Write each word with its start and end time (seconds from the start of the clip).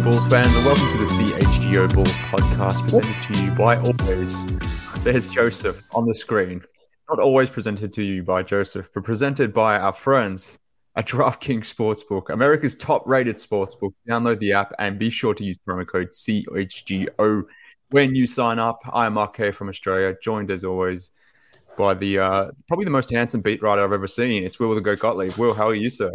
Bulls 0.00 0.26
fans, 0.28 0.54
and 0.54 0.64
welcome 0.64 0.88
to 0.92 0.98
the 0.98 1.04
CHGO 1.04 1.92
Bulls 1.92 2.12
podcast 2.30 2.82
presented 2.82 3.20
to 3.22 3.42
you 3.42 3.50
by 3.52 3.76
always. 3.78 4.46
There's 5.02 5.26
Joseph 5.26 5.82
on 5.92 6.06
the 6.06 6.14
screen. 6.14 6.62
Not 7.08 7.18
always 7.18 7.50
presented 7.50 7.92
to 7.94 8.02
you 8.02 8.22
by 8.22 8.44
Joseph, 8.44 8.90
but 8.94 9.02
presented 9.02 9.52
by 9.52 9.78
our 9.78 9.92
friends 9.92 10.60
at 10.94 11.08
DraftKings 11.08 11.74
Sportsbook, 11.74 12.30
America's 12.30 12.76
top 12.76 13.02
rated 13.06 13.36
sportsbook. 13.36 13.92
Download 14.08 14.38
the 14.38 14.52
app 14.52 14.72
and 14.78 14.98
be 14.98 15.10
sure 15.10 15.34
to 15.34 15.42
use 15.42 15.56
promo 15.68 15.86
code 15.86 16.10
CHGO 16.10 17.44
when 17.90 18.14
you 18.14 18.26
sign 18.26 18.58
up. 18.58 18.80
I 18.92 19.06
am 19.06 19.14
Mark 19.14 19.38
RK 19.38 19.52
from 19.52 19.68
Australia, 19.68 20.16
joined 20.22 20.50
as 20.52 20.64
always 20.64 21.10
by 21.76 21.94
the 21.94 22.18
uh, 22.20 22.50
probably 22.68 22.84
the 22.84 22.92
most 22.92 23.10
handsome 23.10 23.40
beat 23.40 23.62
writer 23.62 23.82
I've 23.82 23.92
ever 23.92 24.06
seen. 24.06 24.44
It's 24.44 24.60
Will 24.60 24.74
the 24.74 24.80
Go 24.80 24.94
Gottlieb. 24.94 25.32
Will, 25.36 25.54
how 25.54 25.68
are 25.68 25.74
you, 25.74 25.90
sir? 25.90 26.12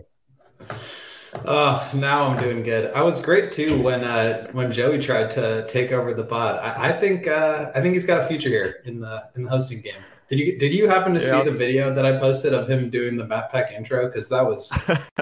Oh, 1.45 1.92
now 1.94 2.23
I'm 2.26 2.38
doing 2.38 2.64
good. 2.64 2.92
I 2.94 3.02
was 3.02 3.22
great 3.22 3.52
too 3.52 3.81
when 3.81 4.03
uh, 4.03 4.48
when 4.52 4.72
Joey 4.72 5.00
tried 5.00 5.30
to 5.31 5.67
take 5.67 5.92
over 5.92 6.14
the 6.14 6.23
pod. 6.23 6.59
I, 6.59 6.89
I 6.89 6.92
think 6.92 7.28
uh, 7.28 7.72
I 7.76 7.81
think 7.81 7.94
he's 7.94 8.03
got 8.03 8.22
a 8.22 8.28
future 8.28 8.50
here 8.50 8.81
in 8.86 9.00
the 9.00 9.23
in 9.36 9.44
the 9.44 9.50
hosting 9.50 9.81
game. 9.81 10.02
Did 10.30 10.39
you 10.39 10.58
did 10.58 10.73
you 10.73 10.88
happen 10.88 11.14
to 11.14 11.20
yeah. 11.20 11.39
see 11.39 11.50
the 11.50 11.56
video 11.56 11.94
that 11.94 12.06
I 12.06 12.17
posted 12.17 12.54
of 12.54 12.70
him 12.70 12.89
doing 12.89 13.17
the 13.17 13.26
Matt 13.26 13.52
Peck 13.52 13.72
intro? 13.72 14.08
Because 14.08 14.30
that 14.30 14.45
was 14.45 14.72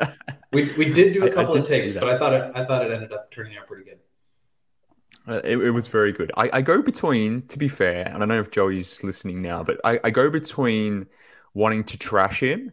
we 0.53 0.73
we 0.77 0.91
did 0.91 1.13
do 1.13 1.25
a 1.25 1.31
couple 1.31 1.55
of 1.55 1.67
takes, 1.67 1.95
but 1.95 2.09
I 2.09 2.17
thought 2.17 2.33
it 2.33 2.51
I 2.55 2.65
thought 2.65 2.85
it 2.85 2.91
ended 2.91 3.11
up 3.13 3.31
turning 3.31 3.57
out 3.57 3.67
pretty 3.67 3.85
good. 3.85 3.99
Uh, 5.27 5.39
it, 5.43 5.57
it, 5.57 5.69
was 5.69 5.87
very 5.87 6.11
good. 6.11 6.31
I, 6.35 6.49
I 6.51 6.61
go 6.63 6.81
between, 6.81 7.43
to 7.43 7.59
be 7.59 7.67
fair, 7.67 8.07
and 8.07 8.15
I 8.15 8.19
don't 8.19 8.29
know 8.29 8.39
if 8.39 8.49
Joey's 8.49 9.03
listening 9.03 9.39
now, 9.39 9.63
but 9.63 9.79
I, 9.83 9.99
I 10.03 10.09
go 10.09 10.31
between 10.31 11.05
wanting 11.53 11.83
to 11.83 11.97
trash 11.97 12.41
him 12.41 12.71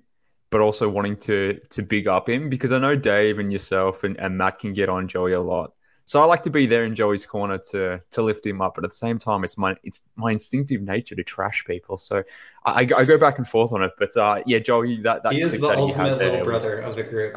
but 0.50 0.60
also 0.60 0.88
wanting 0.88 1.16
to 1.16 1.60
to 1.70 1.82
big 1.82 2.08
up 2.08 2.28
him 2.28 2.48
because 2.48 2.72
I 2.72 2.78
know 2.78 2.96
Dave 2.96 3.38
and 3.38 3.52
yourself 3.52 4.04
and, 4.04 4.18
and 4.18 4.36
Matt 4.36 4.58
can 4.58 4.72
get 4.72 4.88
on 4.88 5.08
Joey 5.08 5.32
a 5.32 5.40
lot. 5.40 5.72
So 6.08 6.22
I 6.22 6.24
like 6.24 6.42
to 6.44 6.50
be 6.50 6.64
there 6.64 6.84
in 6.84 6.94
Joey's 6.94 7.26
corner 7.26 7.58
to 7.70 8.00
to 8.12 8.22
lift 8.22 8.46
him 8.46 8.62
up, 8.62 8.76
but 8.76 8.84
at 8.84 8.90
the 8.90 8.96
same 8.96 9.18
time, 9.18 9.44
it's 9.44 9.58
my 9.58 9.76
it's 9.84 10.02
my 10.16 10.32
instinctive 10.32 10.80
nature 10.80 11.14
to 11.14 11.22
trash 11.22 11.64
people. 11.66 11.98
So 11.98 12.24
I, 12.64 12.80
I 12.96 13.04
go 13.04 13.18
back 13.18 13.36
and 13.36 13.46
forth 13.46 13.74
on 13.74 13.82
it. 13.82 13.92
But 13.98 14.16
uh, 14.16 14.42
yeah, 14.46 14.58
Joey, 14.58 15.02
that, 15.02 15.22
that 15.22 15.34
he 15.34 15.42
is 15.42 15.60
the 15.60 15.68
ultimate 15.68 16.16
little 16.16 16.44
brother 16.46 16.80
was... 16.82 16.94
of 16.96 17.04
the 17.04 17.10
group. 17.10 17.36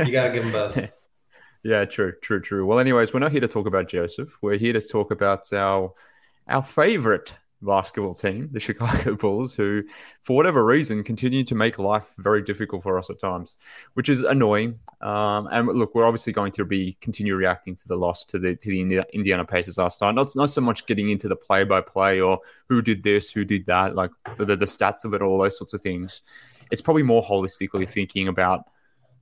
You 0.00 0.10
gotta 0.10 0.32
give 0.32 0.44
him 0.44 0.50
both. 0.50 0.78
yeah, 1.62 1.84
true, 1.84 2.12
true, 2.20 2.40
true. 2.40 2.66
Well, 2.66 2.80
anyways, 2.80 3.14
we're 3.14 3.20
not 3.20 3.30
here 3.30 3.40
to 3.40 3.46
talk 3.46 3.66
about 3.66 3.86
Joseph. 3.88 4.36
We're 4.42 4.58
here 4.58 4.72
to 4.72 4.80
talk 4.80 5.12
about 5.12 5.52
our 5.52 5.92
our 6.48 6.62
favorite 6.64 7.32
basketball 7.62 8.14
team, 8.14 8.48
the 8.52 8.60
Chicago 8.68 9.14
Bulls, 9.14 9.54
who, 9.54 9.82
for 10.22 10.36
whatever 10.36 10.64
reason, 10.64 11.02
continue 11.02 11.44
to 11.44 11.54
make 11.54 11.78
life 11.78 12.12
very 12.18 12.42
difficult 12.42 12.82
for 12.82 12.98
us 12.98 13.10
at 13.10 13.18
times, 13.18 13.58
which 13.94 14.08
is 14.08 14.22
annoying. 14.22 14.78
Um, 15.00 15.48
and 15.52 15.68
look, 15.68 15.94
we're 15.94 16.04
obviously 16.04 16.32
going 16.32 16.52
to 16.52 16.64
be 16.64 16.96
continue 17.00 17.34
reacting 17.34 17.74
to 17.76 17.88
the 17.88 17.96
loss 17.96 18.24
to 18.26 18.38
the 18.38 18.56
to 18.56 18.70
the 18.70 19.04
Indiana 19.12 19.44
Pacers 19.44 19.78
last 19.78 20.00
night. 20.02 20.14
Not 20.14 20.34
not 20.36 20.50
so 20.50 20.60
much 20.60 20.86
getting 20.86 21.10
into 21.10 21.28
the 21.28 21.36
play 21.36 21.64
by 21.64 21.80
play 21.80 22.20
or 22.20 22.38
who 22.68 22.82
did 22.82 23.02
this, 23.02 23.30
who 23.30 23.44
did 23.44 23.66
that, 23.66 23.94
like 23.94 24.10
the, 24.36 24.44
the 24.44 24.66
stats 24.66 25.04
of 25.04 25.14
it, 25.14 25.22
all 25.22 25.38
those 25.38 25.56
sorts 25.56 25.74
of 25.74 25.80
things. 25.80 26.22
It's 26.70 26.80
probably 26.80 27.02
more 27.02 27.22
holistically 27.22 27.88
thinking 27.88 28.28
about 28.28 28.64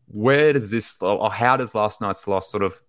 where 0.06 0.52
does 0.52 0.70
this 0.70 0.96
or 1.00 1.30
how 1.30 1.56
does 1.56 1.74
last 1.74 2.00
night's 2.00 2.26
loss 2.26 2.50
sort 2.50 2.62
of 2.62 2.80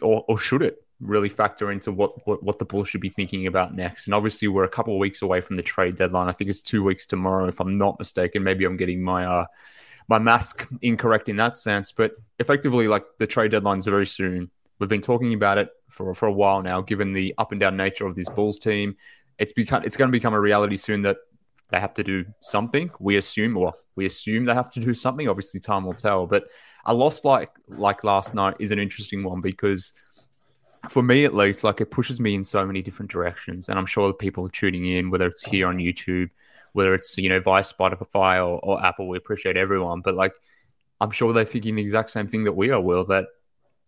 or, 0.00 0.24
or 0.28 0.38
should 0.38 0.62
it 0.62 0.83
really 1.00 1.28
factor 1.28 1.70
into 1.70 1.92
what, 1.92 2.26
what, 2.26 2.42
what 2.42 2.58
the 2.58 2.64
Bulls 2.64 2.88
should 2.88 3.00
be 3.00 3.08
thinking 3.08 3.46
about 3.46 3.74
next. 3.74 4.06
And 4.06 4.14
obviously, 4.14 4.48
we're 4.48 4.64
a 4.64 4.68
couple 4.68 4.94
of 4.94 5.00
weeks 5.00 5.22
away 5.22 5.40
from 5.40 5.56
the 5.56 5.62
trade 5.62 5.96
deadline. 5.96 6.28
I 6.28 6.32
think 6.32 6.50
it's 6.50 6.62
two 6.62 6.82
weeks 6.82 7.06
tomorrow, 7.06 7.46
if 7.46 7.60
I'm 7.60 7.78
not 7.78 7.98
mistaken. 7.98 8.42
Maybe 8.42 8.64
I'm 8.64 8.76
getting 8.76 9.02
my 9.02 9.26
uh, 9.26 9.46
my 10.08 10.18
mask 10.18 10.68
incorrect 10.82 11.28
in 11.28 11.36
that 11.36 11.58
sense, 11.58 11.92
but 11.92 12.12
effectively, 12.38 12.88
like 12.88 13.04
the 13.18 13.26
trade 13.26 13.50
deadline 13.50 13.78
is 13.78 13.86
very 13.86 14.06
soon. 14.06 14.50
We've 14.78 14.88
been 14.88 15.00
talking 15.00 15.34
about 15.34 15.58
it 15.58 15.70
for 15.88 16.12
for 16.14 16.26
a 16.26 16.32
while 16.32 16.62
now. 16.62 16.80
Given 16.80 17.12
the 17.12 17.34
up 17.38 17.52
and 17.52 17.60
down 17.60 17.76
nature 17.76 18.06
of 18.06 18.14
this 18.14 18.28
Bulls 18.28 18.58
team, 18.58 18.96
it's 19.38 19.52
become 19.52 19.82
it's 19.84 19.96
going 19.96 20.08
to 20.08 20.12
become 20.12 20.34
a 20.34 20.40
reality 20.40 20.76
soon 20.76 21.02
that 21.02 21.18
they 21.70 21.80
have 21.80 21.94
to 21.94 22.04
do 22.04 22.24
something. 22.42 22.90
We 23.00 23.16
assume, 23.16 23.54
well, 23.54 23.74
we 23.96 24.06
assume 24.06 24.44
they 24.44 24.54
have 24.54 24.72
to 24.72 24.80
do 24.80 24.94
something. 24.94 25.28
Obviously, 25.28 25.60
time 25.60 25.84
will 25.84 25.92
tell. 25.92 26.26
But 26.26 26.44
a 26.86 26.94
loss 26.94 27.24
like 27.24 27.50
like 27.68 28.04
last 28.04 28.34
night 28.34 28.56
is 28.58 28.70
an 28.70 28.78
interesting 28.78 29.24
one 29.24 29.40
because 29.40 29.92
for 30.88 31.02
me 31.02 31.24
at 31.24 31.34
least, 31.34 31.64
like 31.64 31.80
it 31.80 31.90
pushes 31.90 32.20
me 32.20 32.34
in 32.34 32.44
so 32.44 32.66
many 32.66 32.82
different 32.82 33.10
directions. 33.10 33.68
And 33.68 33.78
I'm 33.78 33.86
sure 33.86 34.08
the 34.08 34.14
people 34.14 34.48
tuning 34.48 34.86
in, 34.86 35.10
whether 35.10 35.26
it's 35.26 35.42
here 35.42 35.66
on 35.66 35.74
YouTube, 35.74 36.30
whether 36.72 36.94
it's, 36.94 37.16
you 37.18 37.28
know, 37.28 37.40
via 37.40 37.62
Spotify 37.62 38.38
or, 38.38 38.58
or 38.62 38.84
Apple, 38.84 39.08
we 39.08 39.16
appreciate 39.16 39.56
everyone. 39.56 40.00
But 40.00 40.14
like, 40.14 40.32
I'm 41.00 41.10
sure 41.10 41.32
they're 41.32 41.44
thinking 41.44 41.74
the 41.74 41.82
exact 41.82 42.10
same 42.10 42.28
thing 42.28 42.44
that 42.44 42.52
we 42.52 42.70
are, 42.70 42.80
Will, 42.80 43.04
that, 43.06 43.26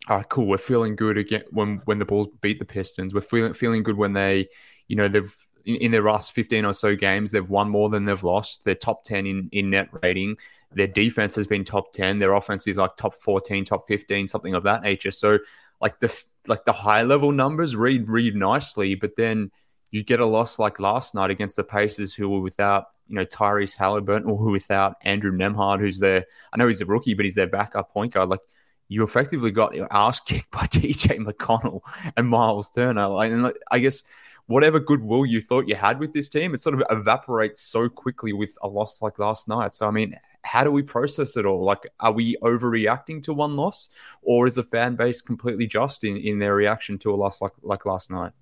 all 0.09 0.19
right, 0.19 0.29
cool, 0.29 0.47
we're 0.47 0.59
feeling 0.59 0.97
good 0.97 1.19
again 1.19 1.43
when, 1.51 1.81
when 1.85 1.99
the 1.99 2.05
Bulls 2.05 2.29
beat 2.41 2.59
the 2.59 2.65
Pistons. 2.65 3.15
We're 3.15 3.21
feeling, 3.21 3.53
feeling 3.53 3.83
good 3.83 3.97
when 3.97 4.13
they, 4.13 4.49
you 4.89 4.97
know, 4.97 5.09
they've, 5.09 5.35
in, 5.65 5.77
in 5.77 5.91
their 5.91 6.03
last 6.03 6.33
15 6.33 6.65
or 6.65 6.73
so 6.73 6.95
games, 6.95 7.31
they've 7.31 7.49
won 7.49 7.69
more 7.69 7.89
than 7.89 8.05
they've 8.05 8.23
lost. 8.23 8.65
They're 8.65 8.75
top 8.75 9.03
10 9.05 9.27
in, 9.27 9.49
in 9.53 9.71
net 9.71 9.89
rating. 10.03 10.37
Their 10.77 10.87
defense 10.87 11.35
has 11.37 11.47
been 11.47 11.65
top 11.65 11.93
10. 11.93 12.19
Their 12.19 12.35
offense 12.35 12.67
is 12.67 12.77
like 12.77 12.97
top 12.97 13.15
14, 13.15 13.65
top 13.65 13.89
15, 13.89 14.27
something 14.27 14.55
of 14.55 14.63
that 14.65 14.83
nature. 14.83 15.11
So, 15.11 15.39
like 15.81 15.99
this 16.01 16.27
like 16.47 16.65
the 16.65 16.73
high 16.73 17.03
level 17.03 17.33
numbers 17.33 17.75
read 17.75 18.09
read 18.09 18.37
nicely, 18.37 18.95
but 18.95 19.17
then 19.17 19.51
you 19.91 20.05
get 20.05 20.21
a 20.21 20.27
loss 20.27 20.59
like 20.59 20.79
last 20.79 21.15
night 21.15 21.31
against 21.31 21.57
the 21.57 21.65
Pacers, 21.65 22.15
who 22.15 22.29
were 22.29 22.41
without 22.41 22.89
you 23.09 23.17
know 23.17 23.25
Tyrese 23.25 23.77
Halliburton 23.77 24.29
or 24.29 24.37
who 24.37 24.51
without 24.51 24.97
Andrew 25.03 25.33
Nembhard, 25.33 25.81
who's 25.81 25.99
there. 25.99 26.27
I 26.53 26.57
know 26.59 26.67
he's 26.67 26.83
a 26.83 26.87
rookie, 26.87 27.15
but 27.15 27.25
he's 27.25 27.35
their 27.35 27.47
backup 27.47 27.91
point 27.91 28.13
guard. 28.13 28.29
Like 28.29 28.41
you 28.89 29.03
effectively 29.03 29.51
got 29.51 29.75
your 29.75 29.89
ass 29.91 30.21
kicked 30.27 30.51
by 30.51 30.65
TJ 30.67 31.19
McConnell 31.27 31.81
and 32.17 32.29
Myles 32.29 32.71
Turner. 32.71 33.09
Like, 33.09 33.33
and 33.33 33.53
I 33.71 33.79
guess 33.79 34.05
whatever 34.47 34.79
goodwill 34.79 35.27
you 35.27 35.41
thought 35.41 35.69
you 35.69 35.75
had 35.75 35.99
with 35.99 36.13
this 36.13 36.29
team, 36.29 36.55
it 36.55 36.61
sort 36.61 36.75
of 36.75 36.83
evaporates 36.91 37.61
so 37.61 37.89
quickly 37.89 38.33
with 38.33 38.57
a 38.63 38.69
loss 38.69 39.03
like 39.03 39.19
last 39.19 39.49
night. 39.49 39.75
So 39.75 39.87
I 39.87 39.91
mean, 39.91 40.19
how 40.47 40.65
do 40.65 40.71
we 40.71 40.83
process 40.83 41.37
it 41.37 41.45
all? 41.45 41.65
Like, 41.65 41.87
are 42.01 42.13
we 42.13 42.37
overreacting 42.43 43.23
to 43.25 43.35
one 43.35 43.57
loss, 43.57 43.91
or 44.23 44.47
is 44.47 44.55
the 44.55 44.63
fan 44.63 44.95
base 44.95 45.21
completely 45.21 45.67
just 45.67 46.05
in, 46.05 46.17
in 46.17 46.39
their 46.39 46.55
reaction 46.55 46.99
to 46.99 47.13
a 47.13 47.17
loss 47.17 47.43
like 47.43 47.53
like 47.63 47.85
last 47.85 48.11
night? 48.11 48.33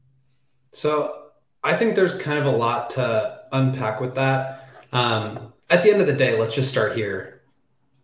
So 0.72 1.30
I 1.62 1.76
think 1.76 1.96
there's 1.96 2.16
kind 2.16 2.38
of 2.38 2.46
a 2.46 2.56
lot 2.56 2.90
to 2.90 3.40
unpack 3.52 4.00
with 4.00 4.14
that. 4.16 4.68
Um, 4.92 5.52
at 5.70 5.82
the 5.82 5.90
end 5.90 6.00
of 6.00 6.06
the 6.06 6.12
day, 6.12 6.38
let's 6.38 6.54
just 6.54 6.68
start 6.68 6.94
here. 6.94 7.42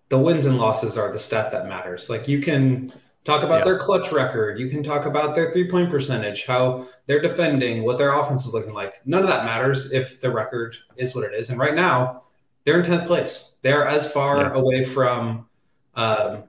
The 0.08 0.18
wins 0.18 0.44
and 0.46 0.58
losses 0.58 0.96
are 0.96 1.12
the 1.12 1.18
stat 1.18 1.52
that 1.52 1.68
matters. 1.68 2.10
Like 2.10 2.26
you 2.26 2.40
can 2.40 2.90
talk 3.24 3.44
about 3.44 3.58
yeah. 3.58 3.64
their 3.64 3.78
clutch 3.78 4.10
record, 4.12 4.58
you 4.58 4.68
can 4.68 4.82
talk 4.82 5.04
about 5.04 5.34
their 5.34 5.52
three 5.52 5.70
point 5.70 5.90
percentage, 5.90 6.46
how 6.46 6.86
they're 7.06 7.20
defending, 7.20 7.84
what 7.84 7.98
their 7.98 8.18
offense 8.18 8.46
is 8.46 8.52
looking 8.52 8.72
like. 8.72 9.00
None 9.06 9.22
of 9.22 9.28
that 9.28 9.44
matters 9.44 9.92
if 9.92 10.20
the 10.20 10.30
record 10.30 10.76
is 10.96 11.14
what 11.14 11.24
it 11.24 11.34
is. 11.34 11.50
And 11.50 11.58
right 11.58 11.74
now, 11.74 12.22
they're 12.64 12.80
in 12.80 12.86
10th 12.86 13.06
place. 13.06 13.54
They're 13.62 13.86
as 13.86 14.10
far 14.10 14.38
yeah. 14.38 14.52
away 14.52 14.84
from 14.84 15.46
um, 15.94 16.44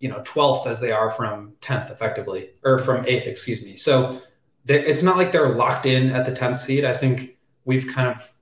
you 0.00 0.08
know 0.08 0.20
12th 0.20 0.66
as 0.66 0.80
they 0.80 0.92
are 0.92 1.10
from 1.10 1.52
10th 1.60 1.90
effectively 1.90 2.50
or 2.64 2.78
from 2.78 3.04
8th 3.04 3.26
excuse 3.26 3.62
me. 3.62 3.76
So 3.76 4.20
it's 4.66 5.02
not 5.02 5.16
like 5.16 5.32
they're 5.32 5.54
locked 5.54 5.86
in 5.86 6.10
at 6.10 6.26
the 6.26 6.32
10th 6.32 6.58
seed. 6.58 6.84
I 6.84 6.96
think 6.96 7.36
we've 7.64 7.86
kind 7.86 8.08
of 8.08 8.32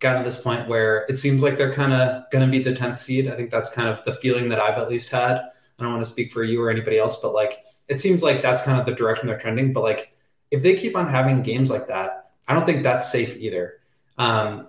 gotten 0.00 0.22
to 0.22 0.28
this 0.28 0.40
point 0.40 0.68
where 0.68 1.04
it 1.08 1.18
seems 1.18 1.42
like 1.42 1.56
they're 1.56 1.72
kind 1.72 1.92
of 1.92 2.24
going 2.30 2.44
to 2.44 2.50
be 2.50 2.62
the 2.62 2.72
10th 2.72 2.96
seed. 2.96 3.28
I 3.28 3.36
think 3.36 3.50
that's 3.50 3.68
kind 3.68 3.88
of 3.88 4.04
the 4.04 4.12
feeling 4.12 4.48
that 4.48 4.60
i've 4.60 4.78
at 4.78 4.88
least 4.88 5.10
had. 5.10 5.36
I 5.36 5.84
don't 5.84 5.92
want 5.92 6.04
to 6.04 6.10
speak 6.10 6.32
for 6.32 6.42
you 6.42 6.62
or 6.62 6.70
anybody 6.70 6.98
else 6.98 7.16
but 7.20 7.32
like 7.32 7.60
it 7.86 8.00
seems 8.00 8.22
like 8.22 8.42
that's 8.42 8.60
kind 8.60 8.78
of 8.78 8.86
the 8.86 8.92
direction 8.92 9.28
they're 9.28 9.38
trending. 9.38 9.72
But 9.72 9.82
like 9.84 10.12
if 10.50 10.62
they 10.62 10.74
keep 10.74 10.96
on 10.96 11.08
having 11.08 11.42
games 11.42 11.70
like 11.70 11.86
that 11.88 12.28
i 12.48 12.54
don't 12.54 12.64
think 12.64 12.82
that's 12.82 13.12
safe 13.12 13.36
either. 13.36 13.74
Um, 14.16 14.68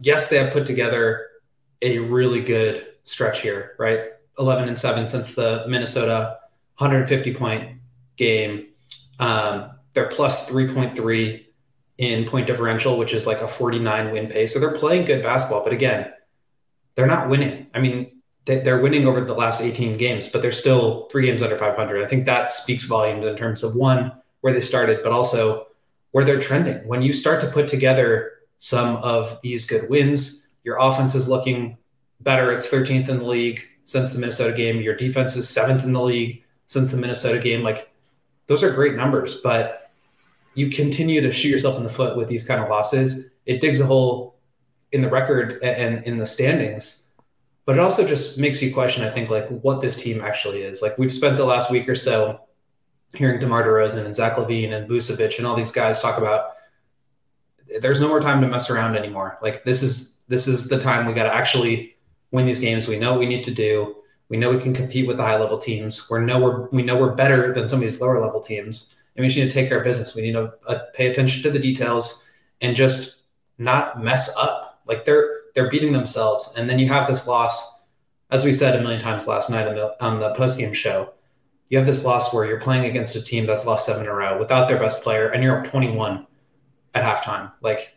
yes 0.00 0.28
they 0.28 0.36
have 0.36 0.52
put 0.52 0.66
together 0.66 1.26
a 1.82 1.98
really 1.98 2.40
good 2.40 2.86
stretch 3.04 3.40
here 3.40 3.74
right 3.78 4.10
11 4.38 4.68
and 4.68 4.78
7 4.78 5.06
since 5.06 5.34
the 5.34 5.64
Minnesota 5.68 6.38
150 6.78 7.34
point 7.34 7.78
game. 8.16 8.68
Um, 9.18 9.72
they're 9.92 10.08
plus 10.08 10.48
3.3 10.48 11.44
in 11.98 12.24
point 12.24 12.46
differential, 12.46 12.96
which 12.96 13.12
is 13.12 13.26
like 13.26 13.42
a 13.42 13.48
49 13.48 14.12
win 14.12 14.26
pace. 14.28 14.52
So 14.52 14.58
they're 14.58 14.72
playing 14.72 15.04
good 15.04 15.22
basketball. 15.22 15.62
But 15.62 15.74
again, 15.74 16.10
they're 16.94 17.06
not 17.06 17.28
winning. 17.28 17.66
I 17.74 17.80
mean, 17.80 18.22
they're 18.46 18.80
winning 18.80 19.06
over 19.06 19.20
the 19.20 19.34
last 19.34 19.60
18 19.60 19.96
games, 19.98 20.26
but 20.26 20.42
they're 20.42 20.50
still 20.50 21.06
three 21.12 21.26
games 21.26 21.42
under 21.42 21.56
500. 21.56 22.02
I 22.02 22.06
think 22.06 22.24
that 22.26 22.50
speaks 22.50 22.84
volumes 22.84 23.26
in 23.26 23.36
terms 23.36 23.62
of 23.62 23.74
one, 23.74 24.12
where 24.40 24.52
they 24.52 24.60
started, 24.60 25.00
but 25.02 25.12
also 25.12 25.66
where 26.12 26.24
they're 26.24 26.40
trending. 26.40 26.78
When 26.88 27.02
you 27.02 27.12
start 27.12 27.40
to 27.42 27.46
put 27.46 27.68
together 27.68 28.32
some 28.60 28.96
of 28.96 29.40
these 29.42 29.64
good 29.64 29.88
wins, 29.88 30.46
your 30.64 30.76
offense 30.78 31.14
is 31.14 31.28
looking 31.28 31.76
better. 32.20 32.52
It's 32.52 32.68
13th 32.68 33.08
in 33.08 33.18
the 33.18 33.24
league 33.24 33.60
since 33.84 34.12
the 34.12 34.18
Minnesota 34.18 34.52
game. 34.52 34.80
Your 34.80 34.94
defense 34.94 35.34
is 35.34 35.48
seventh 35.48 35.82
in 35.82 35.92
the 35.92 36.00
league 36.00 36.44
since 36.66 36.92
the 36.92 36.98
Minnesota 36.98 37.38
game. 37.38 37.62
Like 37.62 37.90
those 38.46 38.62
are 38.62 38.70
great 38.70 38.94
numbers, 38.94 39.34
but 39.34 39.90
you 40.54 40.70
continue 40.70 41.20
to 41.22 41.32
shoot 41.32 41.48
yourself 41.48 41.78
in 41.78 41.82
the 41.82 41.88
foot 41.88 42.16
with 42.16 42.28
these 42.28 42.46
kind 42.46 42.62
of 42.62 42.68
losses. 42.68 43.30
It 43.46 43.60
digs 43.60 43.80
a 43.80 43.86
hole 43.86 44.36
in 44.92 45.00
the 45.00 45.08
record 45.08 45.58
and 45.62 46.04
in 46.04 46.18
the 46.18 46.26
standings, 46.26 47.04
but 47.64 47.76
it 47.76 47.80
also 47.80 48.06
just 48.06 48.38
makes 48.38 48.60
you 48.60 48.74
question, 48.74 49.04
I 49.04 49.10
think, 49.10 49.30
like 49.30 49.48
what 49.48 49.80
this 49.80 49.96
team 49.96 50.20
actually 50.20 50.62
is. 50.62 50.82
Like 50.82 50.98
we've 50.98 51.12
spent 51.12 51.38
the 51.38 51.44
last 51.44 51.70
week 51.70 51.88
or 51.88 51.94
so 51.94 52.40
hearing 53.14 53.40
DeMar 53.40 53.64
DeRozan 53.64 54.04
and 54.04 54.14
Zach 54.14 54.34
LaVine 54.34 54.72
and 54.72 54.88
Vucevic 54.88 55.38
and 55.38 55.46
all 55.46 55.56
these 55.56 55.70
guys 55.70 56.00
talk 56.00 56.18
about 56.18 56.50
there's 57.80 58.00
no 58.00 58.08
more 58.08 58.20
time 58.20 58.40
to 58.40 58.48
mess 58.48 58.70
around 58.70 58.96
anymore. 58.96 59.38
Like 59.42 59.64
this 59.64 59.82
is 59.82 60.16
this 60.28 60.48
is 60.48 60.68
the 60.68 60.78
time 60.78 61.06
we 61.06 61.12
got 61.12 61.24
to 61.24 61.34
actually 61.34 61.96
win 62.30 62.46
these 62.46 62.60
games. 62.60 62.88
We 62.88 62.98
know 62.98 63.12
what 63.12 63.20
we 63.20 63.26
need 63.26 63.44
to 63.44 63.54
do. 63.54 63.96
We 64.28 64.36
know 64.36 64.50
we 64.50 64.60
can 64.60 64.72
compete 64.72 65.06
with 65.06 65.16
the 65.16 65.24
high 65.24 65.38
level 65.38 65.58
teams. 65.58 66.08
We 66.08 66.20
know 66.20 66.40
we're 66.40 66.68
we 66.70 66.82
know 66.82 66.96
we're 66.96 67.14
better 67.14 67.52
than 67.52 67.68
some 67.68 67.78
of 67.78 67.82
these 67.82 68.00
lower 68.00 68.20
level 68.20 68.40
teams, 68.40 68.94
and 69.16 69.22
we 69.22 69.28
just 69.28 69.38
need 69.38 69.44
to 69.44 69.50
take 69.50 69.68
care 69.68 69.78
of 69.78 69.84
business. 69.84 70.14
We 70.14 70.22
need 70.22 70.32
to 70.32 70.52
uh, 70.68 70.78
pay 70.94 71.08
attention 71.08 71.42
to 71.42 71.50
the 71.50 71.58
details 71.58 72.28
and 72.60 72.76
just 72.76 73.22
not 73.58 74.02
mess 74.02 74.34
up. 74.36 74.82
Like 74.86 75.04
they're 75.04 75.28
they're 75.54 75.70
beating 75.70 75.92
themselves, 75.92 76.52
and 76.56 76.70
then 76.70 76.78
you 76.78 76.88
have 76.88 77.08
this 77.08 77.26
loss, 77.26 77.80
as 78.30 78.44
we 78.44 78.52
said 78.52 78.76
a 78.76 78.82
million 78.82 79.00
times 79.00 79.26
last 79.26 79.50
night 79.50 79.66
on 79.66 79.74
the 79.74 80.04
on 80.04 80.20
the 80.20 80.34
post 80.34 80.58
game 80.58 80.72
show. 80.72 81.12
You 81.68 81.78
have 81.78 81.86
this 81.86 82.04
loss 82.04 82.34
where 82.34 82.46
you're 82.46 82.60
playing 82.60 82.84
against 82.86 83.14
a 83.14 83.22
team 83.22 83.46
that's 83.46 83.64
lost 83.64 83.86
seven 83.86 84.02
in 84.02 84.08
a 84.08 84.14
row 84.14 84.36
without 84.38 84.66
their 84.66 84.78
best 84.78 85.02
player, 85.02 85.28
and 85.28 85.42
you're 85.42 85.58
up 85.58 85.66
21 85.66 86.26
at 86.94 87.04
halftime. 87.04 87.52
Like 87.60 87.94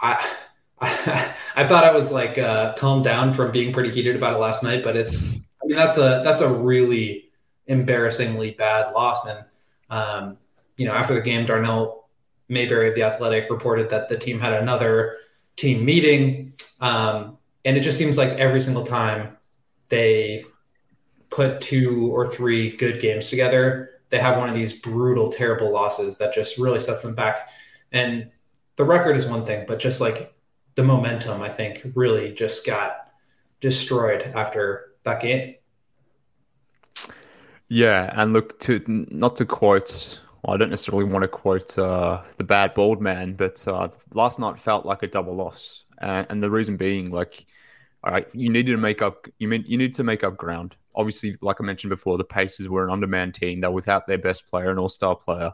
I 0.00 0.34
I 0.80 1.66
thought 1.66 1.84
I 1.84 1.92
was 1.92 2.10
like 2.10 2.38
uh, 2.38 2.74
calmed 2.74 3.04
down 3.04 3.32
from 3.32 3.52
being 3.52 3.72
pretty 3.72 3.90
heated 3.90 4.16
about 4.16 4.34
it 4.34 4.38
last 4.38 4.62
night, 4.62 4.82
but 4.82 4.96
it's 4.96 5.22
I 5.22 5.66
mean 5.66 5.76
that's 5.76 5.96
a 5.96 6.22
that's 6.24 6.40
a 6.40 6.48
really 6.48 7.30
embarrassingly 7.66 8.52
bad 8.52 8.92
loss. 8.92 9.26
And 9.26 9.44
um, 9.90 10.38
you 10.76 10.86
know, 10.86 10.92
after 10.92 11.14
the 11.14 11.20
game, 11.20 11.46
Darnell 11.46 12.08
Mayberry 12.48 12.88
of 12.88 12.94
the 12.94 13.04
Athletic 13.04 13.48
reported 13.48 13.90
that 13.90 14.08
the 14.08 14.18
team 14.18 14.40
had 14.40 14.54
another 14.54 15.18
team 15.56 15.84
meeting, 15.84 16.52
um, 16.80 17.38
and 17.64 17.76
it 17.76 17.80
just 17.80 17.98
seems 17.98 18.18
like 18.18 18.30
every 18.30 18.60
single 18.60 18.84
time 18.84 19.36
they 19.88 20.44
put 21.30 21.60
two 21.60 22.10
or 22.12 22.28
three 22.28 22.76
good 22.76 23.00
games 23.00 23.30
together, 23.30 23.91
they 24.12 24.18
have 24.18 24.36
one 24.36 24.48
of 24.48 24.54
these 24.54 24.74
brutal, 24.74 25.30
terrible 25.30 25.72
losses 25.72 26.18
that 26.18 26.34
just 26.34 26.58
really 26.58 26.78
sets 26.78 27.00
them 27.00 27.14
back. 27.14 27.48
And 27.92 28.30
the 28.76 28.84
record 28.84 29.16
is 29.16 29.26
one 29.26 29.42
thing, 29.42 29.64
but 29.66 29.78
just 29.78 30.02
like 30.02 30.34
the 30.74 30.82
momentum, 30.82 31.40
I 31.40 31.48
think, 31.48 31.82
really 31.94 32.32
just 32.32 32.66
got 32.66 33.10
destroyed 33.62 34.30
after 34.34 34.92
that 35.04 35.20
game. 35.20 35.54
Yeah, 37.68 38.12
and 38.14 38.34
look 38.34 38.58
to 38.60 38.82
not 38.86 39.36
to 39.36 39.46
quote. 39.46 40.20
Well, 40.42 40.54
I 40.54 40.58
don't 40.58 40.68
necessarily 40.68 41.04
want 41.04 41.22
to 41.22 41.28
quote 41.28 41.78
uh, 41.78 42.20
the 42.36 42.44
bad 42.44 42.74
bald 42.74 43.00
man, 43.00 43.32
but 43.32 43.66
uh, 43.66 43.88
last 44.12 44.38
night 44.38 44.60
felt 44.60 44.84
like 44.84 45.02
a 45.02 45.06
double 45.06 45.34
loss, 45.34 45.84
and, 45.98 46.26
and 46.28 46.42
the 46.42 46.50
reason 46.50 46.76
being, 46.76 47.10
like, 47.10 47.46
all 48.04 48.12
right, 48.12 48.28
you 48.34 48.50
needed 48.50 48.72
to 48.72 48.78
make 48.78 49.00
up. 49.00 49.26
You 49.38 49.48
mean 49.48 49.64
you 49.66 49.78
need 49.78 49.94
to 49.94 50.04
make 50.04 50.22
up 50.22 50.36
ground. 50.36 50.76
Obviously, 50.94 51.34
like 51.40 51.60
I 51.60 51.64
mentioned 51.64 51.90
before, 51.90 52.18
the 52.18 52.24
Pacers 52.24 52.68
were 52.68 52.84
an 52.84 52.90
undermanned 52.90 53.34
team. 53.34 53.60
They're 53.60 53.70
without 53.70 54.06
their 54.06 54.18
best 54.18 54.46
player, 54.46 54.70
an 54.70 54.78
all-star 54.78 55.16
player 55.16 55.52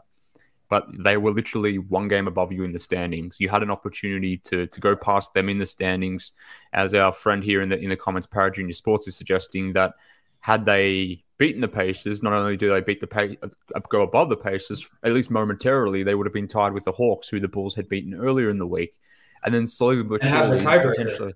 but 0.69 0.85
they 1.03 1.17
were 1.17 1.31
literally 1.31 1.79
one 1.79 2.07
game 2.07 2.27
above 2.27 2.51
you 2.51 2.63
in 2.63 2.71
the 2.71 2.79
standings. 2.79 3.37
You 3.39 3.49
had 3.49 3.63
an 3.63 3.71
opportunity 3.71 4.37
to 4.37 4.67
to 4.67 4.79
go 4.79 4.95
past 4.95 5.33
them 5.33 5.49
in 5.49 5.57
the 5.57 5.65
standings, 5.65 6.33
as 6.73 6.93
our 6.93 7.11
friend 7.11 7.43
here 7.43 7.61
in 7.61 7.69
the 7.69 7.79
in 7.79 7.89
the 7.89 7.97
comments, 7.97 8.27
Para 8.27 8.51
Junior 8.51 8.73
Sports, 8.73 9.07
is 9.07 9.15
suggesting 9.15 9.73
that 9.73 9.95
had 10.39 10.65
they 10.65 11.23
beaten 11.37 11.59
the 11.59 11.67
Pacers, 11.67 12.21
not 12.21 12.33
only 12.33 12.55
do 12.55 12.69
they 12.69 12.81
beat 12.81 13.01
the 13.01 13.37
uh, 13.41 13.79
go 13.89 14.03
above 14.03 14.29
the 14.29 14.37
Pacers, 14.37 14.89
at 15.03 15.11
least 15.11 15.31
momentarily, 15.31 16.03
they 16.03 16.15
would 16.15 16.27
have 16.27 16.33
been 16.33 16.47
tied 16.47 16.73
with 16.73 16.85
the 16.85 16.91
Hawks, 16.91 17.27
who 17.27 17.39
the 17.39 17.47
Bulls 17.47 17.75
had 17.75 17.89
beaten 17.89 18.13
earlier 18.13 18.49
in 18.49 18.59
the 18.59 18.67
week, 18.67 18.99
and 19.43 19.53
then 19.53 19.65
slowly 19.65 20.03
but 20.03 20.23
surely, 20.23 20.63
potentially, 20.63 21.33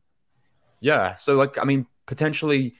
yeah. 0.79 1.15
So 1.15 1.35
like, 1.35 1.57
I 1.57 1.63
mean, 1.63 1.87
potentially 2.05 2.75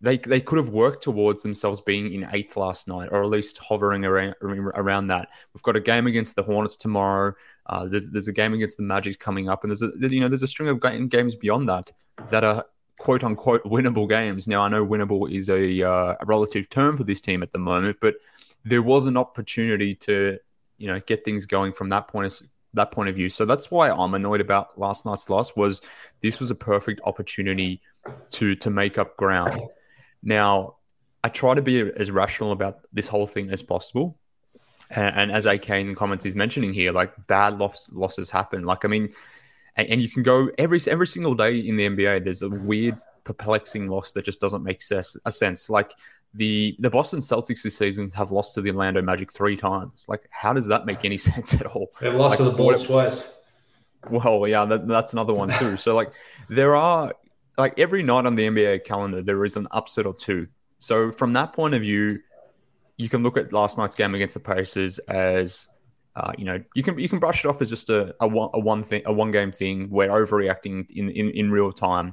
they 0.00 0.16
they 0.16 0.40
could 0.40 0.56
have 0.56 0.70
worked 0.70 1.02
towards 1.02 1.42
themselves 1.42 1.80
being 1.80 2.12
in 2.12 2.28
eighth 2.32 2.56
last 2.56 2.88
night, 2.88 3.08
or 3.12 3.22
at 3.22 3.28
least 3.28 3.58
hovering 3.58 4.04
around 4.04 4.34
around 4.42 5.08
that. 5.08 5.28
We've 5.52 5.62
got 5.62 5.76
a 5.76 5.80
game 5.80 6.06
against 6.06 6.36
the 6.36 6.42
Hornets 6.42 6.76
tomorrow. 6.76 7.34
Uh, 7.66 7.86
there's, 7.86 8.10
there's 8.10 8.28
a 8.28 8.32
game 8.32 8.54
against 8.54 8.76
the 8.76 8.82
Magic 8.82 9.18
coming 9.18 9.48
up, 9.48 9.62
and 9.62 9.70
there's 9.70 9.82
a 9.82 9.90
you 10.08 10.20
know 10.20 10.28
there's 10.28 10.42
a 10.42 10.46
string 10.46 10.68
of 10.68 10.80
games 11.10 11.34
beyond 11.34 11.68
that 11.68 11.92
that 12.30 12.44
are 12.44 12.64
quote 12.98 13.24
unquote 13.24 13.62
winnable 13.64 14.08
games. 14.08 14.48
Now 14.48 14.60
I 14.60 14.68
know 14.68 14.86
winnable 14.86 15.30
is 15.30 15.48
a, 15.48 15.82
uh, 15.82 16.16
a 16.20 16.26
relative 16.26 16.68
term 16.68 16.96
for 16.96 17.04
this 17.04 17.20
team 17.20 17.42
at 17.42 17.52
the 17.52 17.58
moment, 17.58 17.98
but 18.00 18.16
there 18.64 18.82
was 18.82 19.06
an 19.06 19.16
opportunity 19.16 19.94
to 19.96 20.38
you 20.78 20.86
know 20.86 21.00
get 21.00 21.24
things 21.24 21.46
going 21.46 21.72
from 21.72 21.88
that 21.90 22.08
point 22.08 22.26
of 22.26 22.48
that 22.74 22.92
point 22.92 23.08
of 23.08 23.14
view. 23.14 23.28
So 23.28 23.44
that's 23.44 23.70
why 23.70 23.90
I'm 23.90 24.14
annoyed 24.14 24.40
about 24.40 24.78
last 24.78 25.04
night's 25.04 25.28
loss. 25.28 25.56
Was 25.56 25.82
this 26.20 26.40
was 26.40 26.50
a 26.50 26.54
perfect 26.54 27.00
opportunity 27.04 27.80
to 28.30 28.54
to 28.56 28.70
make 28.70 28.96
up 28.96 29.16
ground. 29.16 29.60
Now, 30.22 30.76
I 31.22 31.28
try 31.28 31.54
to 31.54 31.62
be 31.62 31.80
as 31.80 32.10
rational 32.10 32.52
about 32.52 32.80
this 32.92 33.08
whole 33.08 33.26
thing 33.26 33.50
as 33.50 33.62
possible. 33.62 34.18
And, 34.90 35.16
and 35.16 35.32
as 35.32 35.46
AK 35.46 35.70
in 35.70 35.88
the 35.88 35.94
comments 35.94 36.26
is 36.26 36.34
mentioning 36.34 36.72
here, 36.72 36.92
like 36.92 37.12
bad 37.26 37.58
loss, 37.58 37.88
losses 37.92 38.30
happen. 38.30 38.64
Like, 38.64 38.84
I 38.84 38.88
mean, 38.88 39.10
and, 39.76 39.88
and, 39.88 40.02
you 40.02 40.08
can 40.08 40.22
go 40.22 40.50
every 40.58 40.80
every 40.88 41.06
single 41.06 41.34
day 41.34 41.58
in 41.58 41.76
the 41.76 41.88
NBA. 41.88 42.24
There's 42.24 42.42
a 42.42 42.48
weird, 42.48 42.98
perplexing 43.24 43.86
loss 43.86 44.12
that 44.12 44.24
just 44.24 44.40
doesn't 44.40 44.62
make 44.62 44.82
sense. 44.82 45.16
A 45.24 45.32
sense 45.32 45.70
like 45.70 45.92
the 46.34 46.76
the 46.78 46.90
Boston 46.90 47.20
Celtics 47.20 47.62
this 47.62 47.76
season 47.76 48.10
have 48.10 48.30
lost 48.30 48.54
to 48.54 48.60
the 48.60 48.70
Orlando 48.70 49.02
Magic 49.02 49.32
three 49.32 49.56
times. 49.56 50.06
Like, 50.08 50.26
how 50.30 50.52
does 50.52 50.66
that 50.66 50.86
make 50.86 51.04
any 51.04 51.16
sense 51.30 51.54
at 51.54 51.66
all? 51.66 51.90
They've 52.00 52.14
lost 52.14 52.32
like, 52.32 52.38
to 52.38 52.44
the 52.44 52.56
Bulls 52.56 52.82
twice. 52.82 53.36
Well, 54.08 54.48
yeah, 54.48 54.64
that, 54.64 54.88
that's 54.88 55.12
another 55.12 55.34
one 55.34 55.50
too. 55.50 55.76
So, 55.76 55.94
like, 55.94 56.12
there 56.48 56.74
are 56.74 57.12
like 57.60 57.78
every 57.78 58.02
night 58.02 58.26
on 58.26 58.34
the 58.34 58.46
NBA 58.46 58.84
calendar, 58.84 59.22
there 59.22 59.44
is 59.44 59.56
an 59.56 59.68
upset 59.70 60.06
or 60.06 60.14
two. 60.14 60.48
So 60.78 61.12
from 61.12 61.32
that 61.34 61.52
point 61.52 61.74
of 61.74 61.82
view, 61.82 62.20
you 62.96 63.08
can 63.08 63.22
look 63.22 63.36
at 63.36 63.52
last 63.52 63.78
night's 63.78 63.94
game 63.94 64.14
against 64.14 64.34
the 64.34 64.40
Pacers 64.40 64.98
as, 65.00 65.68
uh, 66.16 66.32
you 66.36 66.44
know, 66.44 66.62
you 66.74 66.82
can 66.82 66.98
you 66.98 67.08
can 67.08 67.18
brush 67.18 67.44
it 67.44 67.48
off 67.48 67.62
as 67.62 67.70
just 67.70 67.88
a, 67.88 68.14
a 68.20 68.28
one 68.28 68.50
a 68.54 68.60
one 68.60 68.82
thing 68.82 69.02
a 69.06 69.12
one 69.12 69.30
game 69.30 69.52
thing. 69.52 69.88
We're 69.90 70.08
overreacting 70.08 70.90
in, 70.90 71.10
in 71.10 71.30
in 71.30 71.50
real 71.50 71.72
time, 71.72 72.12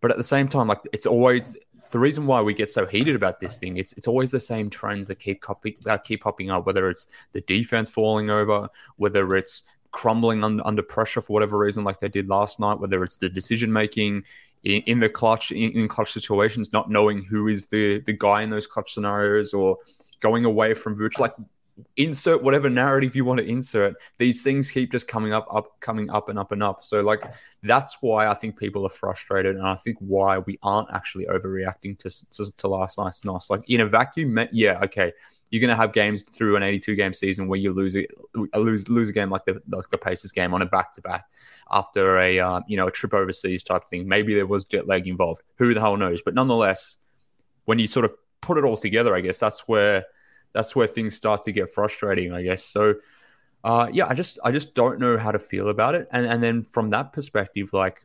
but 0.00 0.10
at 0.10 0.16
the 0.16 0.24
same 0.24 0.48
time, 0.48 0.68
like 0.68 0.80
it's 0.92 1.06
always 1.06 1.56
the 1.90 1.98
reason 1.98 2.26
why 2.26 2.42
we 2.42 2.54
get 2.54 2.70
so 2.70 2.86
heated 2.86 3.16
about 3.16 3.40
this 3.40 3.58
thing. 3.58 3.78
It's 3.78 3.92
it's 3.94 4.06
always 4.06 4.30
the 4.30 4.40
same 4.40 4.68
trends 4.70 5.08
that 5.08 5.18
keep 5.18 5.40
copy, 5.40 5.76
that 5.84 6.04
keep 6.04 6.22
popping 6.22 6.50
up. 6.50 6.66
Whether 6.66 6.90
it's 6.90 7.08
the 7.32 7.40
defense 7.42 7.88
falling 7.88 8.30
over, 8.30 8.68
whether 8.96 9.34
it's 9.34 9.64
crumbling 9.90 10.44
under, 10.44 10.66
under 10.66 10.82
pressure 10.82 11.20
for 11.20 11.32
whatever 11.32 11.58
reason, 11.58 11.84
like 11.84 11.98
they 11.98 12.08
did 12.08 12.28
last 12.28 12.60
night, 12.60 12.78
whether 12.78 13.02
it's 13.02 13.16
the 13.16 13.28
decision 13.28 13.72
making, 13.72 14.22
in, 14.68 14.82
in 14.82 15.00
the 15.00 15.08
clutch 15.08 15.50
in, 15.50 15.72
in, 15.72 15.88
clutch 15.88 16.12
situations, 16.12 16.72
not 16.72 16.90
knowing 16.90 17.24
who 17.24 17.48
is 17.48 17.66
the 17.68 18.00
the 18.00 18.12
guy 18.12 18.42
in 18.42 18.50
those 18.50 18.66
clutch 18.66 18.92
scenarios 18.92 19.54
or 19.54 19.78
going 20.20 20.44
away 20.44 20.74
from 20.74 20.96
Vooch. 20.96 21.18
Like 21.18 21.34
insert 21.96 22.42
whatever 22.42 22.68
narrative 22.68 23.14
you 23.14 23.24
want 23.24 23.38
to 23.38 23.46
insert. 23.46 23.94
These 24.18 24.42
things 24.42 24.70
keep 24.70 24.90
just 24.90 25.06
coming 25.06 25.32
up, 25.32 25.46
up, 25.50 25.78
coming 25.80 26.10
up 26.10 26.28
and 26.28 26.38
up 26.38 26.52
and 26.52 26.62
up. 26.62 26.84
So 26.84 27.00
like 27.00 27.22
that's 27.62 27.98
why 28.00 28.26
I 28.26 28.34
think 28.34 28.58
people 28.58 28.84
are 28.86 28.90
frustrated, 28.90 29.56
and 29.56 29.66
I 29.66 29.74
think 29.74 29.96
why 30.00 30.38
we 30.38 30.58
aren't 30.62 30.88
actually 30.92 31.26
overreacting 31.26 31.98
to 32.00 32.30
to, 32.30 32.52
to 32.56 32.68
last 32.68 32.98
night's 32.98 33.24
loss. 33.24 33.50
Like 33.50 33.68
in 33.68 33.80
a 33.80 33.86
vacuum, 33.86 34.38
yeah, 34.52 34.80
okay, 34.84 35.12
you're 35.50 35.60
going 35.60 35.70
to 35.70 35.76
have 35.76 35.92
games 35.92 36.22
through 36.22 36.56
an 36.56 36.62
82 36.62 36.94
game 36.94 37.14
season 37.14 37.48
where 37.48 37.58
you 37.58 37.72
lose 37.72 37.94
it, 37.94 38.10
lose 38.54 38.88
lose 38.88 39.08
a 39.08 39.12
game 39.12 39.30
like 39.30 39.44
the 39.44 39.60
like 39.68 39.88
the 39.88 39.98
Pacers 39.98 40.32
game 40.32 40.52
on 40.52 40.62
a 40.62 40.66
back 40.66 40.92
to 40.94 41.00
back 41.00 41.26
after 41.70 42.18
a 42.18 42.38
uh, 42.38 42.60
you 42.68 42.76
know 42.76 42.86
a 42.86 42.90
trip 42.90 43.14
overseas 43.14 43.62
type 43.62 43.88
thing. 43.88 44.06
Maybe 44.06 44.34
there 44.34 44.46
was 44.46 44.64
jet 44.64 44.86
lag 44.86 45.06
involved. 45.06 45.42
Who 45.56 45.74
the 45.74 45.80
hell 45.80 45.96
knows? 45.96 46.20
But 46.22 46.34
nonetheless, 46.34 46.96
when 47.64 47.78
you 47.78 47.88
sort 47.88 48.04
of 48.04 48.12
put 48.40 48.58
it 48.58 48.64
all 48.64 48.76
together, 48.76 49.14
I 49.14 49.20
guess 49.20 49.40
that's 49.40 49.60
where 49.60 50.04
that's 50.52 50.76
where 50.76 50.86
things 50.86 51.14
start 51.14 51.42
to 51.44 51.52
get 51.52 51.72
frustrating. 51.72 52.32
I 52.32 52.42
guess 52.42 52.64
so. 52.64 52.94
Uh, 53.64 53.88
yeah, 53.92 54.06
I 54.06 54.14
just 54.14 54.38
I 54.44 54.50
just 54.50 54.74
don't 54.74 55.00
know 55.00 55.16
how 55.16 55.32
to 55.32 55.38
feel 55.38 55.68
about 55.68 55.94
it. 55.94 56.08
And 56.12 56.26
and 56.26 56.42
then 56.42 56.62
from 56.62 56.90
that 56.90 57.12
perspective, 57.12 57.72
like 57.72 58.04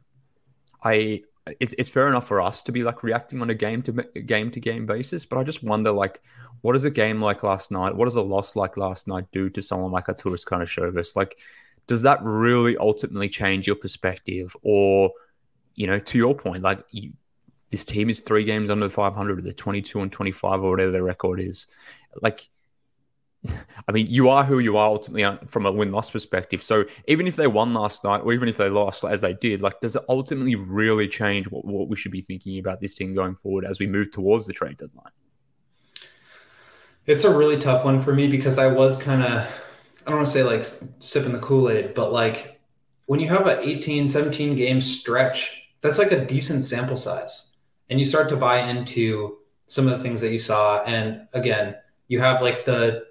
I 0.83 1.23
it's, 1.59 1.75
it's 1.77 1.89
fair 1.89 2.07
enough 2.07 2.27
for 2.27 2.41
us 2.41 2.61
to 2.63 2.71
be 2.71 2.83
like 2.83 3.03
reacting 3.03 3.41
on 3.41 3.49
a 3.49 3.55
game 3.55 3.81
to 3.83 3.91
game 3.91 4.51
to 4.51 4.59
game 4.59 4.85
basis, 4.85 5.25
but 5.25 5.37
I 5.37 5.43
just 5.43 5.63
wonder 5.63 5.91
like 5.91 6.21
what 6.61 6.73
does 6.73 6.85
a 6.85 6.89
game 6.89 7.21
like 7.21 7.43
last 7.43 7.71
night, 7.71 7.93
what 7.93 8.05
does 8.05 8.15
a 8.15 8.21
loss 8.21 8.55
like 8.55 8.77
last 8.77 9.07
night 9.07 9.25
do 9.33 9.49
to 9.49 9.61
someone 9.61 9.91
like 9.91 10.07
Arturas 10.07 10.45
kind 10.45 10.63
of 10.63 10.69
Karnisovas? 10.69 11.15
Like, 11.15 11.37
does 11.87 12.01
that 12.03 12.19
really 12.23 12.77
ultimately 12.77 13.27
change 13.27 13.67
your 13.67 13.75
perspective? 13.75 14.55
Or, 14.63 15.11
you 15.75 15.87
know, 15.87 15.99
to 15.99 16.17
your 16.17 16.33
point, 16.33 16.63
like 16.63 16.81
you, 16.91 17.11
this 17.69 17.83
team 17.83 18.09
is 18.09 18.21
three 18.21 18.45
games 18.45 18.69
under 18.69 18.85
the 18.85 18.93
500, 18.93 19.43
they're 19.43 19.51
22 19.51 19.99
and 19.99 20.11
25 20.11 20.63
or 20.63 20.69
whatever 20.71 20.91
their 20.91 21.03
record 21.03 21.41
is. 21.41 21.67
Like, 22.21 22.47
I 23.87 23.91
mean, 23.91 24.07
you 24.07 24.29
are 24.29 24.43
who 24.43 24.59
you 24.59 24.77
are 24.77 24.87
ultimately 24.87 25.47
from 25.47 25.65
a 25.65 25.71
win 25.71 25.91
loss 25.91 26.09
perspective. 26.09 26.63
So 26.63 26.85
even 27.07 27.27
if 27.27 27.35
they 27.35 27.47
won 27.47 27.73
last 27.73 28.03
night, 28.03 28.19
or 28.19 28.33
even 28.33 28.47
if 28.47 28.57
they 28.57 28.69
lost 28.69 29.03
as 29.03 29.21
they 29.21 29.33
did, 29.33 29.61
like, 29.61 29.79
does 29.81 29.95
it 29.95 30.03
ultimately 30.07 30.55
really 30.55 31.07
change 31.07 31.47
what, 31.47 31.65
what 31.65 31.89
we 31.89 31.95
should 31.95 32.11
be 32.11 32.21
thinking 32.21 32.59
about 32.59 32.79
this 32.79 32.95
team 32.95 33.13
going 33.13 33.35
forward 33.35 33.65
as 33.65 33.79
we 33.79 33.87
move 33.87 34.11
towards 34.11 34.47
the 34.47 34.53
trade 34.53 34.77
deadline? 34.77 35.11
It's 37.05 37.25
a 37.25 37.35
really 37.35 37.59
tough 37.59 37.83
one 37.83 38.01
for 38.01 38.13
me 38.13 38.27
because 38.27 38.57
I 38.57 38.67
was 38.67 38.95
kind 38.95 39.23
of, 39.23 39.41
I 40.05 40.09
don't 40.09 40.15
want 40.15 40.27
to 40.27 40.31
say 40.31 40.43
like 40.43 40.65
sipping 40.99 41.33
the 41.33 41.39
Kool 41.39 41.69
Aid, 41.69 41.93
but 41.93 42.13
like 42.13 42.61
when 43.07 43.19
you 43.19 43.27
have 43.27 43.45
an 43.47 43.59
18, 43.59 44.07
17 44.07 44.55
game 44.55 44.79
stretch, 44.79 45.61
that's 45.81 45.97
like 45.97 46.13
a 46.13 46.25
decent 46.25 46.63
sample 46.63 46.95
size. 46.95 47.51
And 47.89 47.99
you 47.99 48.05
start 48.05 48.29
to 48.29 48.37
buy 48.37 48.59
into 48.59 49.37
some 49.67 49.87
of 49.87 49.97
the 49.97 50.01
things 50.01 50.21
that 50.21 50.31
you 50.31 50.39
saw. 50.39 50.81
And 50.83 51.27
again, 51.33 51.75
you 52.07 52.19
have 52.19 52.41
like 52.41 52.63
the 52.63 53.05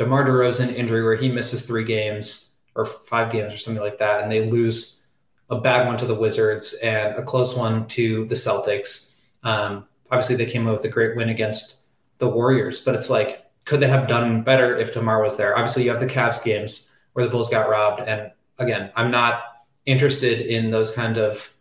DeMar 0.00 0.24
DeRozan 0.24 0.74
injury 0.74 1.04
where 1.04 1.14
he 1.14 1.30
misses 1.30 1.60
three 1.60 1.84
games 1.84 2.52
or 2.74 2.86
five 2.86 3.30
games 3.30 3.52
or 3.52 3.58
something 3.58 3.82
like 3.82 3.98
that. 3.98 4.22
And 4.22 4.32
they 4.32 4.46
lose 4.46 5.02
a 5.50 5.60
bad 5.60 5.86
one 5.86 5.98
to 5.98 6.06
the 6.06 6.14
Wizards 6.14 6.72
and 6.82 7.14
a 7.16 7.22
close 7.22 7.54
one 7.54 7.86
to 7.88 8.24
the 8.24 8.34
Celtics. 8.34 9.26
Um, 9.42 9.86
obviously, 10.10 10.36
they 10.36 10.46
came 10.46 10.66
up 10.66 10.72
with 10.72 10.84
a 10.86 10.88
great 10.88 11.16
win 11.16 11.28
against 11.28 11.82
the 12.16 12.30
Warriors, 12.30 12.78
but 12.78 12.94
it's 12.94 13.10
like, 13.10 13.44
could 13.66 13.80
they 13.80 13.88
have 13.88 14.08
done 14.08 14.42
better 14.42 14.74
if 14.74 14.94
DeMar 14.94 15.22
was 15.22 15.36
there? 15.36 15.54
Obviously, 15.54 15.84
you 15.84 15.90
have 15.90 16.00
the 16.00 16.06
Cavs 16.06 16.42
games 16.42 16.90
where 17.12 17.26
the 17.26 17.30
Bulls 17.30 17.50
got 17.50 17.68
robbed. 17.68 18.00
And 18.00 18.32
again, 18.56 18.90
I'm 18.96 19.10
not 19.10 19.42
interested 19.84 20.40
in 20.40 20.70
those 20.70 20.92
kind 20.92 21.18
of 21.18 21.52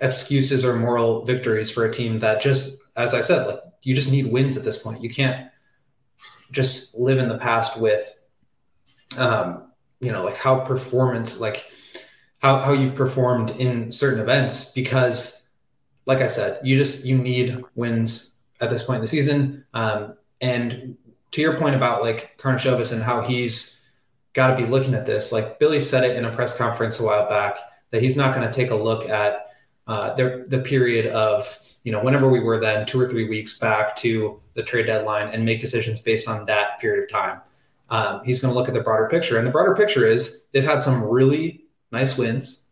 excuses 0.00 0.66
or 0.66 0.76
moral 0.76 1.24
victories 1.24 1.70
for 1.70 1.86
a 1.86 1.92
team 1.92 2.18
that 2.18 2.42
just, 2.42 2.76
as 2.94 3.14
I 3.14 3.22
said, 3.22 3.46
like 3.46 3.60
you 3.80 3.94
just 3.94 4.10
need 4.10 4.30
wins 4.30 4.58
at 4.58 4.64
this 4.64 4.76
point. 4.76 5.02
You 5.02 5.08
can't 5.08 5.50
just 6.50 6.96
live 6.96 7.18
in 7.18 7.28
the 7.28 7.38
past 7.38 7.78
with, 7.78 8.18
um, 9.16 9.70
you 10.00 10.12
know, 10.12 10.24
like 10.24 10.36
how 10.36 10.60
performance, 10.60 11.40
like 11.40 11.70
how, 12.40 12.60
how 12.60 12.72
you've 12.72 12.94
performed 12.94 13.50
in 13.50 13.90
certain 13.90 14.20
events 14.20 14.70
because 14.72 15.46
like 16.06 16.20
I 16.20 16.28
said, 16.28 16.60
you 16.62 16.76
just, 16.76 17.04
you 17.04 17.18
need 17.18 17.62
wins 17.74 18.36
at 18.60 18.70
this 18.70 18.82
point 18.82 18.96
in 18.96 19.00
the 19.02 19.08
season. 19.08 19.64
Um, 19.74 20.14
and 20.40 20.96
to 21.32 21.40
your 21.40 21.56
point 21.56 21.74
about 21.74 22.02
like 22.02 22.38
Karnisovas 22.38 22.92
and 22.92 23.02
how 23.02 23.20
he's 23.20 23.80
got 24.32 24.48
to 24.48 24.56
be 24.56 24.66
looking 24.66 24.94
at 24.94 25.04
this, 25.04 25.32
like 25.32 25.58
Billy 25.58 25.80
said 25.80 26.04
it 26.04 26.16
in 26.16 26.24
a 26.24 26.32
press 26.32 26.56
conference 26.56 27.00
a 27.00 27.02
while 27.02 27.28
back 27.28 27.58
that 27.90 28.02
he's 28.02 28.16
not 28.16 28.34
going 28.34 28.46
to 28.46 28.52
take 28.52 28.70
a 28.70 28.74
look 28.74 29.08
at 29.08 29.46
uh, 29.86 30.14
the, 30.14 30.44
the 30.48 30.58
period 30.58 31.06
of, 31.12 31.58
you 31.84 31.92
know, 31.92 32.02
whenever 32.02 32.28
we 32.28 32.40
were 32.40 32.58
then 32.58 32.84
two 32.86 33.00
or 33.00 33.08
three 33.08 33.28
weeks 33.28 33.58
back 33.58 33.94
to 33.96 34.40
the 34.54 34.62
trade 34.62 34.86
deadline 34.86 35.32
and 35.32 35.44
make 35.44 35.60
decisions 35.60 36.00
based 36.00 36.26
on 36.26 36.44
that 36.46 36.80
period 36.80 37.04
of 37.04 37.10
time. 37.10 37.40
Um, 37.88 38.20
he's 38.24 38.40
going 38.40 38.52
to 38.52 38.58
look 38.58 38.68
at 38.68 38.74
the 38.74 38.80
broader 38.80 39.08
picture. 39.08 39.38
And 39.38 39.46
the 39.46 39.52
broader 39.52 39.76
picture 39.76 40.04
is 40.04 40.46
they've 40.52 40.64
had 40.64 40.82
some 40.82 41.02
really 41.04 41.66
nice 41.92 42.18
wins. 42.18 42.62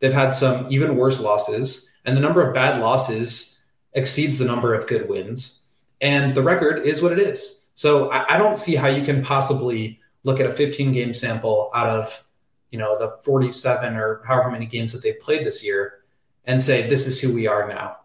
They've 0.00 0.12
had 0.12 0.30
some 0.30 0.66
even 0.68 0.96
worse 0.96 1.20
losses. 1.20 1.88
And 2.04 2.16
the 2.16 2.20
number 2.20 2.46
of 2.46 2.52
bad 2.52 2.80
losses 2.80 3.60
exceeds 3.92 4.38
the 4.38 4.44
number 4.44 4.74
of 4.74 4.88
good 4.88 5.08
wins. 5.08 5.60
And 6.00 6.34
the 6.34 6.42
record 6.42 6.84
is 6.84 7.00
what 7.00 7.12
it 7.12 7.20
is. 7.20 7.64
So 7.74 8.10
I, 8.10 8.34
I 8.34 8.38
don't 8.38 8.58
see 8.58 8.74
how 8.74 8.88
you 8.88 9.04
can 9.04 9.22
possibly 9.22 10.00
look 10.24 10.40
at 10.40 10.46
a 10.46 10.50
15 10.50 10.90
game 10.90 11.14
sample 11.14 11.70
out 11.74 11.86
of 11.86 12.24
you 12.72 12.78
know 12.78 12.98
the 12.98 13.16
47 13.22 13.96
or 13.96 14.22
however 14.26 14.50
many 14.50 14.66
games 14.66 14.92
that 14.92 15.02
they've 15.02 15.20
played 15.20 15.46
this 15.46 15.64
year 15.64 16.00
and 16.46 16.62
say 16.62 16.88
this 16.88 17.06
is 17.06 17.20
who 17.20 17.32
we 17.32 17.46
are 17.46 17.68
now. 17.68 17.98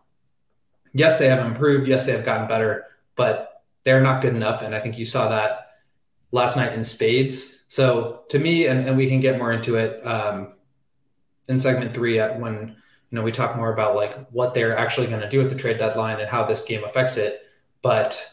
Yes 0.94 1.18
they 1.18 1.28
have 1.28 1.46
improved. 1.46 1.88
Yes 1.88 2.06
they 2.06 2.12
have 2.12 2.26
gotten 2.26 2.48
better 2.48 2.88
but 3.16 3.64
they're 3.84 4.02
not 4.02 4.22
good 4.22 4.36
enough. 4.36 4.62
And 4.62 4.76
i 4.76 4.80
think 4.80 4.98
you 4.98 5.06
saw 5.06 5.30
that 5.30 5.72
last 6.32 6.56
night 6.56 6.74
in 6.74 6.84
spades. 6.84 7.64
So 7.68 8.24
to 8.30 8.40
me 8.40 8.68
and, 8.68 8.88
and 8.88 8.98
we 8.98 9.08
can 9.08 9.20
get 9.20 9.38
more 9.38 9.52
into 9.52 9.76
it 9.76 10.06
um, 10.06 10.54
in 11.48 11.60
segment 11.60 11.94
three 11.94 12.20
when 12.20 12.76
you 13.12 13.18
know, 13.18 13.24
we 13.24 13.32
talk 13.32 13.58
more 13.58 13.74
about 13.74 13.96
like 13.96 14.28
what 14.30 14.54
they're 14.54 14.78
actually 14.78 15.08
going 15.08 15.22
to 15.22 15.30
do 15.30 15.42
at 15.42 15.50
the 15.50 15.56
trade 15.56 15.78
deadline 15.78 16.20
and 16.20 16.30
how 16.30 16.46
this 16.46 16.64
game 16.64 16.84
affects 16.86 17.18
it. 17.18 17.46
But 17.82 18.26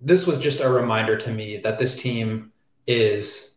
this 0.00 0.26
was 0.26 0.38
just 0.38 0.60
a 0.60 0.68
reminder 0.68 1.16
to 1.16 1.30
me 1.30 1.58
that 1.58 1.78
this 1.78 1.94
team 1.94 2.52
is 2.86 3.54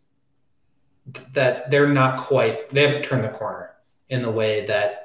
that 1.34 1.70
they're 1.72 1.90
not 1.90 2.20
quite 2.20 2.70
they 2.70 2.88
haven't 2.88 3.04
turned 3.04 3.24
the 3.24 3.30
corner 3.30 3.72
in 4.10 4.22
the 4.22 4.32
way 4.32 4.66
that 4.68 5.02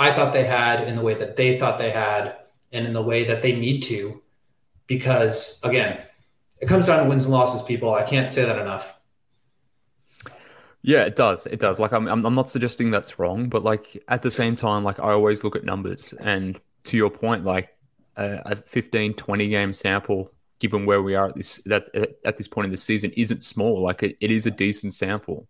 I 0.00 0.12
thought 0.12 0.32
they 0.32 0.44
had, 0.44 0.88
in 0.88 0.96
the 0.96 1.02
way 1.02 1.12
that 1.12 1.36
they 1.36 1.58
thought 1.58 1.78
they 1.78 1.90
had, 1.90 2.34
and 2.72 2.86
in 2.86 2.94
the 2.94 3.02
way 3.02 3.24
that 3.24 3.42
they 3.42 3.52
need 3.52 3.82
to. 3.82 4.22
Because 4.86 5.60
again, 5.62 6.02
it 6.58 6.66
comes 6.66 6.86
down 6.86 7.02
to 7.02 7.08
wins 7.08 7.24
and 7.24 7.34
losses, 7.34 7.62
people. 7.62 7.94
I 7.94 8.02
can't 8.02 8.30
say 8.30 8.46
that 8.46 8.58
enough. 8.58 8.94
Yeah, 10.80 11.04
it 11.04 11.16
does. 11.16 11.46
It 11.46 11.60
does. 11.60 11.78
Like, 11.78 11.92
I'm, 11.92 12.08
I'm 12.08 12.34
not 12.34 12.48
suggesting 12.48 12.90
that's 12.90 13.18
wrong, 13.18 13.50
but 13.50 13.62
like 13.62 14.02
at 14.08 14.22
the 14.22 14.30
same 14.30 14.56
time, 14.56 14.84
like 14.84 14.98
I 14.98 15.12
always 15.12 15.44
look 15.44 15.54
at 15.54 15.64
numbers. 15.64 16.14
And 16.18 16.58
to 16.84 16.96
your 16.96 17.10
point, 17.10 17.44
like 17.44 17.76
a, 18.16 18.40
a 18.46 18.56
15, 18.56 19.12
20 19.12 19.48
game 19.48 19.74
sample, 19.74 20.32
given 20.60 20.86
where 20.86 21.02
we 21.02 21.14
are 21.14 21.28
at 21.28 21.36
this 21.36 21.60
that 21.66 21.94
at 22.24 22.38
this 22.38 22.48
point 22.48 22.64
in 22.64 22.70
the 22.70 22.78
season, 22.78 23.12
isn't 23.18 23.44
small. 23.44 23.82
Like 23.82 24.02
it, 24.02 24.16
it 24.20 24.30
is 24.30 24.46
a 24.46 24.50
decent 24.50 24.94
sample. 24.94 25.46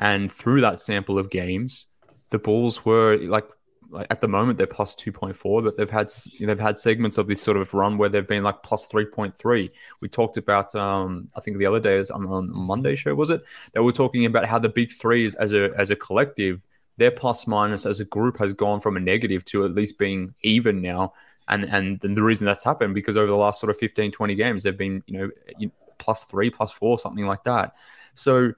And 0.00 0.30
through 0.30 0.60
that 0.62 0.80
sample 0.80 1.20
of 1.20 1.30
games, 1.30 1.86
the 2.30 2.40
Bulls 2.40 2.84
were 2.84 3.16
like 3.18 3.46
like 3.92 4.06
at 4.10 4.20
the 4.20 4.28
moment 4.28 4.58
they're 4.58 4.66
plus 4.66 4.94
2.4 4.96 5.62
but 5.62 5.76
they've 5.76 5.90
had 5.90 6.10
they've 6.40 6.58
had 6.58 6.78
segments 6.78 7.18
of 7.18 7.28
this 7.28 7.40
sort 7.40 7.56
of 7.56 7.72
run 7.74 7.98
where 7.98 8.08
they've 8.08 8.26
been 8.26 8.42
like 8.42 8.62
plus 8.62 8.88
3.3 8.88 9.70
we 10.00 10.08
talked 10.08 10.36
about 10.36 10.74
um 10.74 11.28
i 11.36 11.40
think 11.40 11.58
the 11.58 11.66
other 11.66 11.80
day 11.80 11.98
on, 12.12 12.26
on 12.26 12.50
monday 12.50 12.96
show 12.96 13.14
was 13.14 13.30
it? 13.30 13.42
They 13.72 13.80
were 13.80 13.92
talking 13.92 14.26
about 14.26 14.46
how 14.46 14.58
the 14.58 14.68
big 14.68 14.90
threes 14.92 15.34
as 15.34 15.52
a 15.52 15.70
as 15.76 15.90
a 15.90 15.96
collective 15.96 16.60
their 16.96 17.10
plus 17.10 17.46
minus 17.46 17.86
as 17.86 18.00
a 18.00 18.04
group 18.04 18.38
has 18.38 18.52
gone 18.52 18.80
from 18.80 18.96
a 18.96 19.00
negative 19.00 19.44
to 19.46 19.64
at 19.64 19.74
least 19.74 19.98
being 19.98 20.34
even 20.42 20.80
now. 20.80 21.14
And 21.48 21.64
and 21.64 22.00
the 22.00 22.22
reason 22.22 22.46
that's 22.46 22.64
happened 22.64 22.94
because 22.94 23.16
over 23.16 23.26
the 23.26 23.36
last 23.36 23.60
sort 23.60 23.70
of 23.70 23.78
15 23.78 24.12
20 24.12 24.34
games 24.34 24.62
they've 24.62 24.76
been 24.76 25.02
you 25.06 25.18
know 25.18 25.70
plus 25.98 26.24
three 26.24 26.50
plus 26.50 26.72
four 26.72 26.98
something 26.98 27.26
like 27.26 27.44
that. 27.44 27.74
So 28.14 28.52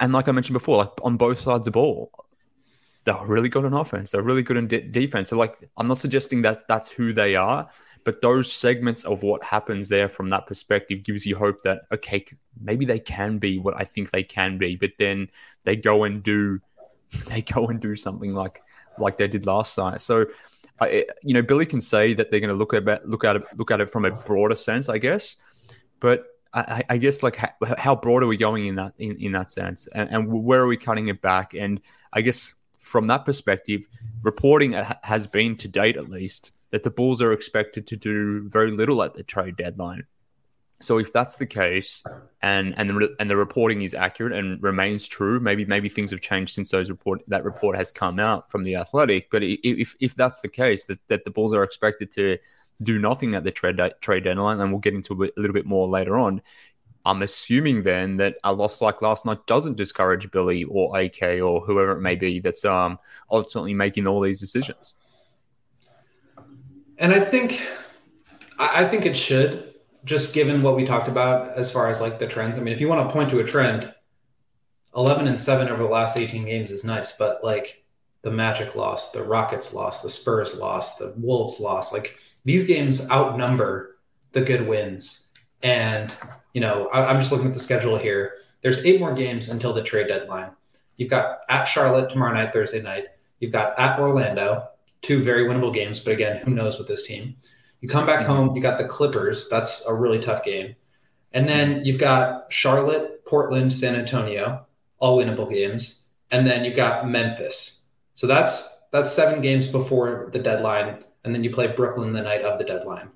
and 0.00 0.14
like 0.14 0.28
i 0.28 0.32
mentioned 0.32 0.54
before 0.54 0.78
like 0.78 0.92
on 1.02 1.18
both 1.18 1.38
sides 1.40 1.60
of 1.60 1.64
the 1.64 1.70
ball 1.72 2.10
they're 3.04 3.24
really 3.26 3.48
good 3.48 3.64
on 3.64 3.74
offense. 3.74 4.10
They're 4.10 4.22
really 4.22 4.42
good 4.42 4.56
in 4.56 4.66
de- 4.66 4.80
defense. 4.80 5.28
So, 5.30 5.36
like, 5.36 5.56
I'm 5.76 5.86
not 5.86 5.98
suggesting 5.98 6.42
that 6.42 6.66
that's 6.68 6.90
who 6.90 7.12
they 7.12 7.36
are, 7.36 7.68
but 8.04 8.20
those 8.20 8.52
segments 8.52 9.04
of 9.04 9.22
what 9.22 9.44
happens 9.44 9.88
there 9.88 10.08
from 10.08 10.30
that 10.30 10.46
perspective 10.46 11.02
gives 11.02 11.26
you 11.26 11.36
hope 11.36 11.62
that 11.62 11.82
okay, 11.92 12.24
maybe 12.60 12.84
they 12.84 12.98
can 12.98 13.38
be 13.38 13.58
what 13.58 13.74
I 13.78 13.84
think 13.84 14.10
they 14.10 14.22
can 14.22 14.58
be. 14.58 14.76
But 14.76 14.92
then 14.98 15.28
they 15.64 15.76
go 15.76 16.04
and 16.04 16.22
do, 16.22 16.60
they 17.28 17.42
go 17.42 17.66
and 17.66 17.80
do 17.80 17.94
something 17.94 18.34
like 18.34 18.62
like 18.98 19.18
they 19.18 19.28
did 19.28 19.44
last 19.46 19.76
night. 19.76 20.00
So, 20.00 20.26
I, 20.80 20.88
eh, 20.88 21.04
you 21.22 21.34
know, 21.34 21.42
Billy 21.42 21.66
can 21.66 21.80
say 21.80 22.14
that 22.14 22.30
they're 22.30 22.40
going 22.40 22.50
to 22.50 22.56
look 22.56 22.72
at 22.72 22.84
look 23.06 23.24
at 23.24 23.36
it 23.36 23.42
look 23.56 23.70
at 23.70 23.80
it 23.80 23.90
from 23.90 24.06
a 24.06 24.10
broader 24.10 24.56
sense, 24.56 24.88
I 24.88 24.98
guess, 24.98 25.36
but. 26.00 26.26
I, 26.56 26.84
I 26.88 26.98
guess 26.98 27.24
like 27.24 27.34
how, 27.34 27.48
how, 27.76 27.96
broad 27.96 28.22
are 28.22 28.28
we 28.28 28.36
going 28.36 28.66
in 28.66 28.76
that 28.76 28.92
in, 28.98 29.16
in 29.16 29.32
that 29.32 29.50
sense, 29.50 29.88
and, 29.88 30.08
and 30.08 30.32
where 30.32 30.60
are 30.60 30.68
we 30.68 30.76
cutting 30.76 31.08
it 31.08 31.20
back? 31.20 31.52
And 31.52 31.80
I 32.12 32.20
guess 32.20 32.54
from 32.84 33.06
that 33.06 33.24
perspective, 33.24 33.88
reporting 34.22 34.72
has 35.02 35.26
been 35.26 35.56
to 35.56 35.68
date, 35.68 35.96
at 35.96 36.10
least, 36.10 36.52
that 36.70 36.82
the 36.82 36.90
Bulls 36.90 37.22
are 37.22 37.32
expected 37.32 37.86
to 37.86 37.96
do 37.96 38.48
very 38.48 38.70
little 38.70 39.02
at 39.02 39.14
the 39.14 39.22
trade 39.22 39.56
deadline. 39.56 40.04
So 40.80 40.98
if 40.98 41.12
that's 41.12 41.36
the 41.36 41.46
case, 41.46 42.04
and 42.42 42.74
and 42.76 42.90
the, 42.90 43.16
and 43.18 43.30
the 43.30 43.36
reporting 43.36 43.80
is 43.82 43.94
accurate 43.94 44.34
and 44.34 44.62
remains 44.62 45.08
true, 45.08 45.40
maybe 45.40 45.64
maybe 45.64 45.88
things 45.88 46.10
have 46.10 46.20
changed 46.20 46.52
since 46.52 46.70
those 46.70 46.90
report 46.90 47.22
that 47.28 47.44
report 47.44 47.74
has 47.76 47.90
come 47.90 48.18
out 48.20 48.50
from 48.50 48.64
the 48.64 48.76
Athletic. 48.76 49.30
But 49.30 49.42
if 49.42 49.96
if 50.00 50.14
that's 50.14 50.40
the 50.40 50.48
case, 50.48 50.84
that, 50.86 50.98
that 51.08 51.24
the 51.24 51.30
Bulls 51.30 51.54
are 51.54 51.62
expected 51.62 52.10
to 52.12 52.36
do 52.82 52.98
nothing 52.98 53.34
at 53.34 53.44
the 53.44 53.52
trade 53.52 53.80
trade 54.02 54.24
deadline, 54.24 54.60
and 54.60 54.70
we'll 54.70 54.80
get 54.80 54.94
into 54.94 55.14
a 55.14 55.30
little 55.40 55.54
bit 55.54 55.64
more 55.64 55.88
later 55.88 56.18
on. 56.18 56.42
I'm 57.04 57.22
assuming 57.22 57.82
then 57.82 58.16
that 58.16 58.36
a 58.44 58.52
loss 58.52 58.80
like 58.80 59.02
last 59.02 59.26
night 59.26 59.46
doesn't 59.46 59.76
discourage 59.76 60.30
Billy 60.30 60.64
or 60.64 60.98
AK 60.98 61.40
or 61.42 61.60
whoever 61.60 61.92
it 61.92 62.00
may 62.00 62.14
be 62.14 62.40
that's 62.40 62.64
um, 62.64 62.98
ultimately 63.30 63.74
making 63.74 64.06
all 64.06 64.20
these 64.20 64.40
decisions. 64.40 64.94
And 66.98 67.12
I 67.12 67.20
think, 67.20 67.60
I 68.58 68.84
think 68.84 69.04
it 69.04 69.16
should, 69.16 69.74
just 70.04 70.34
given 70.34 70.62
what 70.62 70.76
we 70.76 70.84
talked 70.84 71.08
about 71.08 71.50
as 71.50 71.70
far 71.70 71.88
as 71.88 72.00
like 72.00 72.18
the 72.18 72.26
trends. 72.26 72.56
I 72.56 72.60
mean, 72.60 72.72
if 72.72 72.80
you 72.80 72.88
want 72.88 73.06
to 73.06 73.12
point 73.12 73.30
to 73.30 73.40
a 73.40 73.44
trend, 73.44 73.92
11 74.96 75.26
and 75.26 75.38
7 75.38 75.68
over 75.68 75.82
the 75.82 75.88
last 75.88 76.16
18 76.16 76.44
games 76.44 76.70
is 76.70 76.84
nice, 76.84 77.12
but 77.12 77.42
like 77.42 77.84
the 78.22 78.30
Magic 78.30 78.74
lost, 78.74 79.12
the 79.12 79.22
Rockets 79.22 79.74
lost, 79.74 80.02
the 80.02 80.08
Spurs 80.08 80.54
lost, 80.56 80.98
the 80.98 81.12
Wolves 81.16 81.60
lost. 81.60 81.92
Like 81.92 82.18
these 82.44 82.64
games 82.64 83.08
outnumber 83.10 83.96
the 84.32 84.40
good 84.40 84.66
wins. 84.66 85.26
And 85.62 86.12
you 86.54 86.60
know, 86.60 86.88
I, 86.88 87.10
am 87.10 87.18
just 87.18 87.30
looking 87.32 87.48
at 87.48 87.52
the 87.52 87.60
schedule 87.60 87.98
here. 87.98 88.36
There's 88.62 88.78
eight 88.78 89.00
more 89.00 89.12
games 89.12 89.48
until 89.48 89.74
the 89.74 89.82
trade 89.82 90.08
deadline. 90.08 90.52
You've 90.96 91.10
got 91.10 91.40
at 91.50 91.64
Charlotte 91.64 92.08
tomorrow 92.08 92.32
night, 92.32 92.52
Thursday 92.52 92.80
night. 92.80 93.08
You've 93.40 93.52
got 93.52 93.78
at 93.78 93.98
Orlando, 93.98 94.68
two 95.02 95.22
very 95.22 95.44
winnable 95.44 95.74
games, 95.74 96.00
but 96.00 96.12
again, 96.12 96.38
who 96.38 96.52
knows 96.52 96.78
with 96.78 96.86
this 96.86 97.02
team. 97.02 97.36
You 97.80 97.88
come 97.88 98.06
back 98.06 98.24
home, 98.24 98.54
you 98.54 98.62
got 98.62 98.78
the 98.78 98.86
Clippers. 98.86 99.48
That's 99.50 99.84
a 99.86 99.92
really 99.92 100.20
tough 100.20 100.42
game. 100.44 100.76
And 101.32 101.48
then 101.48 101.84
you've 101.84 101.98
got 101.98 102.52
Charlotte, 102.52 103.26
Portland, 103.26 103.72
San 103.72 103.96
Antonio, 103.96 104.64
all 105.00 105.18
winnable 105.18 105.50
games. 105.50 106.02
And 106.30 106.46
then 106.46 106.64
you've 106.64 106.76
got 106.76 107.08
Memphis. 107.08 107.84
So 108.14 108.28
that's 108.28 108.82
that's 108.92 109.12
seven 109.12 109.40
games 109.40 109.66
before 109.66 110.28
the 110.32 110.38
deadline. 110.38 111.04
And 111.24 111.34
then 111.34 111.42
you 111.42 111.50
play 111.50 111.66
Brooklyn 111.66 112.12
the 112.12 112.22
night 112.22 112.42
of 112.42 112.60
the 112.60 112.64
deadline. 112.64 113.10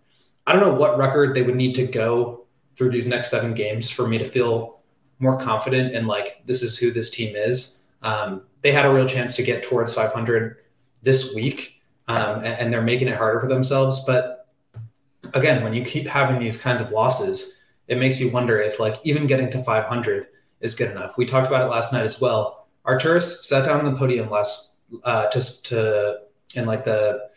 I 0.44 0.52
don't 0.52 0.62
know 0.62 0.74
what 0.74 0.98
record 0.98 1.36
they 1.36 1.42
would 1.42 1.54
need 1.54 1.74
to 1.76 1.86
go 1.86 2.37
through 2.78 2.90
these 2.90 3.08
next 3.08 3.30
seven 3.30 3.52
games 3.52 3.90
for 3.90 4.06
me 4.06 4.16
to 4.18 4.24
feel 4.24 4.78
more 5.18 5.36
confident 5.38 5.92
in 5.92 6.06
like 6.06 6.40
this 6.46 6.62
is 6.62 6.78
who 6.78 6.92
this 6.92 7.10
team 7.10 7.34
is. 7.34 7.78
Um, 8.02 8.42
they 8.62 8.70
had 8.70 8.86
a 8.86 8.92
real 8.92 9.08
chance 9.08 9.34
to 9.34 9.42
get 9.42 9.64
towards 9.64 9.92
500 9.92 10.58
this 11.02 11.34
week, 11.34 11.82
um, 12.06 12.36
and, 12.36 12.46
and 12.46 12.72
they're 12.72 12.82
making 12.82 13.08
it 13.08 13.16
harder 13.16 13.40
for 13.40 13.48
themselves. 13.48 14.04
But 14.06 14.48
again, 15.34 15.64
when 15.64 15.74
you 15.74 15.84
keep 15.84 16.06
having 16.06 16.38
these 16.38 16.56
kinds 16.56 16.80
of 16.80 16.92
losses, 16.92 17.56
it 17.88 17.98
makes 17.98 18.20
you 18.20 18.30
wonder 18.30 18.60
if 18.60 18.78
like 18.78 18.96
even 19.02 19.26
getting 19.26 19.50
to 19.50 19.64
500 19.64 20.28
is 20.60 20.76
good 20.76 20.92
enough. 20.92 21.16
We 21.18 21.26
talked 21.26 21.48
about 21.48 21.66
it 21.66 21.70
last 21.70 21.92
night 21.92 22.04
as 22.04 22.20
well. 22.20 22.68
Arturas 22.86 23.42
sat 23.42 23.64
down 23.64 23.80
on 23.80 23.84
the 23.84 23.98
podium 23.98 24.30
last 24.30 24.76
uh, 25.04 25.26
to 25.26 25.62
to 25.64 26.20
in 26.54 26.64
like 26.64 26.84
the 26.84 27.28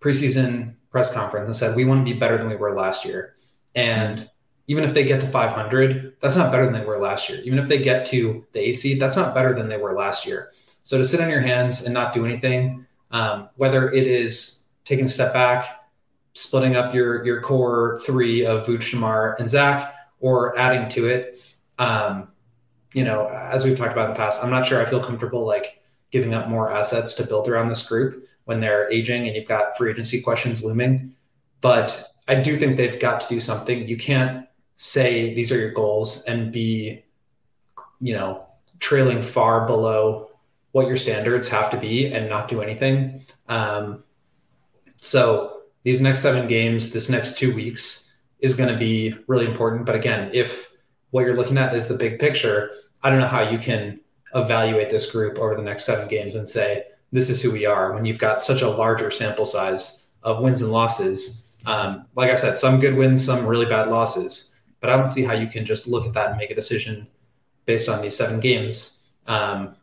preseason 0.00 0.74
press 0.90 1.12
conference 1.12 1.46
and 1.46 1.56
said 1.56 1.74
we 1.74 1.84
want 1.84 2.06
to 2.06 2.12
be 2.12 2.18
better 2.18 2.36
than 2.36 2.48
we 2.48 2.56
were 2.56 2.76
last 2.76 3.04
year. 3.04 3.34
And 3.74 4.28
even 4.72 4.84
if 4.84 4.94
they 4.94 5.04
get 5.04 5.20
to 5.20 5.26
500, 5.26 6.16
that's 6.20 6.34
not 6.34 6.50
better 6.50 6.64
than 6.64 6.72
they 6.72 6.82
were 6.82 6.98
last 6.98 7.28
year. 7.28 7.42
Even 7.44 7.58
if 7.58 7.68
they 7.68 7.76
get 7.76 8.06
to 8.06 8.42
the 8.52 8.60
eighth 8.60 8.78
seed, 8.78 8.98
that's 8.98 9.16
not 9.16 9.34
better 9.34 9.52
than 9.52 9.68
they 9.68 9.76
were 9.76 9.92
last 9.92 10.24
year. 10.24 10.50
So 10.82 10.96
to 10.96 11.04
sit 11.04 11.20
on 11.20 11.28
your 11.28 11.42
hands 11.42 11.82
and 11.82 11.92
not 11.92 12.14
do 12.14 12.24
anything, 12.24 12.86
um, 13.10 13.50
whether 13.56 13.90
it 13.90 14.06
is 14.06 14.62
taking 14.86 15.04
a 15.04 15.10
step 15.10 15.34
back, 15.34 15.82
splitting 16.32 16.74
up 16.74 16.94
your 16.94 17.22
your 17.22 17.42
core 17.42 18.00
three 18.06 18.46
of 18.46 18.66
Vooch, 18.66 18.90
DeMar, 18.92 19.36
and 19.38 19.50
Zach, 19.50 19.94
or 20.20 20.58
adding 20.58 20.88
to 20.88 21.04
it, 21.04 21.54
um, 21.78 22.28
you 22.94 23.04
know, 23.04 23.28
as 23.28 23.66
we've 23.66 23.76
talked 23.76 23.92
about 23.92 24.06
in 24.06 24.14
the 24.14 24.16
past, 24.16 24.42
I'm 24.42 24.48
not 24.48 24.64
sure 24.64 24.80
I 24.80 24.88
feel 24.88 25.04
comfortable 25.04 25.44
like 25.44 25.82
giving 26.10 26.32
up 26.32 26.48
more 26.48 26.70
assets 26.70 27.12
to 27.14 27.26
build 27.26 27.46
around 27.46 27.68
this 27.68 27.86
group 27.86 28.24
when 28.44 28.58
they're 28.58 28.90
aging 28.90 29.26
and 29.26 29.36
you've 29.36 29.48
got 29.48 29.76
free 29.76 29.90
agency 29.90 30.22
questions 30.22 30.64
looming. 30.64 31.14
But 31.60 32.08
I 32.26 32.36
do 32.36 32.56
think 32.56 32.78
they've 32.78 32.98
got 32.98 33.20
to 33.20 33.28
do 33.28 33.38
something. 33.38 33.86
You 33.86 33.98
can't 33.98 34.46
say 34.82 35.32
these 35.32 35.52
are 35.52 35.58
your 35.58 35.70
goals 35.70 36.24
and 36.24 36.50
be, 36.50 37.04
you 38.00 38.12
know, 38.12 38.44
trailing 38.80 39.22
far 39.22 39.64
below 39.64 40.28
what 40.72 40.88
your 40.88 40.96
standards 40.96 41.48
have 41.48 41.70
to 41.70 41.76
be 41.76 42.12
and 42.12 42.28
not 42.28 42.48
do 42.48 42.60
anything. 42.60 43.24
Um, 43.48 44.02
so 44.96 45.62
these 45.84 46.00
next 46.00 46.20
seven 46.20 46.48
games, 46.48 46.92
this 46.92 47.08
next 47.08 47.38
two 47.38 47.54
weeks 47.54 48.12
is 48.40 48.56
going 48.56 48.72
to 48.72 48.76
be 48.76 49.14
really 49.28 49.46
important. 49.46 49.86
But 49.86 49.94
again, 49.94 50.30
if 50.32 50.72
what 51.12 51.24
you're 51.24 51.36
looking 51.36 51.58
at 51.58 51.76
is 51.76 51.86
the 51.86 51.94
big 51.94 52.18
picture, 52.18 52.72
I 53.04 53.10
don't 53.10 53.20
know 53.20 53.28
how 53.28 53.48
you 53.48 53.58
can 53.58 54.00
evaluate 54.34 54.90
this 54.90 55.08
group 55.08 55.38
over 55.38 55.54
the 55.54 55.62
next 55.62 55.84
seven 55.84 56.08
games 56.08 56.34
and 56.34 56.48
say, 56.48 56.86
this 57.12 57.30
is 57.30 57.40
who 57.40 57.52
we 57.52 57.66
are 57.66 57.92
when 57.92 58.04
you've 58.04 58.18
got 58.18 58.42
such 58.42 58.62
a 58.62 58.68
larger 58.68 59.12
sample 59.12 59.44
size 59.44 60.08
of 60.24 60.40
wins 60.40 60.60
and 60.60 60.72
losses. 60.72 61.50
Um, 61.66 62.06
like 62.16 62.32
I 62.32 62.34
said, 62.34 62.58
some 62.58 62.80
good 62.80 62.96
wins, 62.96 63.24
some 63.24 63.46
really 63.46 63.66
bad 63.66 63.86
losses. 63.86 64.51
But 64.82 64.90
I 64.90 64.96
don't 64.98 65.10
see 65.10 65.22
how 65.22 65.32
you 65.32 65.46
can 65.46 65.64
just 65.64 65.86
look 65.86 66.04
at 66.04 66.12
that 66.12 66.30
and 66.30 66.36
make 66.38 66.50
a 66.50 66.54
decision 66.54 67.06
based 67.64 67.88
on 67.88 68.02
these 68.02 68.16
seven 68.16 68.40
games, 68.40 69.08
um, 69.28 69.76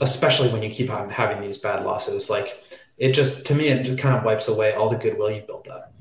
especially 0.00 0.48
when 0.48 0.62
you 0.62 0.70
keep 0.70 0.90
on 0.90 1.10
having 1.10 1.42
these 1.42 1.58
bad 1.58 1.84
losses. 1.84 2.30
Like 2.30 2.62
it 2.96 3.12
just, 3.12 3.44
to 3.46 3.54
me, 3.54 3.68
it 3.68 3.84
just 3.84 3.98
kind 3.98 4.16
of 4.16 4.24
wipes 4.24 4.48
away 4.48 4.72
all 4.72 4.88
the 4.88 4.96
goodwill 4.96 5.30
you 5.30 5.42
built 5.42 5.68
up. 5.68 5.92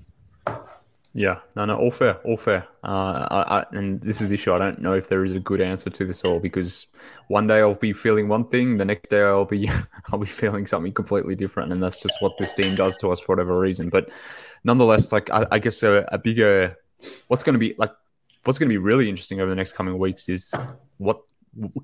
Yeah, 1.14 1.40
no, 1.56 1.66
no, 1.66 1.76
all 1.76 1.92
fair, 1.92 2.14
all 2.24 2.38
fair. 2.38 2.66
Uh, 2.84 3.28
I, 3.30 3.58
I, 3.60 3.66
and 3.74 4.00
this 4.00 4.22
is 4.22 4.30
the 4.30 4.36
issue. 4.36 4.54
I 4.54 4.60
don't 4.60 4.80
know 4.80 4.94
if 4.94 5.10
there 5.10 5.26
is 5.26 5.36
a 5.36 5.40
good 5.40 5.60
answer 5.60 5.90
to 5.90 6.06
this 6.06 6.24
all 6.24 6.40
because 6.40 6.88
one 7.28 7.46
day 7.46 7.60
I'll 7.60 7.74
be 7.74 7.92
feeling 7.94 8.30
one 8.30 8.48
thing, 8.48 8.78
the 8.78 8.86
next 8.86 9.10
day 9.10 9.24
I'll 9.24 9.44
be 9.44 9.70
I'll 10.14 10.20
be 10.20 10.28
feeling 10.28 10.66
something 10.66 10.94
completely 10.94 11.36
different, 11.36 11.74
and 11.74 11.84
that's 11.84 12.02
just 12.02 12.22
what 12.22 12.38
this 12.38 12.54
team 12.54 12.76
does 12.76 12.96
to 12.98 13.10
us 13.10 13.20
for 13.20 13.36
whatever 13.36 13.60
reason. 13.60 13.90
But 13.90 14.12
nonetheless, 14.64 15.12
like 15.12 15.30
I, 15.32 15.48
I 15.52 15.60
guess 15.60 15.82
a, 15.84 16.08
a 16.12 16.20
bigger 16.20 16.78
what's 17.28 17.44
going 17.44 17.54
to 17.54 17.60
be 17.60 17.76
like 17.78 17.92
what's 18.44 18.58
going 18.58 18.70
to 18.70 18.74
be 18.74 18.78
really 18.78 19.10
interesting 19.10 19.42
over 19.42 19.50
the 19.50 19.56
next 19.56 19.74
coming 19.74 19.98
weeks 19.98 20.30
is 20.30 20.54
what 20.98 21.22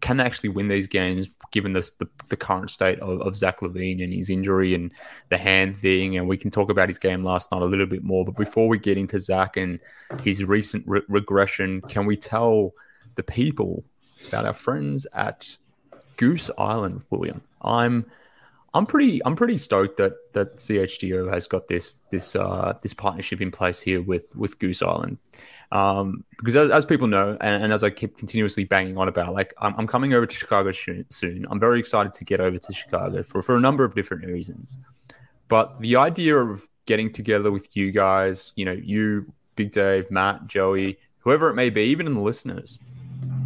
can 0.02 0.18
they 0.18 0.24
actually 0.24 0.50
win 0.50 0.68
these 0.68 0.88
games 0.88 1.28
given 1.52 1.74
the, 1.74 1.90
the, 1.98 2.08
the 2.30 2.38
current 2.38 2.70
state 2.70 3.00
of, 3.00 3.22
of, 3.22 3.36
Zach 3.36 3.62
LaVine 3.62 4.04
and 4.04 4.14
his 4.14 4.30
injury 4.30 4.76
and 4.76 4.92
the 5.30 5.38
hand 5.38 5.76
thing. 5.76 6.18
And 6.18 6.28
we 6.28 6.38
can 6.38 6.52
talk 6.52 6.70
about 6.70 6.88
his 6.88 7.00
game 7.00 7.24
last 7.24 7.52
night 7.52 7.62
a 7.62 7.66
little 7.66 7.86
bit 7.86 8.04
more. 8.04 8.26
But 8.26 8.38
before 8.38 8.68
we 8.68 8.78
get 8.78 8.98
into 8.98 9.20
Zach 9.20 9.58
and 9.58 9.80
his 10.22 10.44
recent 10.44 10.84
re- 10.88 11.02
regression, 11.08 11.82
can 11.82 12.06
we 12.06 12.16
tell 12.16 12.74
the 13.16 13.24
people 13.24 13.84
about 14.28 14.46
our 14.46 14.54
friends 14.54 15.08
at 15.14 15.58
Goose 16.18 16.52
Island, 16.58 17.04
William? 17.10 17.42
I'm 17.62 18.06
I'm 18.76 18.86
pretty 18.86 19.24
I'm 19.26 19.36
pretty 19.36 19.58
stoked 19.58 19.98
that 19.98 20.14
that 20.34 20.58
CHGO 20.58 21.32
has 21.32 21.48
got 21.48 21.70
this 21.70 21.96
this 22.12 22.36
uh, 22.36 22.78
this 22.82 22.94
partnership 22.94 23.40
in 23.42 23.50
place 23.50 23.80
here 23.80 24.02
with 24.02 24.36
with 24.36 24.60
Goose 24.60 24.82
Island. 24.82 25.18
Um, 25.72 26.24
because 26.38 26.56
as, 26.56 26.70
as, 26.70 26.86
people 26.86 27.08
know, 27.08 27.38
and, 27.42 27.64
and, 27.64 27.74
as 27.74 27.84
I 27.84 27.90
keep 27.90 28.18
continuously 28.18 28.66
banging 28.66 28.98
on 28.98 29.08
about, 29.08 29.34
like 29.34 29.54
I'm, 29.58 29.74
I'm 29.78 29.88
coming 29.88 30.14
over 30.14 30.26
to 30.26 30.36
Chicago 30.36 30.72
soon. 30.72 31.46
I'm 31.50 31.60
very 31.60 31.80
excited 31.80 32.14
to 32.14 32.24
get 32.24 32.40
over 32.40 32.58
to 32.58 32.74
Chicago 32.74 33.24
for, 33.24 33.42
for 33.42 33.56
a 33.56 33.60
number 33.60 33.84
of 33.84 33.96
different 33.96 34.26
reasons. 34.26 34.78
But 35.48 35.82
the 35.82 35.96
idea 35.96 36.38
of 36.38 36.68
getting 36.86 37.12
together 37.12 37.52
with 37.52 37.76
you 37.76 37.92
guys, 37.92 38.54
you 38.56 38.64
know, 38.64 38.74
you, 38.74 39.26
Big 39.56 39.72
Dave, 39.72 40.10
Matt, 40.12 40.46
Joey, 40.46 41.00
whoever 41.20 41.50
it 41.50 41.56
may 41.56 41.72
be, 41.72 41.82
even 41.82 42.06
in 42.06 42.14
the 42.14 42.22
listeners, 42.22 42.80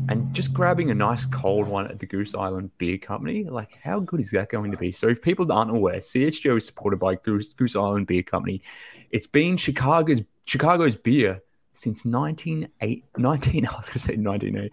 and 0.10 0.34
just 0.34 0.54
grabbing 0.54 0.90
a 0.90 0.96
nice 0.96 1.26
cold 1.26 1.68
one 1.68 1.86
at 1.88 2.00
the 2.00 2.06
Goose 2.06 2.34
Island 2.34 2.72
Beer 2.80 2.98
Company, 2.98 3.44
like 3.44 3.76
how 3.76 4.00
good 4.00 4.20
is 4.20 4.32
that 4.32 4.50
going 4.50 4.72
to 4.72 4.78
be? 4.78 4.92
So, 4.92 5.08
if 5.08 5.22
people 5.22 5.50
aren't 5.52 5.70
aware, 5.70 6.00
CHGO 6.00 6.58
is 6.58 6.66
supported 6.66 6.98
by 6.98 7.16
Goose, 7.16 7.54
Goose 7.54 7.76
Island 7.76 8.08
Beer 8.08 8.24
Company. 8.24 8.62
It's 9.12 9.28
been 9.28 9.56
Chicago's 9.56 10.22
Chicago's 10.46 10.96
beer 10.96 11.42
since 11.74 12.06
1908, 12.06 13.06
19, 13.18 13.66
I 13.72 13.78
was 13.78 13.88
going 13.88 13.94
to 13.94 14.00
say 14.00 14.16
1908, 14.16 14.72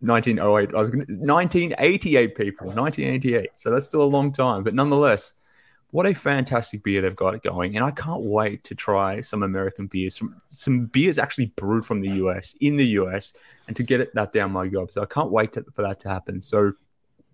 1908, 0.00 0.74
uh, 0.74 0.78
I 0.78 0.80
was 0.80 0.90
going 0.90 1.04
to, 1.06 1.12
1988 1.12 2.36
people, 2.36 2.68
1988. 2.68 3.50
So 3.56 3.70
that's 3.70 3.84
still 3.84 4.02
a 4.02 4.04
long 4.04 4.32
time, 4.32 4.62
but 4.62 4.74
nonetheless, 4.74 5.34
what 5.90 6.06
a 6.06 6.14
fantastic 6.14 6.82
beer 6.82 7.00
they've 7.00 7.16
got 7.16 7.42
going. 7.42 7.76
And 7.76 7.84
I 7.84 7.90
can't 7.90 8.22
wait 8.22 8.62
to 8.64 8.74
try 8.74 9.20
some 9.20 9.42
American 9.42 9.86
beers, 9.86 10.18
some, 10.18 10.40
some 10.46 10.86
beers 10.86 11.18
actually 11.18 11.46
brewed 11.56 11.84
from 11.84 12.00
the 12.00 12.10
US, 12.24 12.54
in 12.60 12.76
the 12.76 12.86
US, 13.00 13.32
and 13.66 13.76
to 13.76 13.82
get 13.82 14.00
it, 14.00 14.14
that 14.14 14.32
down 14.32 14.52
my 14.52 14.68
gob. 14.68 14.92
So 14.92 15.02
I 15.02 15.06
can't 15.06 15.30
wait 15.30 15.52
to, 15.52 15.64
for 15.72 15.82
that 15.82 16.00
to 16.00 16.08
happen. 16.08 16.42
So 16.42 16.72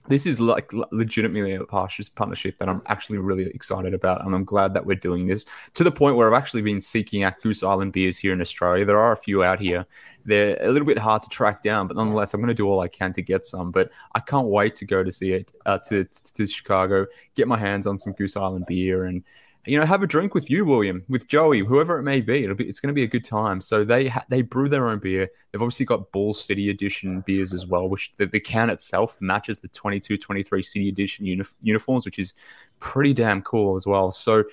this 0.09 0.27
is 0.27 0.41
like 0.41 0.71
legitimately 0.91 1.55
a 1.55 1.65
partnership 1.65 2.59
that 2.59 2.69
I'm 2.69 2.83
actually 2.87 3.19
really 3.19 3.47
excited 3.47 3.95
about, 3.95 4.25
and 4.25 4.35
I'm 4.35 4.45
glad 4.45 4.75
that 4.75 4.85
we're 4.85 4.97
doing 4.97 5.27
this 5.27 5.47
to 5.75 5.85
the 5.85 5.91
point 5.91 6.17
where 6.17 6.29
I've 6.29 6.41
actually 6.41 6.63
been 6.63 6.81
seeking 6.81 7.23
out 7.23 7.41
Goose 7.41 7.63
Island 7.63 7.93
beers 7.93 8.19
here 8.19 8.33
in 8.33 8.41
Australia. 8.41 8.85
There 8.85 8.99
are 8.99 9.13
a 9.13 9.17
few 9.17 9.43
out 9.43 9.61
here. 9.61 9.87
They're 10.27 10.57
a 10.61 10.71
little 10.71 10.87
bit 10.87 10.99
hard 10.99 11.23
to 11.23 11.29
track 11.29 11.63
down, 11.63 11.87
but 11.87 11.97
nonetheless, 11.97 12.35
I'm 12.35 12.41
going 12.41 12.49
to 12.49 12.55
do 12.55 12.67
all 12.67 12.81
I 12.81 12.89
can 12.89 13.13
to 13.15 13.23
get 13.23 13.45
some. 13.47 13.71
But 13.71 13.91
I 14.15 14.21
can't 14.21 14.49
wait 14.49 14.75
to 14.77 14.85
go 14.85 15.03
to 15.03 15.13
see 15.13 15.33
it 15.33 15.51
uh, 15.67 15.79
to, 15.81 16.05
to, 16.05 16.33
to 16.33 16.47
Chicago, 16.47 17.07
get 17.35 17.49
my 17.49 17.59
hands 17.59 17.87
on 17.87 17.99
some 17.99 18.13
Goose 18.15 18.37
Island 18.37 18.67
beer, 18.67 19.05
and 19.05 19.23
you 19.67 19.79
know, 19.79 19.87
have 19.87 20.03
a 20.03 20.07
drink 20.07 20.35
with 20.35 20.51
you, 20.51 20.65
William, 20.65 21.03
with 21.09 21.27
Joey, 21.27 21.61
whoever 21.61 21.99
it 21.99 22.03
may 22.03 22.21
be. 22.21 22.45
It'll 22.45 22.57
be 22.57 22.69
it's 22.69 22.81
going 22.81 22.89
to 22.89 22.95
be 22.95 23.05
a 23.05 23.09
good 23.09 23.25
time. 23.25 23.61
So 23.61 23.85
they 23.85 24.09
ha- 24.09 24.25
they 24.29 24.43
brew 24.43 24.69
their 24.69 24.89
own 24.89 24.99
beer. 24.99 25.29
They've 25.51 25.63
obviously 25.63 25.87
got 25.87 26.11
Ball 26.13 26.33
City 26.33 26.71
Edition 26.71 27.23
beers 27.27 27.53
as 27.53 27.67
well, 27.67 27.89
which 27.89 28.13
the, 28.17 28.27
the 28.27 28.41
can 28.41 28.71
itself 28.71 29.17
matches 29.21 29.61
the 29.61 29.69
22-23 29.69 30.65
City 30.65 30.89
Edition 30.89 31.25
uni- 31.25 31.45
uniforms, 31.63 32.05
which 32.05 32.19
is 32.19 32.35
pretty 32.81 33.15
damn 33.15 33.43
cool 33.43 33.77
as 33.77 33.87
well. 33.87 34.11
So 34.11 34.45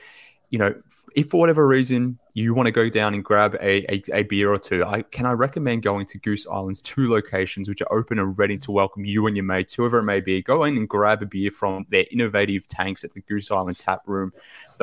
you 0.52 0.60
know, 0.60 0.76
if 1.15 1.30
for 1.30 1.39
whatever 1.39 1.65
reason 1.65 2.19
you 2.34 2.54
want 2.54 2.67
to 2.67 2.74
go 2.74 2.89
down 2.89 3.13
and 3.13 3.24
grab 3.24 3.56
a, 3.62 3.86
a, 3.93 4.04
a, 4.13 4.24
beer 4.24 4.52
or 4.52 4.58
two, 4.58 4.84
I 4.84 5.02
can 5.02 5.26
I 5.26 5.32
recommend 5.32 5.82
going 5.82 6.06
to 6.08 6.17
Goose 6.17 6.45
Island's 6.45 6.82
two 6.82 7.10
locations, 7.10 7.69
which 7.69 7.82
are 7.82 7.91
open 7.93 8.19
and 8.19 8.38
ready 8.38 8.58
to 8.58 8.71
welcome 8.71 9.06
you 9.06 9.28
and 9.28 9.36
your 9.36 9.45
mates, 9.45 9.74
whoever 9.74 10.00
it 10.00 10.04
may 10.04 10.19
be. 10.19 10.41
Go 10.41 10.65
in 10.65 10.76
and 10.76 10.89
grab 10.89 11.21
a 11.21 11.26
beer 11.26 11.52
from 11.52 11.86
their 11.89 12.04
innovative 12.12 12.67
tanks 12.67 13.06
at 13.06 13.13
the 13.13 13.21
Goose 13.21 13.50
Island 13.50 13.80
Tap 13.80 14.02
Room, 14.06 14.34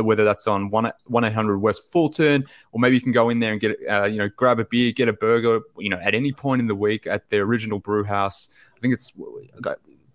whether 0.05 0.25
that's 0.25 0.47
on 0.47 0.71
one 0.71 0.93
one 1.05 1.25
eight 1.25 1.33
hundred 1.33 1.59
West 1.59 1.91
Fulton, 1.91 2.45
or 2.73 2.81
maybe 2.81 2.95
you 2.95 3.01
can 3.01 3.13
go 3.13 3.29
in 3.29 3.41
there 3.41 3.53
and 3.53 3.61
get 3.61 3.77
uh, 3.89 4.05
you 4.05 4.19
know 4.19 4.29
grab 4.37 4.61
a 4.61 4.65
beer, 4.65 4.93
get 4.93 5.09
a 5.09 5.13
burger, 5.13 5.61
you 5.79 5.89
know, 5.89 5.99
at 5.99 6.15
any 6.15 6.33
point 6.33 6.61
in 6.61 6.67
the 6.67 6.75
week 6.75 7.07
at 7.07 7.29
the 7.31 7.39
original 7.39 7.79
brew 7.79 8.05
house. 8.05 8.49
I 8.77 8.81
think 8.81 8.95
it's 8.95 9.13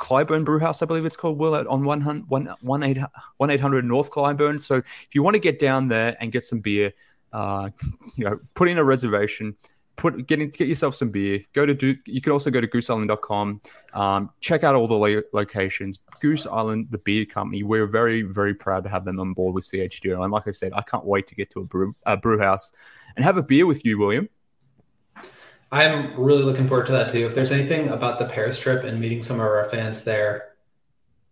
Clybourn 0.04 0.44
Brewhouse, 0.44 0.82
I 0.82 0.86
believe 0.86 1.06
it's 1.06 1.16
called, 1.16 1.38
Will, 1.38 1.56
on 1.56 1.86
100, 1.86 2.30
1 2.30 2.84
800 2.84 3.86
North 3.86 4.12
Clybourn. 4.12 4.60
So 4.60 4.76
if 4.76 5.08
you 5.14 5.24
want 5.24 5.36
to 5.36 5.40
get 5.40 5.60
down 5.60 5.88
there 5.88 6.18
and 6.20 6.32
get 6.32 6.44
some 6.44 6.60
beer, 6.60 6.92
uh, 7.32 7.70
you 8.16 8.26
know, 8.26 8.40
put 8.54 8.68
in 8.68 8.78
a 8.78 8.84
reservation, 8.84 9.56
put 9.96 10.28
get 10.28 10.40
get 10.58 10.68
yourself 10.68 10.96
some 10.96 11.10
beer. 11.10 11.42
Go 11.54 11.66
to 11.66 11.74
do. 11.74 11.96
You 12.06 12.22
can 12.22 12.32
also 12.32 12.50
go 12.50 12.62
to 12.62 12.68
gooseisland.com. 12.68 13.62
Um, 13.94 14.30
check 14.40 14.64
out 14.64 14.76
all 14.76 14.88
the 14.88 14.96
lo- 14.96 15.22
locations. 15.34 16.00
Goose 16.20 16.46
Island, 16.46 16.88
the 16.92 16.98
beer 17.00 17.26
company. 17.26 17.64
We're 17.64 17.88
very 17.88 18.22
very 18.22 18.54
proud 18.54 18.84
to 18.84 18.90
have 18.90 19.06
them 19.06 19.20
on 19.20 19.34
board 19.34 19.56
with 19.56 19.66
CHGO. 19.66 20.24
And 20.24 20.32
like 20.32 20.48
I 20.48 20.52
said, 20.52 20.74
I 20.74 20.82
can't 20.82 21.06
wait 21.06 21.28
to 21.28 21.36
get 21.36 21.50
to 21.52 21.62
a 21.62 21.66
brew 21.66 21.96
a 22.06 22.18
brew 22.18 22.40
house 22.40 22.72
and 23.16 23.24
have 23.24 23.38
a 23.38 23.44
beer 23.44 23.66
with 23.66 23.86
you, 23.86 23.98
William. 23.98 24.30
I'm 25.72 26.20
really 26.20 26.44
looking 26.44 26.68
forward 26.68 26.86
to 26.88 26.92
that 26.92 27.10
too. 27.10 27.26
If 27.26 27.34
there's 27.34 27.52
anything 27.52 27.90
about 27.90 28.20
the 28.20 28.26
Paris 28.26 28.60
trip 28.60 28.84
and 28.84 29.00
meeting 29.00 29.24
some 29.24 29.38
of 29.38 29.42
our 29.42 29.68
fans 29.70 30.04
there, 30.04 30.54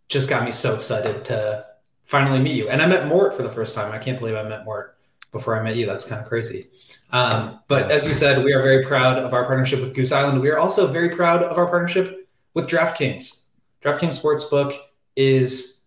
just 0.10 0.28
got 0.28 0.44
me 0.44 0.52
so 0.52 0.76
excited 0.76 1.24
to 1.26 1.66
finally 2.06 2.40
meet 2.40 2.56
you. 2.56 2.68
And 2.68 2.82
I 2.82 2.88
met 2.88 3.08
Mort 3.08 3.36
for 3.36 3.44
the 3.44 3.52
first 3.52 3.76
time. 3.76 3.92
I 3.92 4.00
can't 4.00 4.18
believe 4.18 4.36
I 4.36 4.44
met 4.44 4.66
Mort 4.66 4.98
before 5.32 5.60
I 5.60 5.64
met 5.64 5.76
you. 5.76 5.86
That's 5.86 6.06
kind 6.06 6.22
of 6.22 6.28
crazy. 6.28 6.66
Um, 7.12 7.60
but 7.68 7.92
as 7.92 8.08
you 8.08 8.14
said, 8.14 8.44
we 8.44 8.54
are 8.54 8.62
very 8.62 8.86
proud 8.86 9.18
of 9.18 9.34
our 9.34 9.46
partnership 9.46 9.82
with 9.82 9.94
Goose 9.94 10.12
Island. 10.12 10.42
We 10.42 10.50
are 10.50 10.60
also 10.60 10.88
very 10.88 11.10
proud 11.10 11.44
of 11.44 11.58
our 11.58 11.68
partnership 11.68 12.30
with 12.54 12.68
DraftKings. 12.68 13.46
DraftKings 13.84 14.22
Sportsbook 14.22 14.78
is 15.16 15.80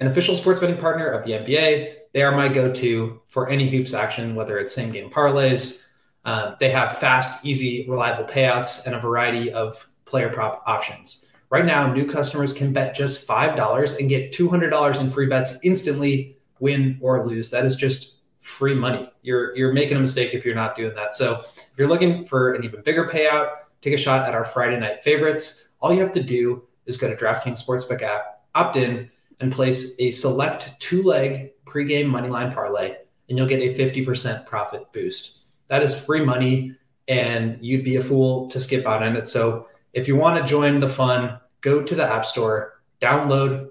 an 0.00 0.06
official 0.06 0.34
sports 0.34 0.60
betting 0.60 0.78
partner 0.78 1.06
of 1.06 1.24
the 1.24 1.32
NBA. 1.32 1.94
They 2.12 2.22
are 2.22 2.32
my 2.32 2.48
go 2.48 2.72
to 2.72 3.22
for 3.28 3.48
any 3.48 3.68
hoops 3.68 3.94
action, 3.94 4.34
whether 4.34 4.58
it's 4.58 4.74
same 4.74 4.92
game 4.92 5.10
parlays, 5.10 5.82
um, 6.24 6.54
they 6.60 6.70
have 6.70 6.98
fast, 6.98 7.44
easy, 7.44 7.86
reliable 7.88 8.24
payouts 8.24 8.86
and 8.86 8.94
a 8.94 9.00
variety 9.00 9.52
of 9.52 9.88
player 10.04 10.28
prop 10.28 10.62
options. 10.66 11.26
Right 11.50 11.64
now, 11.66 11.92
new 11.92 12.06
customers 12.06 12.52
can 12.52 12.72
bet 12.72 12.94
just 12.94 13.26
$5 13.26 13.98
and 13.98 14.08
get 14.08 14.32
$200 14.32 15.00
in 15.00 15.10
free 15.10 15.26
bets 15.26 15.58
instantly, 15.62 16.36
win 16.60 16.98
or 17.00 17.26
lose. 17.26 17.50
That 17.50 17.64
is 17.64 17.76
just 17.76 18.14
free 18.42 18.74
money. 18.74 19.10
You're, 19.22 19.56
you're 19.56 19.72
making 19.72 19.96
a 19.96 20.00
mistake 20.00 20.34
if 20.34 20.44
you're 20.44 20.54
not 20.54 20.76
doing 20.76 20.94
that. 20.94 21.14
So 21.14 21.38
if 21.40 21.68
you're 21.78 21.88
looking 21.88 22.24
for 22.24 22.52
an 22.52 22.64
even 22.64 22.82
bigger 22.82 23.08
payout, 23.08 23.52
take 23.80 23.94
a 23.94 23.98
shot 23.98 24.28
at 24.28 24.34
our 24.34 24.44
Friday 24.44 24.78
night 24.78 25.02
favorites. 25.02 25.68
All 25.80 25.92
you 25.92 26.00
have 26.00 26.12
to 26.12 26.22
do 26.22 26.64
is 26.86 26.96
go 26.96 27.08
to 27.08 27.16
DraftKings 27.16 27.64
Sportsbook 27.64 28.02
app, 28.02 28.42
opt 28.54 28.76
in, 28.76 29.10
and 29.40 29.50
place 29.50 29.94
a 29.98 30.10
select 30.10 30.78
two 30.78 31.02
leg 31.02 31.52
pregame 31.64 32.06
moneyline 32.06 32.52
parlay, 32.52 32.96
and 33.28 33.38
you'll 33.38 33.48
get 33.48 33.60
a 33.60 33.74
50% 33.74 34.44
profit 34.44 34.92
boost 34.92 35.38
that 35.72 35.82
is 35.82 35.98
free 35.98 36.22
money 36.22 36.76
and 37.08 37.56
you'd 37.64 37.82
be 37.82 37.96
a 37.96 38.02
fool 38.02 38.46
to 38.48 38.60
skip 38.60 38.86
out 38.86 39.02
on 39.02 39.16
it. 39.16 39.26
So 39.26 39.68
if 39.94 40.06
you 40.06 40.16
want 40.16 40.38
to 40.38 40.46
join 40.46 40.80
the 40.80 40.88
fun, 40.88 41.40
go 41.62 41.82
to 41.82 41.94
the 41.94 42.04
App 42.04 42.26
Store, 42.26 42.82
download 43.00 43.70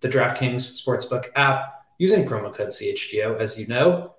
the 0.00 0.08
DraftKings 0.08 0.80
Sportsbook 0.80 1.26
app 1.34 1.79
using 2.00 2.26
promo 2.26 2.52
code 2.52 2.70
CHGO, 2.70 3.38
as 3.38 3.56
you 3.56 3.68
know. 3.68 4.14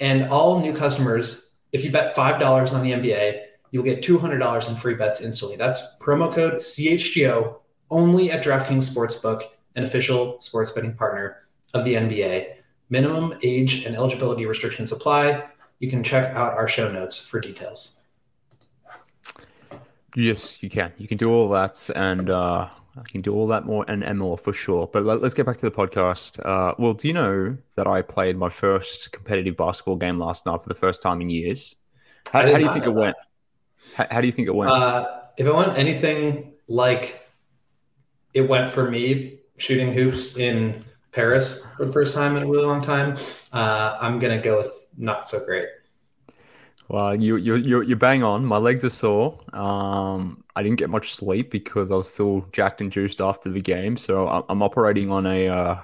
And 0.00 0.28
all 0.30 0.58
new 0.58 0.72
customers, 0.72 1.50
if 1.70 1.84
you 1.84 1.92
bet 1.92 2.16
$5 2.16 2.72
on 2.72 2.82
the 2.82 2.92
NBA, 2.92 3.42
you'll 3.70 3.84
get 3.84 4.02
$200 4.02 4.68
in 4.68 4.74
free 4.74 4.94
bets 4.94 5.20
instantly. 5.20 5.56
That's 5.56 5.96
promo 6.00 6.32
code 6.32 6.54
CHGO 6.54 7.56
only 7.90 8.32
at 8.32 8.42
DraftKings 8.42 8.90
Sportsbook, 8.92 9.42
an 9.76 9.84
official 9.84 10.40
sports 10.40 10.72
betting 10.72 10.94
partner 10.94 11.42
of 11.74 11.84
the 11.84 11.94
NBA. 11.94 12.54
Minimum 12.90 13.38
age 13.44 13.84
and 13.84 13.94
eligibility 13.94 14.44
restrictions 14.46 14.90
apply 14.90 15.44
you 15.82 15.90
can 15.90 16.04
check 16.04 16.32
out 16.36 16.54
our 16.54 16.68
show 16.68 16.90
notes 16.90 17.18
for 17.18 17.40
details. 17.40 17.98
Yes, 20.14 20.62
you 20.62 20.70
can. 20.70 20.92
You 20.96 21.08
can 21.08 21.18
do 21.18 21.28
all 21.28 21.48
that, 21.48 21.90
and 21.96 22.30
uh, 22.30 22.68
you 22.96 23.02
can 23.04 23.20
do 23.22 23.32
all 23.34 23.46
that 23.46 23.64
more 23.64 23.84
and, 23.88 24.04
and 24.04 24.18
more 24.18 24.36
for 24.36 24.52
sure. 24.52 24.86
But 24.86 25.04
let, 25.04 25.22
us 25.22 25.34
get 25.34 25.46
back 25.46 25.56
to 25.58 25.68
the 25.68 25.74
podcast. 25.74 26.44
Uh, 26.44 26.74
well, 26.78 26.92
do 26.92 27.08
you 27.08 27.14
know 27.14 27.56
that 27.76 27.86
I 27.86 28.02
played 28.02 28.36
my 28.36 28.50
first 28.50 29.12
competitive 29.12 29.56
basketball 29.56 29.96
game 29.96 30.18
last 30.18 30.44
night 30.44 30.62
for 30.62 30.68
the 30.68 30.74
first 30.74 31.00
time 31.00 31.20
in 31.20 31.30
years? 31.30 31.74
How, 32.30 32.42
how 32.42 32.58
do 32.58 32.64
you 32.64 32.72
think 32.72 32.86
it 32.86 32.92
went? 32.92 33.16
How, 33.96 34.06
how, 34.10 34.20
do 34.20 34.26
you 34.26 34.32
think 34.32 34.48
it 34.48 34.54
went? 34.54 34.70
Uh, 34.70 35.08
if 35.36 35.46
it 35.46 35.54
went 35.54 35.76
anything 35.78 36.52
like 36.68 37.26
it 38.34 38.48
went 38.48 38.70
for 38.70 38.90
me, 38.90 39.40
shooting 39.56 39.92
hoops 39.92 40.36
in 40.36 40.84
Paris 41.12 41.64
for 41.76 41.86
the 41.86 41.92
first 41.92 42.14
time 42.14 42.36
in 42.36 42.42
a 42.42 42.46
really 42.46 42.64
long 42.64 42.82
time, 42.82 43.16
uh, 43.52 43.96
I'm 44.00 44.18
gonna 44.18 44.40
go 44.40 44.58
with 44.58 44.86
not 44.96 45.28
so 45.28 45.44
great. 45.44 45.68
Well, 46.88 47.20
you 47.20 47.36
you 47.36 47.56
you 47.56 47.80
you 47.82 47.96
bang 47.96 48.22
on. 48.22 48.44
My 48.44 48.58
legs 48.58 48.84
are 48.84 48.90
sore. 48.90 49.38
Um, 49.52 50.41
I 50.54 50.62
didn't 50.62 50.78
get 50.78 50.90
much 50.90 51.14
sleep 51.14 51.50
because 51.50 51.90
I 51.90 51.94
was 51.94 52.12
still 52.12 52.46
jacked 52.52 52.80
and 52.80 52.92
juiced 52.92 53.20
after 53.20 53.48
the 53.50 53.60
game. 53.60 53.96
So 53.96 54.28
I'm, 54.28 54.42
I'm 54.48 54.62
operating 54.62 55.10
on 55.10 55.26
a, 55.26 55.48
uh, 55.48 55.80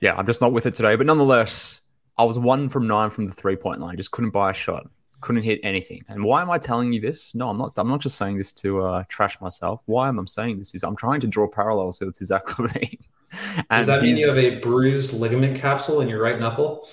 yeah, 0.00 0.14
I'm 0.16 0.26
just 0.26 0.40
not 0.40 0.52
with 0.52 0.66
it 0.66 0.74
today. 0.74 0.96
But 0.96 1.06
nonetheless, 1.06 1.80
I 2.16 2.24
was 2.24 2.38
one 2.38 2.68
from 2.68 2.86
nine 2.86 3.10
from 3.10 3.26
the 3.26 3.32
three 3.32 3.56
point 3.56 3.80
line. 3.80 3.96
Just 3.96 4.10
couldn't 4.10 4.30
buy 4.30 4.50
a 4.50 4.54
shot. 4.54 4.88
Couldn't 5.20 5.42
hit 5.42 5.60
anything. 5.62 6.02
And 6.08 6.22
why 6.22 6.42
am 6.42 6.50
I 6.50 6.58
telling 6.58 6.92
you 6.92 7.00
this? 7.00 7.34
No, 7.34 7.48
I'm 7.48 7.58
not. 7.58 7.72
I'm 7.76 7.88
not 7.88 8.00
just 8.00 8.16
saying 8.16 8.38
this 8.38 8.52
to 8.54 8.82
uh, 8.82 9.04
trash 9.08 9.40
myself. 9.40 9.80
Why 9.86 10.08
am 10.08 10.18
I 10.18 10.24
saying 10.26 10.58
this? 10.58 10.74
Is 10.74 10.84
I'm 10.84 10.94
trying 10.94 11.20
to 11.20 11.26
draw 11.26 11.48
parallels 11.48 11.98
here 11.98 12.06
with 12.06 12.16
Zach 12.16 12.44
LaVine. 12.44 13.00
Does 13.70 13.86
that 13.88 14.02
mean 14.02 14.16
you 14.16 14.28
have 14.28 14.38
a 14.38 14.60
bruised 14.60 15.12
ligament 15.12 15.56
capsule 15.56 16.00
in 16.00 16.08
your 16.08 16.22
right 16.22 16.38
knuckle? 16.38 16.88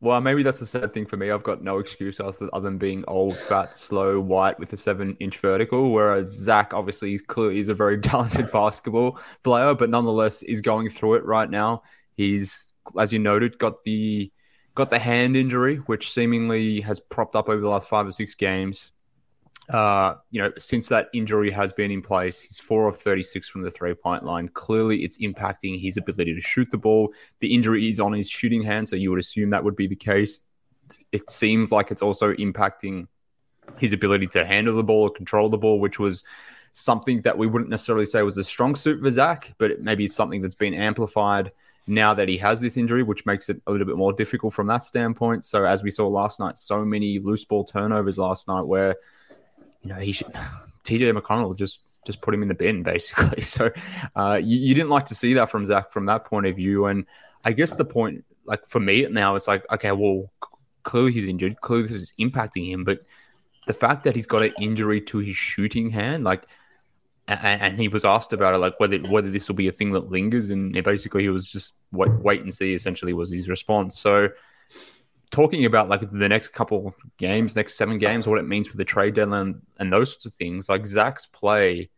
Well, 0.00 0.20
maybe 0.20 0.42
that's 0.42 0.60
a 0.60 0.66
sad 0.66 0.92
thing 0.92 1.06
for 1.06 1.16
me. 1.16 1.30
I've 1.30 1.42
got 1.42 1.62
no 1.62 1.78
excuse 1.78 2.20
other, 2.20 2.50
than 2.60 2.76
being 2.76 3.02
old, 3.08 3.36
fat, 3.36 3.78
slow, 3.78 4.20
white 4.20 4.58
with 4.58 4.72
a 4.74 4.76
seven-inch 4.76 5.38
vertical. 5.38 5.90
Whereas 5.90 6.30
Zach, 6.32 6.74
obviously, 6.74 7.18
clearly 7.18 7.58
is 7.60 7.70
a 7.70 7.74
very 7.74 7.98
talented 8.00 8.50
basketball 8.50 9.18
player, 9.42 9.74
but 9.74 9.88
nonetheless 9.88 10.42
is 10.42 10.60
going 10.60 10.90
through 10.90 11.14
it 11.14 11.24
right 11.24 11.48
now. 11.48 11.82
He's, 12.14 12.72
as 12.98 13.12
you 13.12 13.18
noted, 13.18 13.58
got 13.58 13.84
the 13.84 14.30
got 14.74 14.90
the 14.90 14.98
hand 14.98 15.36
injury, 15.36 15.76
which 15.86 16.12
seemingly 16.12 16.82
has 16.82 17.00
propped 17.00 17.34
up 17.34 17.48
over 17.48 17.60
the 17.60 17.68
last 17.68 17.88
five 17.88 18.06
or 18.06 18.12
six 18.12 18.34
games 18.34 18.92
uh, 19.70 20.14
you 20.30 20.40
know, 20.40 20.52
since 20.58 20.88
that 20.88 21.08
injury 21.12 21.50
has 21.50 21.72
been 21.72 21.90
in 21.90 22.00
place, 22.00 22.40
he's 22.40 22.58
four 22.58 22.88
of 22.88 22.96
36 22.96 23.48
from 23.48 23.62
the 23.62 23.70
three 23.70 23.94
point 23.94 24.24
line. 24.24 24.48
Clearly, 24.50 25.02
it's 25.02 25.18
impacting 25.18 25.80
his 25.80 25.96
ability 25.96 26.34
to 26.34 26.40
shoot 26.40 26.70
the 26.70 26.78
ball. 26.78 27.12
The 27.40 27.52
injury 27.52 27.88
is 27.88 27.98
on 27.98 28.12
his 28.12 28.28
shooting 28.28 28.62
hand, 28.62 28.88
so 28.88 28.96
you 28.96 29.10
would 29.10 29.18
assume 29.18 29.50
that 29.50 29.64
would 29.64 29.76
be 29.76 29.88
the 29.88 29.96
case. 29.96 30.40
It 31.10 31.28
seems 31.30 31.72
like 31.72 31.90
it's 31.90 32.02
also 32.02 32.32
impacting 32.34 33.08
his 33.78 33.92
ability 33.92 34.28
to 34.28 34.44
handle 34.44 34.76
the 34.76 34.84
ball 34.84 35.02
or 35.02 35.10
control 35.10 35.48
the 35.48 35.58
ball, 35.58 35.80
which 35.80 35.98
was 35.98 36.22
something 36.72 37.20
that 37.22 37.36
we 37.36 37.46
wouldn't 37.48 37.70
necessarily 37.70 38.06
say 38.06 38.22
was 38.22 38.36
a 38.36 38.44
strong 38.44 38.76
suit 38.76 39.02
for 39.02 39.10
Zach, 39.10 39.52
but 39.58 39.80
maybe 39.80 40.04
it's 40.04 40.14
something 40.14 40.40
that's 40.40 40.54
been 40.54 40.74
amplified 40.74 41.50
now 41.88 42.14
that 42.14 42.28
he 42.28 42.36
has 42.36 42.60
this 42.60 42.76
injury, 42.76 43.02
which 43.02 43.26
makes 43.26 43.48
it 43.48 43.60
a 43.66 43.72
little 43.72 43.86
bit 43.86 43.96
more 43.96 44.12
difficult 44.12 44.52
from 44.52 44.66
that 44.68 44.84
standpoint. 44.84 45.44
So, 45.44 45.64
as 45.64 45.82
we 45.82 45.90
saw 45.90 46.06
last 46.06 46.38
night, 46.38 46.58
so 46.58 46.84
many 46.84 47.18
loose 47.18 47.44
ball 47.44 47.64
turnovers 47.64 48.18
last 48.18 48.46
night 48.46 48.62
where 48.62 48.96
you 49.86 49.94
know, 49.94 50.00
he 50.00 50.12
should 50.12 50.26
TJ 50.84 51.16
McConnell 51.16 51.56
just 51.56 51.80
just 52.04 52.20
put 52.20 52.34
him 52.34 52.42
in 52.42 52.48
the 52.48 52.54
bin 52.54 52.82
basically. 52.94 53.42
So 53.42 53.70
uh, 54.14 54.40
you, 54.42 54.58
you 54.58 54.74
didn't 54.74 54.90
like 54.90 55.06
to 55.06 55.14
see 55.14 55.34
that 55.34 55.50
from 55.50 55.66
Zach 55.66 55.92
from 55.92 56.06
that 56.06 56.24
point 56.24 56.46
of 56.46 56.56
view. 56.56 56.86
And 56.86 57.06
I 57.44 57.52
guess 57.52 57.76
the 57.76 57.84
point, 57.84 58.24
like 58.44 58.66
for 58.66 58.80
me 58.80 59.06
now, 59.08 59.36
it's 59.36 59.48
like 59.48 59.64
okay, 59.72 59.92
well, 59.92 60.30
clearly 60.82 61.12
he's 61.12 61.28
injured. 61.28 61.60
Clearly 61.60 61.84
this 61.84 61.92
is 61.92 62.14
impacting 62.18 62.68
him, 62.68 62.84
but 62.84 63.00
the 63.66 63.74
fact 63.74 64.04
that 64.04 64.14
he's 64.14 64.26
got 64.26 64.42
an 64.42 64.52
injury 64.60 65.00
to 65.02 65.18
his 65.18 65.36
shooting 65.36 65.90
hand, 65.90 66.24
like. 66.24 66.44
And, 67.28 67.60
and 67.60 67.80
he 67.80 67.88
was 67.88 68.04
asked 68.04 68.32
about 68.32 68.54
it, 68.54 68.58
like 68.58 68.78
whether 68.78 68.98
whether 68.98 69.28
this 69.28 69.48
will 69.48 69.56
be 69.56 69.66
a 69.66 69.72
thing 69.72 69.90
that 69.90 70.12
lingers, 70.12 70.50
and 70.50 70.72
basically 70.84 71.22
he 71.22 71.28
was 71.28 71.44
just 71.44 71.74
wait, 71.90 72.12
wait 72.20 72.42
and 72.42 72.54
see. 72.54 72.72
Essentially, 72.72 73.12
was 73.14 73.32
his 73.32 73.48
response. 73.48 73.98
So, 73.98 74.28
talking 75.30 75.64
about 75.64 75.88
like 75.88 76.00
the 76.00 76.28
next 76.28 76.48
couple 76.48 76.94
games, 77.16 77.56
next 77.56 77.74
seven 77.74 77.98
games, 77.98 78.26
what 78.26 78.38
it 78.38 78.46
means 78.46 78.68
for 78.68 78.76
the 78.76 78.84
trade 78.84 79.14
deadline 79.14 79.60
and 79.78 79.92
those 79.92 80.10
sorts 80.10 80.26
of 80.26 80.34
things, 80.34 80.68
like 80.68 80.86
Zach's 80.86 81.26
play 81.26 81.90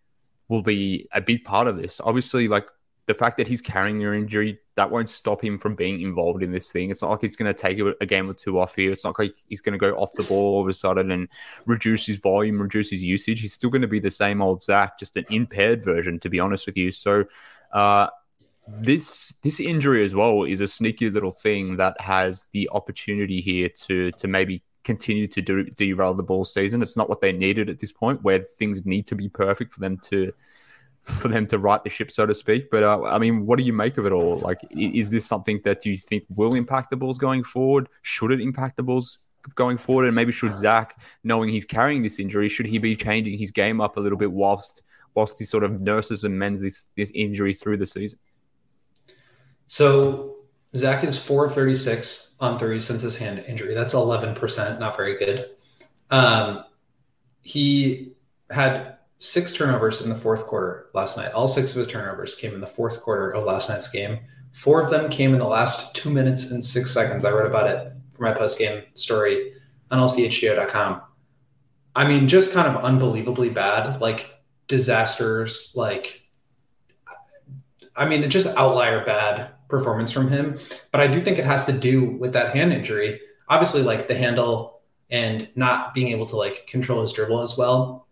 will 0.49 0.63
be 0.63 1.09
a 1.13 1.21
big 1.21 1.45
part 1.45 1.67
of 1.67 1.77
this. 1.77 2.01
Obviously, 2.03 2.49
like 2.49 2.67
the 3.07 3.15
fact 3.15 3.39
that 3.39 3.49
he's 3.49 3.63
carrying 3.63 4.01
your 4.01 4.15
injury, 4.15 4.59
that 4.77 4.91
won't 4.91 5.09
stop 5.09 5.43
him 5.43 5.59
from 5.59 5.75
being 5.75 6.03
involved 6.03 6.43
in 6.43 6.53
this 6.53 6.71
thing. 6.71 6.91
It's 6.91 7.03
not 7.03 7.11
like 7.11 7.23
he's 7.23 7.37
going 7.37 7.53
to 7.53 7.59
take 7.59 7.81
a, 7.81 8.07
game 8.07 8.29
or 8.29 8.35
two 8.35 8.59
off 8.59 8.77
here. 8.77 8.93
It's 8.93 9.05
not 9.05 9.19
like 9.19 9.35
he's 9.49 9.63
going 9.63 9.73
to 9.73 9.79
go 9.79 9.95
off 9.97 10.13
the 10.13 10.25
ball 10.25 10.57
all 10.57 10.63
of 10.63 10.69
a 10.69 10.75
sudden 10.75 11.11
and 11.11 11.29
reduce 11.65 12.05
his 12.05 12.19
volume, 12.19 12.61
reduce 12.61 12.91
his 12.91 13.03
usage. 13.03 13.41
He's 13.41 13.55
still 13.55 13.71
going 13.71 13.83
to 13.83 13.89
be 13.89 13.99
the 13.99 14.11
same 14.11 14.43
old 14.43 14.63
Zach, 14.63 14.99
just 14.99 15.17
an 15.17 15.25
impaired 15.31 15.83
version, 15.83 16.19
to 16.21 16.29
be 16.29 16.39
honest 16.39 16.67
with 16.67 16.77
you. 16.77 16.93
So, 16.93 17.25
uh, 17.73 18.09
this 18.81 19.35
this 19.43 19.61
injury 19.61 20.05
as 20.05 20.15
well 20.15 20.45
is 20.45 20.61
a 20.61 20.69
sneaky 20.69 21.11
little 21.11 21.31
thing 21.31 21.77
that 21.77 22.01
has 22.01 22.47
the 22.53 22.69
opportunity 22.73 23.41
here 23.41 23.69
to 23.69 24.13
to 24.13 24.29
maybe 24.29 24.63
continue 24.85 25.27
to 25.27 25.43
do, 25.43 25.65
derail 25.65 26.15
the 26.15 26.23
ball 26.23 26.45
season. 26.45 26.81
It's 26.81 26.97
not 26.97 27.11
what 27.11 27.21
they 27.21 27.31
needed 27.31 27.69
at 27.69 27.79
this 27.79 27.93
point, 27.93 28.23
where 28.23 28.41
things 28.41 28.87
need 28.87 29.07
to 29.09 29.15
be 29.15 29.29
perfect 29.29 29.75
for 29.75 29.81
them 29.81 29.99
to 30.05 30.33
for 31.03 31.29
them 31.29 31.47
to 31.47 31.59
right 31.59 31.83
the 31.85 31.91
ship, 31.91 32.11
so 32.11 32.27
to 32.27 32.35
speak. 32.35 32.71
But 32.71 32.83
uh, 32.83 33.03
I 33.05 33.19
mean, 33.19 33.47
what 33.47 33.59
do 33.59 33.65
you 33.65 33.73
make 33.73 33.99
of 33.99 34.07
it 34.07 34.13
all? 34.13 34.39
Like, 34.39 34.61
is 34.71 35.11
this 35.11 35.27
something 35.27 35.61
that 35.65 35.85
you 35.85 35.97
think 35.97 36.25
will 36.35 36.55
impact 36.55 36.91
the 36.91 36.97
Bulls 36.97 37.19
going 37.19 37.45
forward? 37.45 37.89
Should 38.03 38.33
it 38.33 38.41
impact 38.41 38.77
the 38.77 38.83
Bulls 38.83 39.21
going 39.55 39.77
forward? 39.77 40.07
And 40.07 40.15
maybe 40.15 40.33
should 40.33 40.57
Zach, 40.57 41.01
knowing 41.25 41.49
he's 41.49 41.65
carrying 41.65 42.03
this 42.03 42.19
injury, 42.19 42.49
should 42.49 42.67
he 42.67 42.79
be 42.79 42.97
changing 42.97 43.39
his 43.39 43.51
game 43.51 43.81
up 43.81 43.97
a 43.97 44.01
little 44.01 44.19
bit 44.19 44.33
whilst 44.33 44.83
whilst 45.15 45.39
he 45.39 45.45
sort 45.45 45.65
of 45.65 45.81
nurses 45.81 46.25
and 46.25 46.39
mends 46.39 46.61
this 46.61 46.87
this 46.97 47.11
injury 47.15 47.55
through 47.55 47.77
the 47.77 47.87
season? 47.87 48.19
So 49.69 50.37
Zach 50.75 51.05
is 51.05 51.19
436 51.19 52.33
on 52.41 52.59
three 52.59 52.81
since 52.81 53.03
his 53.03 53.17
hand 53.17 53.45
injury. 53.47 53.75
That's 53.75 53.95
11%, 53.95 54.81
not 54.81 54.97
very 54.97 55.17
good. 55.19 55.51
Um, 56.11 56.65
he 57.43 58.13
had 58.51 58.97
six 59.19 59.53
turnovers 59.53 60.01
in 60.01 60.09
the 60.09 60.15
fourth 60.15 60.47
quarter 60.47 60.89
last 60.95 61.17
night. 61.17 61.33
All 61.33 61.47
six 61.47 61.73
of 61.73 61.77
his 61.77 61.87
turnovers 61.87 62.35
came 62.35 62.55
in 62.55 62.61
the 62.61 62.67
fourth 62.67 63.03
quarter 63.03 63.31
of 63.31 63.45
last 63.45 63.69
night's 63.69 63.89
game. 63.89 64.19
Four 64.53 64.83
of 64.83 64.91
them 64.91 65.11
came 65.11 65.35
in 65.35 65.39
the 65.39 65.47
last 65.47 65.95
two 65.95 66.11
minutes 66.11 66.51
and 66.51 66.65
six 66.65 66.91
seconds. 66.91 67.25
I 67.25 67.31
wrote 67.31 67.47
about 67.47 67.69
it 67.69 67.93
for 68.15 68.23
my 68.23 68.33
post 68.33 68.59
game 68.59 68.83
story 68.95 69.53
on 69.91 69.99
lchgo.com. 69.99 71.03
I 71.95 72.07
mean, 72.07 72.27
just 72.27 72.53
kind 72.53 72.69
of 72.69 72.83
unbelievably 72.83 73.51
bad, 73.51 74.01
like 74.01 74.35
disasters, 74.67 75.73
like, 75.75 76.23
I 77.97 78.07
mean, 78.07 78.29
just 78.31 78.47
outlier 78.57 79.05
bad 79.05 79.51
performance 79.69 80.11
from 80.11 80.29
him. 80.29 80.57
But 80.93 81.01
I 81.01 81.07
do 81.07 81.21
think 81.21 81.39
it 81.39 81.45
has 81.45 81.67
to 81.67 81.73
do 81.73 82.05
with 82.05 82.33
that 82.33 82.55
hand 82.55 82.73
injury. 82.73 83.21
Obviously, 83.49 83.83
like 83.83 84.09
the 84.09 84.15
handle 84.15 84.81
and 85.11 85.49
not 85.55 85.95
being 85.95 86.09
able 86.09 86.27
to 86.27 86.37
like 86.37 86.67
control 86.67 87.01
his 87.01 87.13
dribble 87.13 87.41
as 87.41 87.57
well 87.57 88.09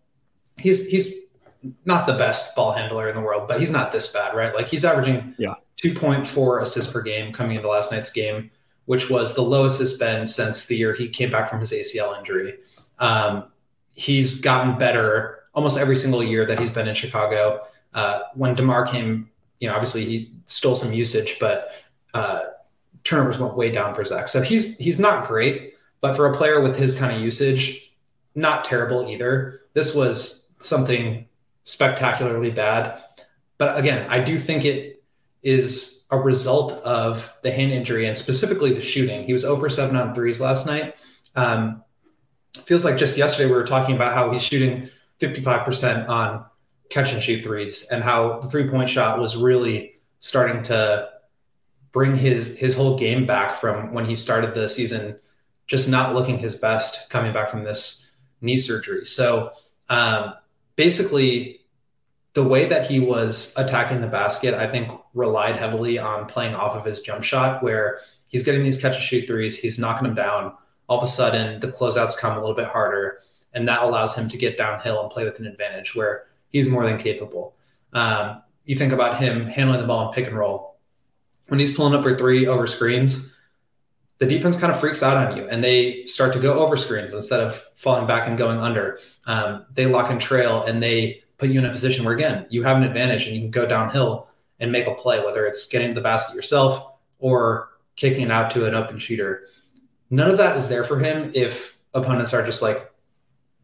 he's 0.59 0.87
he's 0.87 1.14
not 1.85 2.07
the 2.07 2.14
best 2.14 2.55
ball 2.55 2.73
handler 2.73 3.09
in 3.09 3.14
the 3.14 3.21
world, 3.21 3.49
but 3.49 3.59
he's 3.59 3.71
not 3.71 3.92
this 3.92 4.09
bad, 4.09 4.35
right? 4.35 4.55
Like 4.55 4.69
he's 4.69 4.85
averaging 4.85 5.35
yeah. 5.38 5.55
2.4 5.83 6.62
assists 6.62 6.92
per 6.92 7.03
game 7.03 7.33
coming 7.33 7.57
into 7.57 7.69
last 7.69 7.90
night's 7.90 8.12
game, 8.12 8.51
which 8.85 9.11
was 9.11 9.35
the 9.35 9.42
lowest 9.42 9.81
it's 9.81 9.95
been 9.95 10.27
since 10.27 10.66
the 10.66 10.77
year 10.77 10.95
he 10.95 11.09
came 11.09 11.31
back 11.31 11.51
from 11.51 11.61
his 11.61 11.73
ACL 11.73 12.16
injury. 12.19 12.55
Um, 12.99 13.51
he's 13.95 14.40
gotten 14.40 14.79
better 14.79 15.40
almost 15.55 15.77
every 15.77 15.97
single 15.97 16.23
year 16.23 16.45
that 16.47 16.59
he's 16.59 16.71
been 16.71 16.87
in 16.87 16.95
Chicago. 16.95 17.62
Uh, 17.95 18.21
when 18.35 18.55
DeMar 18.55 18.87
came, 18.87 19.29
you 19.59 19.69
know, 19.69 19.75
obviously 19.75 20.05
he 20.05 20.36
stole 20.47 20.77
some 20.77 20.93
usage, 20.93 21.37
but 21.39 21.71
uh, 22.15 22.45
turnovers 23.05 23.39
went 23.39 23.57
way 23.57 23.71
down 23.71 23.95
for 23.95 24.05
Zach. 24.05 24.29
So 24.29 24.43
he's 24.43 24.77
he's 24.77 24.99
not 24.99 25.27
great, 25.27 25.75
but 26.01 26.17
for 26.17 26.27
a 26.27 26.37
player 26.37 26.61
with 26.61 26.77
his 26.77 26.95
kind 26.95 27.15
of 27.15 27.23
usage, 27.23 27.95
not 28.35 28.65
terrible 28.65 29.09
either. 29.09 29.61
This 29.75 29.95
was 29.95 30.47
something 30.61 31.27
spectacularly 31.65 32.51
bad. 32.51 33.01
But 33.59 33.79
again, 33.79 34.07
I 34.09 34.21
do 34.21 34.39
think 34.39 34.65
it 34.65 35.03
is 35.43 36.07
a 36.11 36.19
result 36.19 36.73
of 36.85 37.35
the 37.43 37.51
hand 37.51 37.73
injury 37.73 38.07
and 38.07 38.17
specifically 38.17 38.73
the 38.73 38.81
shooting. 38.81 39.25
He 39.25 39.33
was 39.33 39.45
over 39.45 39.69
seven 39.69 39.97
on 39.97 40.15
threes 40.15 40.41
last 40.41 40.67
night. 40.67 40.97
Um, 41.35 41.83
feels 42.65 42.85
like 42.85 42.97
just 42.97 43.17
yesterday 43.17 43.47
we 43.47 43.57
were 43.57 43.67
talking 43.67 43.95
about 43.95 44.15
how 44.15 44.31
he's 44.31 44.43
shooting 44.43 44.89
55% 45.21 46.09
on 46.09 46.45
catch 46.91 47.13
and 47.13 47.23
shoot 47.23 47.43
threes 47.43 47.87
and 47.91 48.03
how 48.03 48.39
the 48.41 48.49
three 48.49 48.69
point 48.69 48.89
shot 48.89 49.19
was 49.19 49.37
really 49.37 49.96
starting 50.20 50.62
to 50.64 51.09
bring 51.92 52.16
his 52.16 52.57
his 52.59 52.74
whole 52.74 52.98
game 52.98 53.26
back 53.26 53.52
from 53.57 53.92
when 53.94 54.05
he 54.05 54.16
started 54.16 54.55
the 54.55 54.68
season 54.68 55.18
just 55.66 55.88
not 55.88 56.14
looking 56.14 56.38
his 56.38 56.55
best 56.55 57.11
coming 57.11 57.33
back 57.33 57.50
from 57.50 57.64
this 57.64 58.11
knee 58.40 58.57
surgery. 58.57 59.05
So 59.05 59.50
um, 59.88 60.35
basically 60.76 61.61
the 62.35 62.44
way 62.44 62.66
that 62.66 62.87
he 62.87 63.00
was 63.00 63.55
attacking 63.57 64.00
the 64.00 64.07
basket, 64.07 64.52
I 64.52 64.66
think 64.66 64.92
relied 65.14 65.57
heavily 65.57 65.98
on 65.98 66.26
playing 66.26 66.55
off 66.55 66.76
of 66.76 66.85
his 66.85 67.00
jump 67.00 67.24
shot, 67.24 67.62
where 67.62 67.98
he's 68.29 68.42
getting 68.42 68.62
these 68.62 68.79
catch 68.79 68.94
and 68.94 69.02
shoot 69.02 69.26
threes, 69.26 69.59
he's 69.59 69.79
knocking 69.79 70.07
them 70.07 70.14
down. 70.14 70.52
All 70.87 70.98
of 70.98 71.02
a 71.02 71.07
sudden, 71.07 71.61
the 71.61 71.68
closeouts 71.68 72.16
come 72.18 72.37
a 72.37 72.40
little 72.40 72.55
bit 72.55 72.66
harder, 72.66 73.20
and 73.55 73.66
that 73.68 73.83
allows 73.83 74.14
him 74.14 74.29
to 74.29 74.37
get 74.37 74.59
downhill 74.59 75.00
and 75.00 75.11
play 75.11 75.24
with 75.24 75.40
an 75.40 75.46
advantage 75.46 75.94
where 75.94 76.26
he's 76.50 76.68
more 76.68 76.85
than 76.85 76.98
capable. 76.98 77.57
Um, 77.94 78.42
you 78.66 78.76
think 78.76 78.92
about 78.92 79.18
him 79.18 79.46
handling 79.46 79.81
the 79.81 79.87
ball 79.87 80.09
in 80.09 80.14
pick 80.14 80.26
and 80.26 80.37
roll. 80.37 80.76
When 81.48 81.59
he's 81.59 81.74
pulling 81.74 81.94
up 81.94 82.02
for 82.02 82.16
three 82.16 82.46
over 82.46 82.66
screens, 82.66 83.35
the 84.18 84.26
defense 84.26 84.57
kind 84.57 84.72
of 84.72 84.81
freaks 84.81 85.02
out 85.02 85.16
on 85.16 85.37
you 85.37 85.46
and 85.48 85.62
they 85.62 86.05
start 86.07 86.33
to 86.33 86.40
go 86.40 86.59
over 86.59 86.76
screens 86.76 87.12
instead 87.12 87.40
of 87.40 87.64
falling 87.74 88.07
back 88.07 88.26
and 88.26 88.37
going 88.37 88.59
under. 88.59 88.98
Um, 89.26 89.66
they 89.72 89.87
lock 89.87 90.11
and 90.11 90.20
trail 90.20 90.62
and 90.64 90.83
they 90.83 91.22
put 91.38 91.50
you 91.50 91.59
in 91.61 91.66
a 91.66 91.70
position 91.70 92.05
where, 92.05 92.14
again, 92.14 92.46
you 92.50 92.62
have 92.64 92.76
an 92.76 92.83
advantage 92.83 93.26
and 93.26 93.37
you 93.37 93.42
can 93.42 93.50
go 93.50 93.66
downhill 93.66 94.29
and 94.59 94.72
make 94.72 94.87
a 94.87 94.94
play, 94.94 95.20
whether 95.20 95.46
it's 95.46 95.68
getting 95.68 95.88
to 95.88 95.94
the 95.94 96.00
basket 96.00 96.35
yourself 96.35 96.94
or 97.18 97.68
kicking 97.94 98.22
it 98.22 98.31
out 98.31 98.50
to 98.50 98.66
an 98.66 98.74
open 98.74 98.98
shooter. 98.98 99.46
None 100.11 100.31
of 100.31 100.38
that 100.38 100.57
is 100.57 100.68
there 100.68 100.83
for 100.83 100.98
him 100.98 101.31
if 101.35 101.79
opponents 101.94 102.33
are 102.35 102.44
just 102.44 102.62
like, 102.62 102.90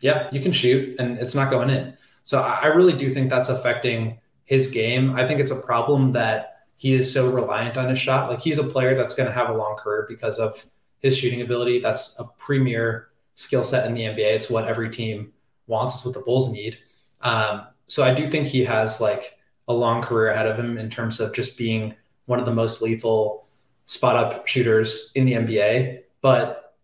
yeah, 0.00 0.28
you 0.32 0.40
can 0.40 0.52
shoot 0.52 0.96
and 0.98 1.18
it's 1.18 1.34
not 1.34 1.50
going 1.50 1.70
in. 1.70 1.96
So 2.24 2.40
I 2.40 2.66
really 2.66 2.92
do 2.92 3.10
think 3.10 3.30
that's 3.30 3.48
affecting 3.48 4.18
his 4.52 4.68
game. 4.68 5.14
I 5.14 5.26
think 5.26 5.40
it's 5.40 5.50
a 5.50 5.56
problem 5.56 6.12
that 6.12 6.66
he 6.76 6.92
is 6.92 7.10
so 7.10 7.30
reliant 7.30 7.78
on 7.78 7.88
his 7.88 7.98
shot. 7.98 8.28
Like 8.28 8.42
he's 8.42 8.58
a 8.58 8.64
player 8.64 8.94
that's 8.94 9.14
going 9.14 9.26
to 9.26 9.32
have 9.32 9.48
a 9.48 9.54
long 9.54 9.76
career 9.76 10.04
because 10.06 10.38
of 10.38 10.66
his 10.98 11.16
shooting 11.16 11.40
ability. 11.40 11.80
That's 11.80 12.20
a 12.20 12.24
premier 12.36 13.08
skill 13.34 13.64
set 13.64 13.86
in 13.86 13.94
the 13.94 14.02
NBA. 14.02 14.18
It's 14.18 14.50
what 14.50 14.68
every 14.68 14.90
team 14.90 15.32
wants. 15.68 15.94
It's 15.94 16.04
what 16.04 16.12
the 16.12 16.20
Bulls 16.20 16.52
need. 16.52 16.76
Um, 17.22 17.62
so 17.86 18.04
I 18.04 18.12
do 18.12 18.28
think 18.28 18.46
he 18.46 18.62
has 18.64 19.00
like 19.00 19.38
a 19.68 19.72
long 19.72 20.02
career 20.02 20.28
ahead 20.28 20.46
of 20.46 20.58
him 20.58 20.76
in 20.76 20.90
terms 20.90 21.18
of 21.18 21.32
just 21.32 21.56
being 21.56 21.94
one 22.26 22.38
of 22.38 22.44
the 22.44 22.52
most 22.52 22.82
lethal 22.82 23.46
spot 23.86 24.16
up 24.16 24.46
shooters 24.46 25.12
in 25.14 25.24
the 25.24 25.32
NBA. 25.32 26.02
But 26.20 26.74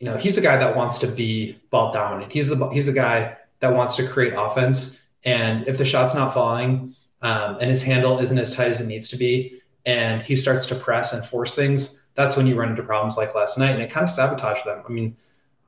you 0.00 0.06
know, 0.06 0.16
he's 0.16 0.38
a 0.38 0.40
guy 0.40 0.56
that 0.56 0.74
wants 0.74 0.98
to 0.98 1.06
be 1.06 1.56
ball 1.70 1.92
dominant. 1.92 2.32
He's 2.32 2.48
the 2.48 2.68
he's 2.70 2.88
a 2.88 2.92
guy 2.92 3.36
that 3.60 3.72
wants 3.72 3.94
to 3.94 4.08
create 4.08 4.32
offense. 4.36 4.98
And 5.24 5.66
if 5.66 5.78
the 5.78 5.84
shot's 5.84 6.14
not 6.14 6.34
falling, 6.34 6.94
um, 7.22 7.58
and 7.60 7.68
his 7.68 7.82
handle 7.82 8.18
isn't 8.18 8.38
as 8.38 8.54
tight 8.54 8.68
as 8.68 8.80
it 8.80 8.86
needs 8.86 9.08
to 9.08 9.16
be, 9.16 9.60
and 9.84 10.22
he 10.22 10.36
starts 10.36 10.66
to 10.66 10.74
press 10.74 11.12
and 11.12 11.24
force 11.24 11.54
things, 11.54 12.02
that's 12.14 12.36
when 12.36 12.46
you 12.46 12.56
run 12.56 12.70
into 12.70 12.82
problems 12.82 13.16
like 13.16 13.34
last 13.34 13.58
night, 13.58 13.72
and 13.72 13.82
it 13.82 13.90
kind 13.90 14.04
of 14.04 14.10
sabotaged 14.10 14.64
them. 14.64 14.82
I 14.86 14.92
mean, 14.92 15.16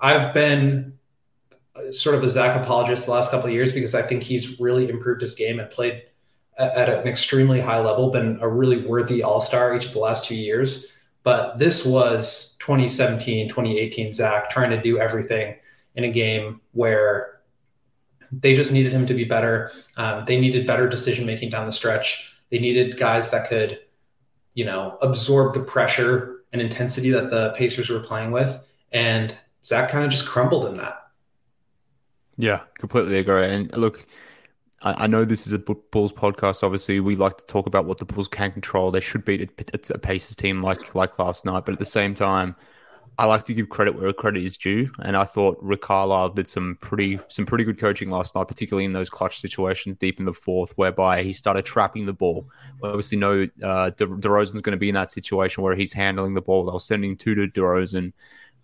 I've 0.00 0.32
been 0.32 0.98
sort 1.92 2.16
of 2.16 2.24
a 2.24 2.28
Zach 2.28 2.60
apologist 2.60 3.06
the 3.06 3.12
last 3.12 3.30
couple 3.30 3.48
of 3.48 3.54
years 3.54 3.72
because 3.72 3.94
I 3.94 4.02
think 4.02 4.22
he's 4.22 4.58
really 4.58 4.88
improved 4.88 5.22
his 5.22 5.34
game 5.34 5.60
and 5.60 5.70
played 5.70 6.02
at 6.58 6.88
an 6.88 7.06
extremely 7.06 7.60
high 7.60 7.80
level, 7.80 8.10
been 8.10 8.38
a 8.40 8.48
really 8.48 8.84
worthy 8.84 9.22
All 9.22 9.40
Star 9.40 9.76
each 9.76 9.86
of 9.86 9.92
the 9.92 10.00
last 10.00 10.24
two 10.24 10.34
years. 10.34 10.88
But 11.22 11.58
this 11.58 11.84
was 11.84 12.56
2017, 12.58 13.48
2018 13.48 14.12
Zach 14.12 14.50
trying 14.50 14.70
to 14.70 14.80
do 14.80 14.98
everything 14.98 15.56
in 15.94 16.04
a 16.04 16.10
game 16.10 16.60
where 16.72 17.37
they 18.30 18.54
just 18.54 18.72
needed 18.72 18.92
him 18.92 19.06
to 19.06 19.14
be 19.14 19.24
better. 19.24 19.70
Um, 19.96 20.24
they 20.24 20.40
needed 20.40 20.66
better 20.66 20.88
decision 20.88 21.26
making 21.26 21.50
down 21.50 21.66
the 21.66 21.72
stretch. 21.72 22.32
They 22.50 22.58
needed 22.58 22.98
guys 22.98 23.30
that 23.30 23.48
could, 23.48 23.80
you 24.54 24.64
know, 24.64 24.98
absorb 25.02 25.54
the 25.54 25.60
pressure 25.60 26.42
and 26.52 26.62
intensity 26.62 27.10
that 27.10 27.30
the 27.30 27.50
Pacers 27.56 27.90
were 27.90 28.00
playing 28.00 28.30
with. 28.30 28.58
And 28.92 29.36
Zach 29.64 29.90
kind 29.90 30.04
of 30.04 30.10
just 30.10 30.26
crumbled 30.26 30.66
in 30.66 30.76
that. 30.76 31.02
Yeah, 32.36 32.60
completely 32.78 33.18
agree. 33.18 33.44
And 33.44 33.76
look, 33.76 34.06
I, 34.80 35.08
know 35.08 35.24
this 35.24 35.46
is 35.46 35.52
a 35.52 35.58
Bulls 35.58 36.12
podcast. 36.12 36.62
Obviously, 36.62 37.00
we 37.00 37.16
like 37.16 37.36
to 37.38 37.46
talk 37.46 37.66
about 37.66 37.86
what 37.86 37.98
the 37.98 38.04
Bulls 38.04 38.28
can 38.28 38.52
control. 38.52 38.92
They 38.92 39.00
should 39.00 39.24
beat 39.24 39.42
a, 39.42 39.94
a 39.94 39.98
Pacers 39.98 40.36
team 40.36 40.62
like 40.62 40.94
like 40.94 41.18
last 41.18 41.44
night, 41.44 41.64
but 41.64 41.72
at 41.72 41.80
the 41.80 41.84
same 41.84 42.14
time, 42.14 42.54
I 43.20 43.26
like 43.26 43.44
to 43.46 43.54
give 43.54 43.68
credit 43.68 43.98
where 43.98 44.12
credit 44.12 44.44
is 44.44 44.56
due, 44.56 44.88
and 45.00 45.16
I 45.16 45.24
thought 45.24 45.58
Rick 45.60 45.80
Carlisle 45.80 46.30
did 46.30 46.46
some 46.46 46.78
pretty 46.80 47.18
some 47.26 47.44
pretty 47.44 47.64
good 47.64 47.76
coaching 47.76 48.10
last 48.10 48.36
night, 48.36 48.46
particularly 48.46 48.84
in 48.84 48.92
those 48.92 49.10
clutch 49.10 49.40
situations 49.40 49.96
deep 49.98 50.20
in 50.20 50.24
the 50.24 50.32
fourth, 50.32 50.72
whereby 50.78 51.24
he 51.24 51.32
started 51.32 51.64
trapping 51.64 52.06
the 52.06 52.12
ball. 52.12 52.48
We 52.80 52.88
obviously, 52.88 53.18
no 53.18 53.48
uh, 53.60 53.90
De- 53.90 54.06
DeRozan's 54.06 54.60
going 54.60 54.70
to 54.72 54.76
be 54.76 54.88
in 54.88 54.94
that 54.94 55.10
situation 55.10 55.64
where 55.64 55.74
he's 55.74 55.92
handling 55.92 56.34
the 56.34 56.40
ball. 56.40 56.64
They'll 56.64 56.78
sending 56.78 57.16
two 57.16 57.34
to 57.34 57.48
DeRozan. 57.48 58.12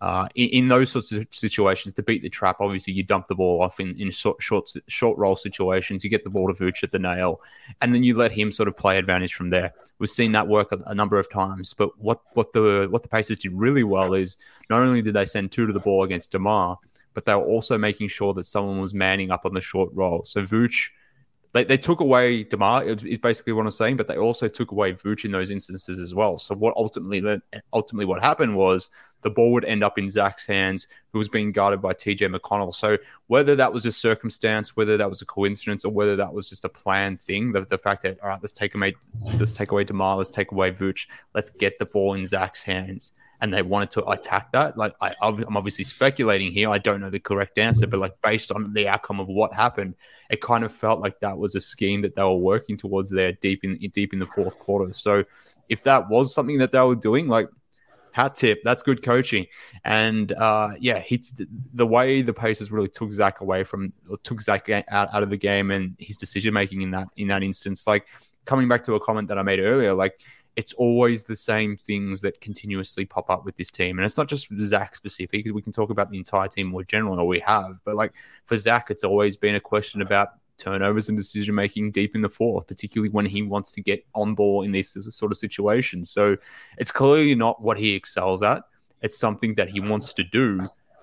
uh, 0.01 0.29
in, 0.37 0.49
in, 0.51 0.69
those 0.69 0.93
sorts 0.93 1.11
of 1.11 1.27
situations 1.33 1.93
to 1.95 2.03
beat 2.05 2.23
the 2.23 2.29
trap, 2.29 2.59
obviously 2.61 2.93
you 2.93 3.03
dump 3.03 3.27
the 3.27 3.35
ball 3.35 3.61
off 3.61 3.81
in, 3.81 3.99
in 3.99 4.11
short, 4.13 4.41
short 4.41 4.71
short 4.87 5.19
roll 5.19 5.35
situations. 5.35 6.05
You 6.05 6.11
get 6.11 6.23
the 6.23 6.31
ball 6.31 6.47
to 6.47 6.55
Vooch 6.55 6.85
at 6.85 6.93
the 6.93 6.99
nail, 7.01 7.41
and 7.81 7.93
then 7.93 8.05
you 8.05 8.15
let 8.15 8.31
him 8.31 8.53
sort 8.53 8.69
of 8.69 8.77
play 8.77 8.99
advantage 8.99 9.35
from 9.35 9.51
there. 9.51 9.73
We've 9.99 10.11
seen 10.11 10.33
that 10.33 10.49
work 10.49 10.73
a, 10.73 10.79
a, 10.87 10.95
number 10.95 11.19
of 11.19 11.31
times. 11.31 11.73
But 11.73 11.99
what 11.99 12.21
what 12.35 12.53
the 12.53 12.89
what 12.91 13.03
the 13.03 13.09
Pacers 13.09 13.39
did 13.39 13.53
really 13.53 13.85
well 13.85 14.15
is 14.15 14.39
not 14.69 14.83
only 14.83 15.03
did 15.03 15.15
they 15.15 15.25
send 15.25 15.53
two 15.53 15.67
to 15.67 15.73
the 15.73 15.81
ball 15.81 16.05
against 16.05 16.33
Demar, 16.33 16.79
but 17.15 17.25
they 17.25 17.35
were 17.35 17.45
also 17.45 17.79
making 17.79 18.09
sure 18.09 18.35
that 18.35 18.45
someone 18.45 18.81
was 18.81 18.93
manning 18.93 19.31
up 19.31 19.47
on 19.47 19.55
the 19.55 19.61
short 19.61 19.91
roll. 19.93 20.25
So 20.25 20.43
Vooch 20.43 20.91
they, 21.55 21.63
they 21.63 21.77
took 21.79 22.01
away 22.01 22.43
Demar 22.43 22.83
is 22.83 23.19
basically 23.19 23.53
what 23.53 23.65
I'm 23.65 23.71
saying, 23.71 23.97
but 23.97 24.09
they 24.09 24.19
also 24.19 24.49
took 24.49 24.73
away 24.73 24.93
Vooch 24.93 25.25
in 25.25 25.31
those 25.31 25.51
instances 25.51 26.01
as 26.01 26.13
well. 26.13 26.37
So 26.37 26.53
what 26.53 26.77
ultimately 26.77 27.41
ultimately 27.73 28.07
what 28.07 28.21
happened 28.21 28.57
was 28.57 28.91
the 29.21 29.31
ball 29.31 29.53
would 29.53 29.65
end 29.65 29.85
up 29.85 29.97
in 29.97 30.11
Zach's 30.11 30.45
hands, 30.47 30.89
who 31.13 31.19
was 31.21 31.29
being 31.29 31.53
guarded 31.53 31.81
by 31.81 31.95
TJ 31.95 32.35
McConnell. 32.35 32.75
So 32.75 32.99
whether 33.29 33.55
that 33.55 33.73
was 33.73 33.87
a 33.87 33.93
circumstance, 33.93 34.77
whether 34.77 34.97
that 34.97 35.09
was 35.09 35.23
a 35.23 35.27
coincidence, 35.27 35.85
or 35.85 35.93
whether 35.93 36.17
that 36.17 36.35
was 36.35 36.49
just 36.49 36.65
a 36.65 36.69
planned 36.69 37.21
thing, 37.21 37.53
the, 37.53 37.61
the 37.61 37.79
fact 37.79 38.03
that 38.03 38.19
all 38.21 38.31
right, 38.31 38.41
let's 38.43 38.53
take 38.53 38.75
away 38.75 38.97
let's 39.39 39.55
take 39.55 39.71
away 39.71 39.85
Demar, 39.85 40.17
let's 40.17 40.31
take 40.31 40.51
away 40.51 40.73
Vooch, 40.73 41.07
let's 41.35 41.51
get 41.51 41.79
the 41.79 41.87
ball 41.87 42.15
in 42.15 42.27
Zach's 42.27 42.65
hands 42.65 43.13
and 43.45 43.53
they 43.53 43.61
wanted 43.61 43.91
to 43.91 44.09
attack 44.09 44.51
that. 44.53 44.79
Like 44.79 44.95
I, 45.03 45.15
am 45.21 45.55
obviously 45.55 45.85
speculating 45.85 46.51
here. 46.51 46.71
I 46.71 46.79
don't 46.79 47.03
know 47.03 47.11
the 47.11 47.21
correct 47.21 47.59
answer, 47.59 47.87
but 47.87 48.01
like 48.01 48.15
based 48.23 48.51
on 48.51 48.73
the 48.73 48.89
outcome 48.89 49.21
of 49.21 49.29
what 49.29 49.53
happened, 49.53 49.97
it 50.31 50.41
kind 50.41 50.65
of 50.65 50.73
felt 50.73 51.01
like 51.01 51.21
that 51.21 51.37
was 51.37 51.55
a 51.55 51.61
scheme 51.61 52.01
that 52.03 52.17
they 52.17 52.23
were 52.23 52.39
working 52.39 52.79
towards 52.79 53.11
there 53.11 53.33
deep 53.33 53.63
in 53.63 53.77
deep 53.93 54.15
in 54.15 54.19
the 54.19 54.27
fourth 54.27 54.59
quarter. 54.59 54.95
So 54.95 55.25
if 55.69 55.83
that 55.83 56.09
was 56.09 56.35
something 56.35 56.57
that 56.57 56.73
they 56.73 56.81
were 56.81 56.95
doing, 56.95 57.29
like 57.29 57.51
hat 58.13 58.35
tip, 58.35 58.63
that's 58.65 58.81
good 58.81 59.03
coaching. 59.03 59.45
And 59.85 60.33
uh, 60.33 60.71
yeah, 60.81 61.01
he 61.01 61.23
the 61.75 61.87
way 61.87 62.23
the 62.23 62.33
Pacers 62.33 62.73
really 62.73 62.89
took 62.89 63.13
Zach 63.13 63.43
away 63.43 63.63
from 63.63 63.93
took 64.23 64.41
Zach 64.41 64.71
out, 64.71 64.87
out 64.91 65.23
of 65.23 65.29
the 65.29 65.37
game 65.37 65.71
and 65.71 65.97
his 65.99 66.17
decision 66.17 66.55
making 66.55 66.81
in 66.81 66.93
that 66.93 67.09
in 67.19 67.29
that 67.29 67.43
instance, 67.43 67.87
like 67.87 68.07
coming 68.47 68.69
back 68.69 68.85
to 68.85 68.95
a 68.95 69.01
comment 69.01 69.29
that 69.29 69.37
I 69.37 69.43
made 69.43 69.61
earlier, 69.61 69.93
like 69.93 70.19
it's 70.57 70.73
always 70.75 71.25
the 71.25 71.37
same 71.37 71.77
things 71.77 72.21
that 72.21 72.41
continuously 72.41 73.05
pop 73.05 73.29
up 73.29 73.45
with 73.45 73.57
this 73.57 73.71
team. 73.71 73.99
And 73.99 74.07
it's 74.07 74.17
not 74.17 74.29
just 74.29 74.49
Zach 74.61 74.95
specific. 74.95 75.47
We 75.53 75.63
can 75.63 75.73
talk 75.73 75.91
about 75.91 76.11
the 76.11 76.19
entire 76.19 76.49
team 76.49 76.69
more 76.69 76.85
generally, 76.85 77.19
or 77.19 77.27
we 77.27 77.41
have. 77.41 77.79
But 77.85 77.97
like 77.97 78.15
for 78.45 78.57
Zach, 78.57 78.91
it's 78.91 79.05
always 79.05 79.37
been 79.37 79.57
a 79.57 79.61
question 79.61 80.03
about 80.03 80.29
turnovers 80.57 81.09
and 81.09 81.19
decision 81.19 81.55
making 81.55 81.91
deep 81.91 82.15
in 82.15 82.23
the 82.23 82.29
fourth, 82.29 82.69
particularly 82.69 83.11
when 83.11 83.27
he 83.27 83.43
wants 83.43 83.73
to 83.73 83.81
get 83.81 84.07
on 84.15 84.35
ball 84.35 84.63
in 84.63 84.71
these 84.71 84.97
sort 85.15 85.33
of 85.33 85.39
situations. 85.39 86.11
So 86.11 86.37
it's 86.79 86.93
clearly 86.93 87.35
not 87.35 87.61
what 87.61 87.79
he 87.79 87.95
excels 87.95 88.43
at. 88.43 88.63
It's 89.03 89.19
something 89.19 89.55
that 89.57 89.69
he 89.69 89.81
wants 89.81 90.13
to 90.15 90.25
do. 90.25 90.61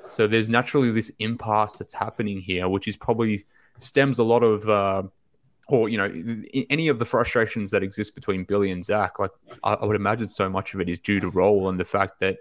So 0.08 0.28
there's 0.28 0.50
naturally 0.50 0.92
this 0.92 1.12
impasse 1.20 1.78
that's 1.78 1.94
happening 1.94 2.40
here, 2.40 2.68
which 2.70 2.88
is 2.88 2.96
probably 2.96 3.44
stems 3.80 4.20
a 4.20 4.24
lot 4.24 4.44
of 4.44 4.70
uh, 4.70 5.04
or 5.72 5.88
you 5.88 5.98
know 5.98 6.12
any 6.70 6.90
of 6.90 7.00
the 7.00 7.06
frustrations 7.06 7.72
that 7.72 7.82
exist 7.82 8.14
between 8.14 8.44
Billy 8.44 8.72
and 8.72 8.84
Zach, 8.84 9.20
like 9.20 9.32
I, 9.64 9.86
would 9.86 9.96
imagine 9.96 10.28
so 10.28 10.50
much 10.50 10.74
of 10.74 10.82
it 10.82 10.90
is 10.90 11.00
due 11.00 11.20
to 11.22 11.30
role 11.30 11.70
and 11.70 11.80
the 11.80 11.86
fact 11.86 12.20
that 12.20 12.40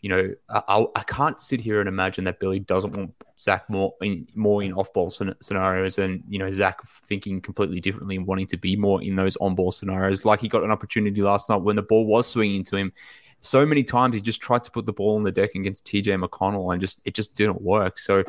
you 0.00 0.08
know 0.08 0.32
I, 0.48 0.86
I 0.94 1.02
can't 1.02 1.40
sit 1.40 1.60
here 1.60 1.80
and 1.80 1.88
imagine 1.88 2.22
that 2.24 2.38
Billy 2.38 2.60
doesn't 2.60 2.96
want 2.96 3.14
Zach 3.36 3.68
more 3.68 3.94
in 4.00 4.28
more 4.36 4.62
in 4.62 4.72
off 4.72 4.92
ball 4.92 5.10
scenarios 5.10 5.98
and 5.98 6.22
you 6.28 6.38
know 6.38 6.50
Zach 6.52 6.80
thinking 6.86 7.40
completely 7.40 7.80
differently 7.80 8.14
and 8.14 8.26
wanting 8.26 8.46
to 8.46 8.56
be 8.56 8.76
more 8.76 9.02
in 9.02 9.16
those 9.16 9.36
on 9.36 9.56
ball 9.56 9.72
scenarios. 9.72 10.24
Like 10.24 10.40
he 10.40 10.46
got 10.46 10.62
an 10.62 10.70
opportunity 10.70 11.20
last 11.20 11.50
night 11.50 11.62
when 11.62 11.74
the 11.74 11.82
ball 11.82 12.06
was 12.06 12.28
swinging 12.28 12.62
to 12.64 12.76
him. 12.76 12.92
So 13.40 13.66
many 13.66 13.82
times 13.82 14.14
he 14.14 14.20
just 14.20 14.40
tried 14.40 14.62
to 14.64 14.70
put 14.70 14.86
the 14.86 14.92
ball 14.92 15.16
on 15.16 15.24
the 15.24 15.32
deck 15.32 15.56
against 15.56 15.84
TJ 15.84 16.24
McConnell 16.24 16.72
and 16.72 16.80
just 16.80 17.00
it 17.04 17.14
just 17.14 17.34
didn't 17.34 17.60
work. 17.60 17.98
So 17.98 18.22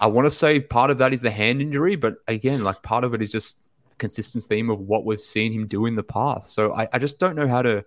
I 0.00 0.06
want 0.06 0.26
to 0.26 0.30
say 0.30 0.60
part 0.60 0.90
of 0.90 0.98
that 0.98 1.14
is 1.14 1.22
the 1.22 1.30
hand 1.30 1.62
injury, 1.62 1.96
but 1.96 2.16
again, 2.28 2.62
like 2.62 2.82
part 2.82 3.04
of 3.04 3.14
it 3.14 3.22
is 3.22 3.32
just 3.32 3.60
consistent 4.00 4.42
theme 4.42 4.70
of 4.70 4.80
what 4.80 5.04
we've 5.04 5.20
seen 5.20 5.52
him 5.52 5.68
do 5.68 5.86
in 5.86 5.94
the 5.94 6.02
past. 6.02 6.50
So 6.52 6.72
I, 6.74 6.88
I 6.92 6.98
just 6.98 7.20
don't 7.20 7.36
know 7.36 7.46
how 7.46 7.62
to 7.62 7.84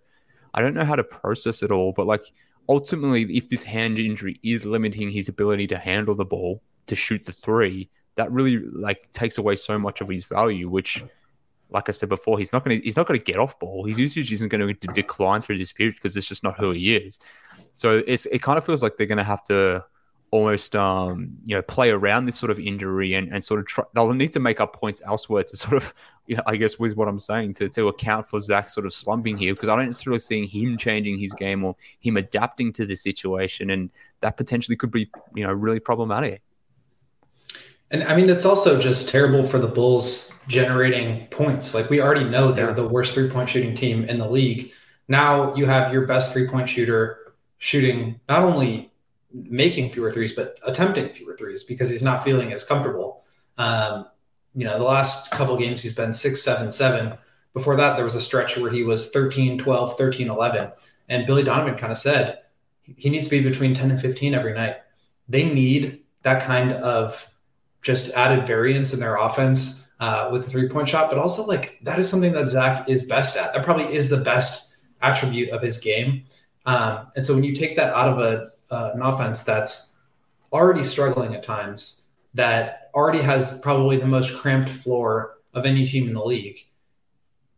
I 0.54 0.62
don't 0.62 0.76
know 0.76 0.86
how 0.86 0.95
to 0.95 1.04
process 1.04 1.63
it 1.63 1.71
all. 1.71 1.91
But 1.91 2.08
like 2.08 2.32
ultimately, 2.69 3.23
if 3.36 3.49
this 3.49 3.63
hand 3.63 3.99
injury 3.99 4.39
is 4.43 4.65
limiting 4.65 5.10
his 5.10 5.28
ability 5.28 5.67
to 5.67 5.78
handle 5.78 6.15
the 6.15 6.26
ball, 6.26 6.62
to 6.88 6.95
shoot 6.95 7.26
the 7.26 7.34
three, 7.34 7.89
that 8.15 8.32
really 8.32 8.60
like 8.60 9.12
takes 9.12 9.38
away 9.38 9.56
so 9.56 9.78
much 9.78 9.99
of 9.99 10.08
his 10.08 10.23
value, 10.23 10.69
which 10.69 11.04
like 11.69 11.89
I 11.89 11.91
said 11.91 12.10
before, 12.10 12.38
he's 12.38 12.54
not 12.54 12.63
going 12.63 12.80
to 12.80 12.86
he's 12.86 12.95
not 12.95 13.08
going 13.08 13.19
to 13.19 13.26
get 13.26 13.39
off 13.39 13.60
ball. 13.60 13.84
His 13.86 13.99
usage 13.99 14.32
isn't 14.32 14.49
going 14.49 14.76
to 14.76 14.88
decline 14.93 15.41
through 15.41 15.58
this 15.58 15.73
period 15.73 15.95
because 15.95 16.15
it's 16.15 16.28
just 16.28 16.43
not 16.43 16.58
who 16.58 16.71
he 16.71 16.95
is. 16.95 17.19
So 17.73 18.04
it's 18.06 18.28
it 18.28 18.41
kind 18.41 18.58
of 18.58 18.65
feels 18.65 18.84
like 18.84 18.97
they're 18.97 19.08
going 19.08 19.17
to 19.17 19.23
have 19.23 19.43
to 19.45 19.84
almost 20.34 20.76
um, 20.76 21.38
you 21.46 21.56
know 21.56 21.62
play 21.62 21.91
around 21.91 22.26
this 22.26 22.36
sort 22.36 22.50
of 22.50 22.58
injury 22.58 23.13
and, 23.13 23.32
and 23.32 23.43
sort 23.43 23.60
of 23.60 23.67
try, 23.67 23.84
they'll 23.93 24.12
need 24.13 24.34
to 24.34 24.39
make 24.39 24.60
up 24.60 24.74
points 24.74 25.00
elsewhere 25.06 25.43
to 25.43 25.56
sort 25.65 25.76
of 25.76 25.93
you 26.26 26.36
know, 26.36 26.41
I 26.48 26.56
guess 26.56 26.80
with 26.80 26.98
what 26.98 27.08
I'm 27.08 27.19
saying 27.19 27.54
to, 27.56 27.69
to 27.69 27.88
account 27.89 28.28
for 28.28 28.39
Zach 28.39 28.67
sort 28.67 28.88
of 28.88 28.93
slumping 28.93 29.38
here 29.38 29.54
because 29.54 29.69
I 29.69 29.76
don't 29.76 29.86
necessarily 29.86 30.17
see 30.17 30.48
him 30.48 30.76
changing 30.76 31.19
his 31.19 31.34
game 31.34 31.63
or 31.63 31.76
him 32.00 32.17
adapting 32.17 32.74
to 32.74 32.86
the 32.88 32.96
situation 32.96 33.69
and 33.69 33.91
that 34.22 34.36
potentially 34.36 34.76
could 34.76 34.89
be 34.89 35.08
you 35.36 35.46
know 35.46 35.54
really 35.54 35.80
problematic. 35.80 36.41
And 37.91 38.04
I 38.04 38.15
mean 38.15 38.28
it's 38.28 38.46
also 38.46 38.82
just 38.82 39.10
terrible 39.10 39.43
for 39.43 39.60
the 39.60 39.67
Bulls 39.67 40.34
generating 40.48 41.28
points. 41.28 41.76
Like 41.76 41.91
we 41.91 42.02
already 42.02 42.24
know 42.24 42.52
they're 42.52 42.69
yeah. 42.69 42.74
the 42.74 42.88
worst 42.88 43.13
three 43.13 43.30
point 43.30 43.50
shooting 43.50 43.76
team 43.76 44.04
in 44.06 44.15
the 44.15 44.28
league. 44.28 44.72
Now 45.08 45.54
you 45.54 45.67
have 45.67 45.93
your 45.93 46.08
best 46.08 46.34
three 46.34 46.48
point 46.48 46.69
shooter 46.69 47.36
shooting 47.60 48.19
not 48.28 48.41
only 48.41 48.92
making 49.34 49.89
fewer 49.89 50.12
threes, 50.12 50.34
but 50.34 50.58
attempting 50.65 51.10
fewer 51.10 51.36
threes 51.36 51.63
because 51.63 51.89
he's 51.89 52.04
not 52.04 52.24
feeling 52.24 52.54
as 52.54 52.63
comfortable. 52.63 53.26
Um, 53.58 54.06
you 54.56 54.65
know, 54.65 54.78
the 54.78 54.84
last 54.84 55.32
couple 55.32 55.58
games 55.58 55.82
he's 55.82 55.93
been 55.93 56.13
six, 56.13 56.43
seven, 56.43 56.72
seven. 56.72 57.17
Before 57.54 57.76
that, 57.76 57.96
there 57.96 58.06
was 58.06 58.15
a 58.15 58.22
stretch 58.22 58.58
where 58.58 58.72
he 58.72 58.84
was 58.84 59.10
13, 59.10 59.58
12, 59.58 59.98
13, 59.98 60.30
11. 60.30 60.72
And 61.10 61.26
Billy 61.26 61.43
Donovan 61.43 61.76
kind 61.76 61.91
of 61.91 61.98
said 61.98 62.39
he 62.98 63.10
needs 63.10 63.28
to 63.28 63.32
be 63.32 63.41
between 63.41 63.74
10 63.74 63.91
and 63.91 64.00
15 64.00 64.34
every 64.34 64.54
night. 64.54 64.78
They 65.28 65.43
need 65.43 66.04
that 66.24 66.41
kind 66.41 66.74
of 66.74 67.28
just 67.82 68.12
added 68.13 68.48
variance 68.48 68.93
in 68.93 69.00
their 69.00 69.15
offense 69.15 69.88
uh, 70.00 70.30
with 70.32 70.43
the 70.43 70.50
three 70.50 70.69
point 70.69 70.88
shot, 70.88 71.10
but 71.10 71.17
also 71.17 71.46
like 71.46 71.80
that 71.84 72.00
is 72.00 72.10
something 72.10 72.34
that 72.34 72.48
Zach 72.48 72.89
is 72.89 73.04
best 73.04 73.38
at. 73.38 73.54
That 73.54 73.63
probably 73.63 73.93
is 73.93 74.10
the 74.10 74.17
best 74.17 74.76
attribute 75.02 75.50
of 75.50 75.62
his 75.62 75.78
game. 75.78 76.24
Um, 76.65 77.08
and 77.15 77.26
so 77.26 77.34
when 77.34 77.43
you 77.43 77.56
take 77.56 77.76
that 77.76 77.93
out 77.93 78.08
of 78.08 78.19
a 78.19 78.53
uh, 78.74 78.92
an 78.96 79.02
offense 79.02 79.44
that's 79.44 79.94
already 80.52 80.84
struggling 80.84 81.36
at 81.36 81.44
times, 81.44 82.04
that 82.34 82.90
already 82.96 83.20
has 83.20 83.60
probably 83.60 83.98
the 83.98 84.08
most 84.08 84.36
cramped 84.36 84.70
floor 84.70 85.38
of 85.54 85.66
any 85.66 85.86
team 85.86 86.08
in 86.08 86.14
the 86.14 86.24
league. 86.24 86.60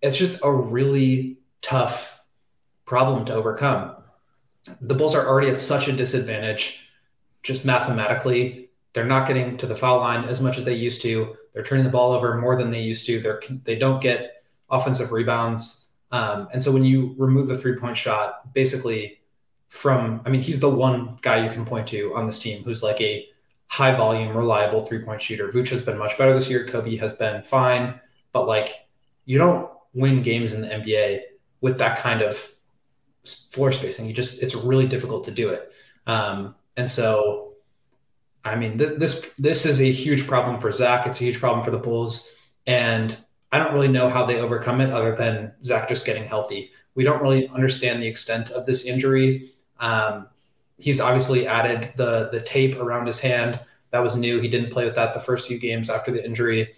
It's 0.01 0.17
just 0.17 0.38
a 0.43 0.51
really 0.51 1.38
tough 1.62 2.19
problem 2.84 3.25
to 3.25 3.34
overcome. 3.34 3.95
The 4.82 4.93
Bulls 4.93 5.15
are 5.15 5.28
already 5.28 5.49
at 5.49 5.60
such 5.60 5.88
a 5.88 5.93
disadvantage, 5.93 6.80
just 7.43 7.63
mathematically. 7.63 8.69
They're 8.93 9.06
not 9.06 9.28
getting 9.28 9.58
to 9.58 9.67
the 9.67 9.75
foul 9.75 9.99
line 9.99 10.25
as 10.25 10.41
much 10.41 10.58
as 10.58 10.65
they 10.65 10.73
used 10.73 11.01
to. 11.04 11.36
They're 11.54 11.63
turning 11.63 11.86
the 11.86 11.91
ball 11.91 12.12
over 12.12 12.38
more 12.38 12.56
than 12.56 12.71
they 12.71 12.82
used 12.82 13.06
to. 13.06 13.21
They're 13.21 13.41
they 13.63 13.75
don't 13.75 14.01
get 14.01 14.43
offensive 14.69 15.12
rebounds, 15.12 15.86
um, 16.12 16.47
and 16.54 16.63
so 16.63 16.71
when 16.71 16.84
you 16.84 17.15
remove 17.17 17.47
the 17.47 17.58
three 17.58 17.78
point 17.78 17.97
shot, 17.97 18.54
basically 18.54 19.21
from, 19.67 20.21
I 20.25 20.30
mean, 20.30 20.41
he's 20.41 20.60
the 20.60 20.69
one 20.69 21.17
guy 21.21 21.43
you 21.43 21.51
can 21.51 21.65
point 21.65 21.88
to 21.88 22.15
on 22.15 22.25
this 22.25 22.39
team 22.39 22.63
who's 22.63 22.84
like 22.84 23.01
a 23.01 23.28
high 23.67 23.95
volume, 23.95 24.36
reliable 24.36 24.86
three 24.86 24.99
point 24.99 25.21
shooter. 25.21 25.49
Vooch 25.49 25.69
has 25.69 25.82
been 25.82 25.97
much 25.97 26.17
better 26.17 26.34
this 26.34 26.49
year. 26.49 26.65
Coby 26.65 26.99
has 26.99 27.13
been 27.13 27.43
fine, 27.43 27.99
but 28.32 28.47
like 28.47 28.88
you 29.25 29.38
don't 29.38 29.69
win 29.93 30.21
games 30.21 30.54
in 30.54 30.62
the 30.62 30.67
NBA 30.67 31.21
with 31.62 31.78
that 31.80 31.97
kind 31.97 32.21
of 32.21 32.51
floor 33.25 33.71
spacing. 33.71 34.06
You 34.06 34.13
just, 34.13 34.41
it's 34.41 34.56
really 34.56 34.88
difficult 34.88 35.23
to 35.25 35.32
do 35.32 35.49
it. 35.49 35.71
Um, 36.08 36.56
and 36.78 36.89
so, 36.89 37.54
I 38.43 38.56
mean, 38.56 38.78
th- 38.78 38.99
this 38.99 39.32
this 39.38 39.65
is 39.65 39.82
a 39.82 39.91
huge 39.91 40.28
problem 40.28 40.62
for 40.62 40.71
Zach. 40.71 41.08
It's 41.08 41.19
a 41.19 41.23
huge 41.23 41.39
problem 41.39 41.63
for 41.63 41.71
the 41.71 41.80
Bulls, 41.80 42.32
and 42.67 43.17
I 43.51 43.60
don't 43.60 43.73
really 43.73 43.88
know 43.88 44.10
how 44.10 44.25
they 44.25 44.39
overcome 44.39 44.82
it 44.82 44.91
other 44.91 45.15
than 45.15 45.54
Zach 45.63 45.89
just 45.89 46.06
getting 46.06 46.25
healthy. 46.25 46.71
We 46.93 47.04
don't 47.04 47.21
really 47.21 47.47
understand 47.49 48.01
the 48.01 48.08
extent 48.08 48.51
of 48.51 48.65
this 48.65 48.86
injury. 48.86 49.49
Um, 49.79 50.27
he's 50.77 50.99
obviously 50.99 51.47
added 51.47 51.93
the 51.95 52.29
the 52.31 52.41
tape 52.41 52.77
around 52.77 53.07
his 53.07 53.19
hand. 53.19 53.59
That 53.91 54.03
was 54.03 54.15
new. 54.15 54.39
He 54.39 54.47
didn't 54.47 54.71
play 54.71 54.85
with 54.85 54.95
that 54.95 55.13
the 55.13 55.19
first 55.19 55.47
few 55.47 55.57
games 55.57 55.89
after 55.89 56.11
the 56.11 56.23
injury. 56.23 56.73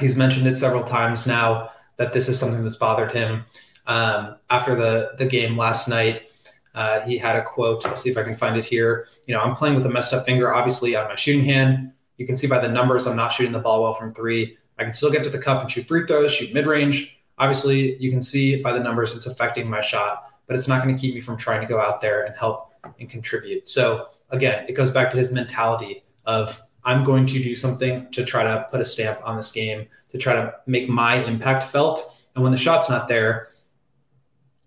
He's 0.00 0.16
mentioned 0.16 0.46
it 0.46 0.58
several 0.58 0.82
times 0.82 1.26
now 1.26 1.70
that 1.96 2.12
this 2.12 2.28
is 2.28 2.38
something 2.38 2.62
that's 2.62 2.76
bothered 2.76 3.12
him. 3.12 3.44
Um, 3.86 4.36
after 4.50 4.74
the 4.74 5.12
the 5.18 5.26
game 5.26 5.56
last 5.56 5.88
night, 5.88 6.30
uh, 6.74 7.00
he 7.00 7.16
had 7.18 7.36
a 7.36 7.42
quote. 7.42 7.86
I'll 7.86 7.96
see 7.96 8.10
if 8.10 8.16
I 8.16 8.22
can 8.22 8.34
find 8.34 8.56
it 8.56 8.64
here. 8.64 9.06
You 9.26 9.34
know, 9.34 9.40
I'm 9.40 9.54
playing 9.54 9.76
with 9.76 9.86
a 9.86 9.90
messed 9.90 10.12
up 10.12 10.24
finger, 10.24 10.52
obviously 10.52 10.96
on 10.96 11.08
my 11.08 11.14
shooting 11.14 11.44
hand. 11.44 11.92
You 12.16 12.26
can 12.26 12.36
see 12.36 12.46
by 12.46 12.60
the 12.60 12.68
numbers, 12.68 13.06
I'm 13.06 13.16
not 13.16 13.32
shooting 13.32 13.52
the 13.52 13.58
ball 13.58 13.82
well 13.82 13.94
from 13.94 14.14
three. 14.14 14.56
I 14.78 14.84
can 14.84 14.92
still 14.92 15.10
get 15.10 15.22
to 15.24 15.30
the 15.30 15.38
cup 15.38 15.60
and 15.60 15.70
shoot 15.70 15.86
free 15.86 16.06
throws, 16.06 16.32
shoot 16.32 16.52
mid 16.52 16.66
range. 16.66 17.18
Obviously, 17.38 17.96
you 17.96 18.10
can 18.10 18.22
see 18.22 18.60
by 18.62 18.72
the 18.72 18.80
numbers, 18.80 19.14
it's 19.14 19.26
affecting 19.26 19.68
my 19.68 19.80
shot 19.80 20.33
but 20.46 20.56
it's 20.56 20.68
not 20.68 20.82
going 20.82 20.94
to 20.94 21.00
keep 21.00 21.14
me 21.14 21.20
from 21.20 21.36
trying 21.36 21.60
to 21.60 21.66
go 21.66 21.80
out 21.80 22.00
there 22.00 22.24
and 22.24 22.36
help 22.36 22.72
and 22.98 23.08
contribute. 23.08 23.68
So 23.68 24.06
again, 24.30 24.66
it 24.68 24.72
goes 24.72 24.90
back 24.90 25.10
to 25.10 25.16
his 25.16 25.32
mentality 25.32 26.04
of 26.26 26.60
I'm 26.84 27.04
going 27.04 27.26
to 27.26 27.42
do 27.42 27.54
something 27.54 28.10
to 28.12 28.24
try 28.24 28.42
to 28.44 28.66
put 28.70 28.80
a 28.80 28.84
stamp 28.84 29.20
on 29.24 29.36
this 29.36 29.50
game, 29.50 29.86
to 30.10 30.18
try 30.18 30.34
to 30.34 30.54
make 30.66 30.88
my 30.88 31.16
impact 31.24 31.70
felt. 31.70 32.26
And 32.34 32.42
when 32.42 32.52
the 32.52 32.58
shot's 32.58 32.90
not 32.90 33.08
there, 33.08 33.48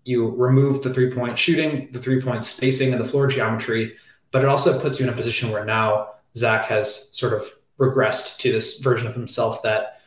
you 0.04 0.30
remove 0.30 0.82
the 0.82 0.92
three 0.92 1.12
point 1.12 1.38
shooting, 1.38 1.92
the 1.92 1.98
three 1.98 2.20
point 2.20 2.44
spacing, 2.44 2.92
and 2.92 3.00
the 3.00 3.08
floor 3.08 3.26
geometry. 3.28 3.94
But 4.32 4.42
it 4.42 4.48
also 4.48 4.80
puts 4.80 4.98
you 4.98 5.06
in 5.06 5.12
a 5.12 5.16
position 5.16 5.50
where 5.50 5.64
now 5.64 6.14
Zach 6.36 6.64
has 6.66 7.16
sort 7.16 7.34
of 7.34 7.44
regressed 7.78 8.38
to 8.38 8.50
this 8.50 8.78
version 8.78 9.06
of 9.06 9.14
himself 9.14 9.62
that, 9.62 10.00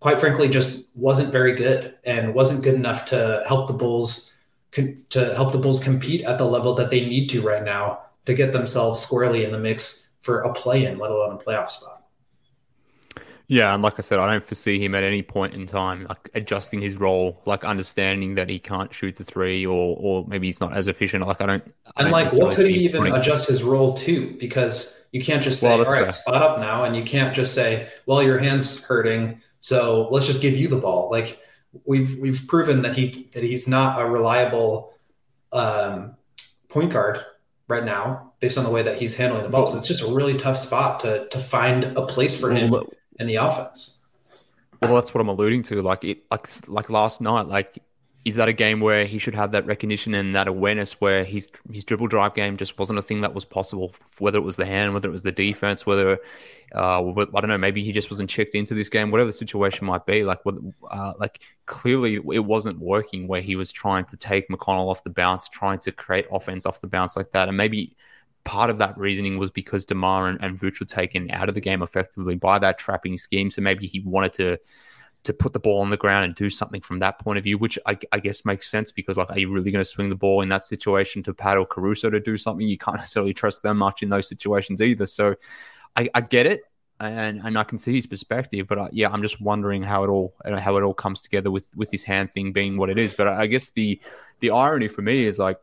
quite 0.00 0.18
frankly, 0.18 0.48
just 0.48 0.88
wasn't 0.94 1.30
very 1.30 1.54
good 1.54 1.94
and 2.04 2.34
wasn't 2.34 2.62
good 2.62 2.74
enough 2.74 3.04
to 3.06 3.44
help 3.46 3.68
the 3.68 3.72
Bulls 3.72 4.32
to 4.72 5.34
help 5.34 5.52
the 5.52 5.58
Bulls 5.58 5.82
compete 5.82 6.24
at 6.24 6.38
the 6.38 6.44
level 6.44 6.74
that 6.74 6.90
they 6.90 7.04
need 7.04 7.28
to 7.30 7.42
right 7.42 7.64
now 7.64 8.00
to 8.26 8.34
get 8.34 8.52
themselves 8.52 9.00
squarely 9.00 9.44
in 9.44 9.52
the 9.52 9.58
mix 9.58 10.08
for 10.22 10.40
a 10.40 10.52
play 10.52 10.84
in, 10.84 10.98
let 10.98 11.10
alone 11.10 11.34
a 11.34 11.38
playoff 11.38 11.70
spot. 11.70 12.00
Yeah, 13.50 13.74
and 13.74 13.82
like 13.82 13.94
I 13.98 14.02
said, 14.02 14.20
I 14.20 14.30
don't 14.30 14.46
foresee 14.46 14.78
him 14.78 14.94
at 14.94 15.02
any 15.02 15.22
point 15.22 15.54
in 15.54 15.66
time 15.66 16.06
like 16.08 16.30
adjusting 16.34 16.80
his 16.80 16.94
role, 16.94 17.42
like 17.46 17.64
understanding 17.64 18.36
that 18.36 18.48
he 18.48 18.60
can't 18.60 18.94
shoot 18.94 19.16
the 19.16 19.24
three, 19.24 19.66
or 19.66 19.96
or 19.98 20.24
maybe 20.28 20.46
he's 20.46 20.60
not 20.60 20.72
as 20.72 20.86
efficient. 20.86 21.26
Like 21.26 21.40
I 21.40 21.46
don't. 21.46 21.64
I 21.96 22.02
and 22.02 22.04
don't 22.04 22.12
like, 22.12 22.32
what 22.32 22.54
could 22.54 22.70
he 22.70 22.84
even 22.84 23.08
adjust 23.08 23.48
his 23.48 23.64
role 23.64 23.94
to? 23.94 24.36
Because 24.38 25.00
you 25.10 25.20
can't 25.20 25.42
just 25.42 25.58
say, 25.58 25.68
well, 25.68 25.84
"All 25.84 25.92
right, 25.92 26.02
fair. 26.02 26.12
spot 26.12 26.42
up 26.42 26.60
now," 26.60 26.84
and 26.84 26.94
you 26.94 27.02
can't 27.02 27.34
just 27.34 27.52
say, 27.52 27.88
"Well, 28.06 28.22
your 28.22 28.38
hand's 28.38 28.80
hurting, 28.80 29.40
so 29.58 30.06
let's 30.12 30.26
just 30.26 30.40
give 30.40 30.56
you 30.56 30.68
the 30.68 30.76
ball." 30.76 31.10
Like 31.10 31.40
we've 31.84 32.18
we've 32.18 32.46
proven 32.48 32.82
that 32.82 32.94
he 32.94 33.28
that 33.32 33.42
he's 33.42 33.68
not 33.68 34.00
a 34.00 34.08
reliable 34.08 34.92
um, 35.52 36.16
point 36.68 36.92
guard 36.92 37.24
right 37.68 37.84
now 37.84 38.32
based 38.40 38.58
on 38.58 38.64
the 38.64 38.70
way 38.70 38.82
that 38.82 38.96
he's 38.96 39.14
handling 39.14 39.42
the 39.42 39.48
ball. 39.48 39.66
So 39.66 39.78
it's 39.78 39.88
just 39.88 40.02
a 40.02 40.12
really 40.12 40.36
tough 40.36 40.56
spot 40.56 41.00
to 41.00 41.28
to 41.28 41.38
find 41.38 41.84
a 41.84 42.06
place 42.06 42.38
for 42.38 42.50
him 42.50 42.74
in 43.18 43.26
the 43.26 43.36
offense. 43.36 43.98
Well, 44.82 44.94
that's 44.94 45.12
what 45.12 45.20
I'm 45.20 45.28
alluding 45.28 45.62
to. 45.64 45.82
Like 45.82 46.04
it, 46.04 46.24
like 46.30 46.46
like 46.68 46.90
last 46.90 47.20
night, 47.20 47.46
like 47.48 47.82
is 48.24 48.36
that 48.36 48.48
a 48.48 48.52
game 48.52 48.80
where 48.80 49.06
he 49.06 49.18
should 49.18 49.34
have 49.34 49.52
that 49.52 49.64
recognition 49.64 50.14
and 50.14 50.34
that 50.34 50.46
awareness 50.46 51.00
where 51.00 51.24
his 51.24 51.50
his 51.72 51.84
dribble 51.84 52.06
drive 52.06 52.34
game 52.34 52.56
just 52.56 52.78
wasn't 52.78 52.98
a 52.98 53.02
thing 53.02 53.22
that 53.22 53.34
was 53.34 53.46
possible, 53.46 53.94
whether 54.18 54.38
it 54.38 54.42
was 54.42 54.56
the 54.56 54.66
hand, 54.66 54.92
whether 54.92 55.08
it 55.08 55.12
was 55.12 55.22
the 55.22 55.32
defense, 55.32 55.86
whether 55.86 56.18
uh, 56.74 57.02
I 57.02 57.24
don't 57.24 57.48
know, 57.48 57.58
maybe 57.58 57.82
he 57.82 57.92
just 57.92 58.10
wasn't 58.10 58.28
checked 58.28 58.54
into 58.54 58.74
this 58.74 58.90
game, 58.90 59.10
whatever 59.10 59.28
the 59.28 59.32
situation 59.32 59.86
might 59.86 60.04
be. 60.04 60.22
Like, 60.22 60.40
uh, 60.90 61.14
like 61.18 61.42
clearly 61.66 62.14
it 62.16 62.44
wasn't 62.44 62.78
working 62.78 63.26
where 63.26 63.40
he 63.40 63.56
was 63.56 63.72
trying 63.72 64.04
to 64.06 64.16
take 64.16 64.48
McConnell 64.48 64.90
off 64.90 65.02
the 65.02 65.10
bounce, 65.10 65.48
trying 65.48 65.78
to 65.80 65.92
create 65.92 66.26
offense 66.30 66.66
off 66.66 66.80
the 66.80 66.88
bounce 66.88 67.16
like 67.16 67.30
that, 67.32 67.48
and 67.48 67.56
maybe 67.56 67.96
part 68.44 68.70
of 68.70 68.78
that 68.78 68.96
reasoning 68.98 69.38
was 69.38 69.50
because 69.50 69.84
DeMar 69.84 70.28
and, 70.28 70.42
and 70.42 70.58
Vooch 70.58 70.80
were 70.80 70.86
taken 70.86 71.30
out 71.30 71.48
of 71.48 71.54
the 71.54 71.60
game 71.60 71.82
effectively 71.82 72.36
by 72.36 72.58
that 72.58 72.78
trapping 72.78 73.16
scheme. 73.16 73.50
So 73.50 73.62
maybe 73.62 73.86
he 73.86 74.00
wanted 74.00 74.32
to 74.34 74.58
to 75.22 75.32
put 75.32 75.52
the 75.52 75.60
ball 75.60 75.80
on 75.80 75.90
the 75.90 75.96
ground 75.96 76.24
and 76.24 76.34
do 76.34 76.48
something 76.48 76.80
from 76.80 76.98
that 77.00 77.18
point 77.18 77.36
of 77.36 77.44
view, 77.44 77.58
which 77.58 77.78
I, 77.86 77.98
I 78.12 78.20
guess 78.20 78.44
makes 78.44 78.70
sense 78.70 78.90
because 78.90 79.16
like, 79.16 79.30
are 79.30 79.38
you 79.38 79.50
really 79.52 79.70
going 79.70 79.84
to 79.84 79.88
swing 79.88 80.08
the 80.08 80.16
ball 80.16 80.40
in 80.40 80.48
that 80.48 80.64
situation 80.64 81.22
to 81.24 81.34
Pat 81.34 81.58
or 81.58 81.66
Caruso 81.66 82.08
to 82.08 82.20
do 82.20 82.38
something? 82.38 82.66
You 82.66 82.78
can't 82.78 82.96
necessarily 82.98 83.34
trust 83.34 83.62
them 83.62 83.78
much 83.78 84.02
in 84.02 84.08
those 84.08 84.28
situations 84.28 84.80
either. 84.80 85.06
So 85.06 85.34
I, 85.96 86.08
I 86.14 86.22
get 86.22 86.46
it, 86.46 86.62
and 87.00 87.40
and 87.44 87.58
I 87.58 87.64
can 87.64 87.78
see 87.78 87.94
his 87.94 88.06
perspective, 88.06 88.66
but 88.66 88.78
I, 88.78 88.88
yeah, 88.92 89.10
I'm 89.10 89.22
just 89.22 89.40
wondering 89.40 89.82
how 89.82 90.04
it 90.04 90.08
all 90.08 90.34
uh, 90.44 90.58
how 90.58 90.76
it 90.76 90.82
all 90.82 90.94
comes 90.94 91.20
together 91.20 91.50
with 91.50 91.68
with 91.76 91.90
his 91.90 92.04
hand 92.04 92.30
thing 92.30 92.52
being 92.52 92.76
what 92.76 92.90
it 92.90 92.98
is. 92.98 93.14
But 93.14 93.28
I, 93.28 93.42
I 93.42 93.46
guess 93.46 93.70
the 93.70 94.00
the 94.40 94.50
irony 94.50 94.88
for 94.88 95.02
me 95.02 95.24
is 95.24 95.38
like 95.38 95.58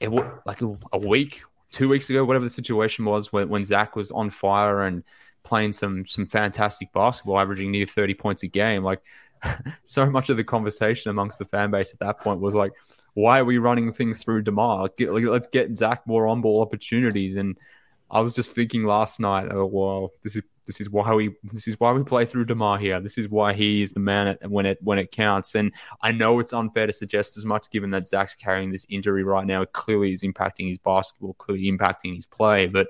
it 0.00 0.10
like 0.46 0.60
a 0.92 0.98
week, 0.98 1.42
two 1.72 1.88
weeks 1.88 2.10
ago, 2.10 2.24
whatever 2.24 2.44
the 2.44 2.50
situation 2.50 3.04
was 3.04 3.32
when 3.32 3.48
when 3.48 3.64
Zach 3.64 3.96
was 3.96 4.10
on 4.10 4.30
fire 4.30 4.82
and 4.82 5.02
playing 5.48 5.72
some 5.72 6.06
some 6.06 6.26
fantastic 6.26 6.92
basketball, 6.92 7.38
averaging 7.38 7.72
near 7.72 7.86
30 7.86 8.14
points 8.14 8.42
a 8.42 8.48
game. 8.48 8.84
Like 8.84 9.02
so 9.84 10.08
much 10.10 10.28
of 10.28 10.36
the 10.36 10.44
conversation 10.44 11.10
amongst 11.10 11.38
the 11.38 11.46
fan 11.46 11.70
base 11.70 11.92
at 11.92 12.00
that 12.00 12.20
point 12.20 12.40
was 12.40 12.54
like, 12.54 12.72
why 13.14 13.40
are 13.40 13.44
we 13.44 13.58
running 13.58 13.90
things 13.90 14.22
through 14.22 14.42
DeMar? 14.42 14.90
Get, 14.96 15.12
like, 15.12 15.24
let's 15.24 15.48
get 15.48 15.76
Zach 15.76 16.06
more 16.06 16.26
on 16.26 16.42
ball 16.42 16.60
opportunities. 16.60 17.36
And 17.36 17.56
I 18.10 18.20
was 18.20 18.34
just 18.34 18.54
thinking 18.54 18.84
last 18.84 19.20
night, 19.20 19.48
oh 19.50 19.66
well, 19.66 20.10
this 20.22 20.36
is 20.36 20.42
this 20.66 20.82
is 20.82 20.90
why 20.90 21.14
we 21.14 21.34
this 21.44 21.66
is 21.66 21.80
why 21.80 21.92
we 21.92 22.04
play 22.04 22.26
through 22.26 22.44
DeMar 22.44 22.76
here. 22.76 23.00
This 23.00 23.16
is 23.16 23.28
why 23.28 23.54
he 23.54 23.82
is 23.82 23.92
the 23.92 24.00
man 24.00 24.28
at, 24.28 24.50
when 24.50 24.66
it 24.66 24.78
when 24.82 24.98
it 24.98 25.10
counts. 25.10 25.54
And 25.54 25.72
I 26.02 26.12
know 26.12 26.40
it's 26.40 26.52
unfair 26.52 26.86
to 26.86 26.92
suggest 26.92 27.38
as 27.38 27.46
much, 27.46 27.70
given 27.70 27.90
that 27.92 28.06
Zach's 28.06 28.34
carrying 28.34 28.70
this 28.70 28.86
injury 28.90 29.24
right 29.24 29.46
now. 29.46 29.62
It 29.62 29.72
clearly 29.72 30.12
is 30.12 30.22
impacting 30.22 30.68
his 30.68 30.78
basketball, 30.78 31.32
clearly 31.34 31.72
impacting 31.72 32.14
his 32.14 32.26
play, 32.26 32.66
but 32.66 32.88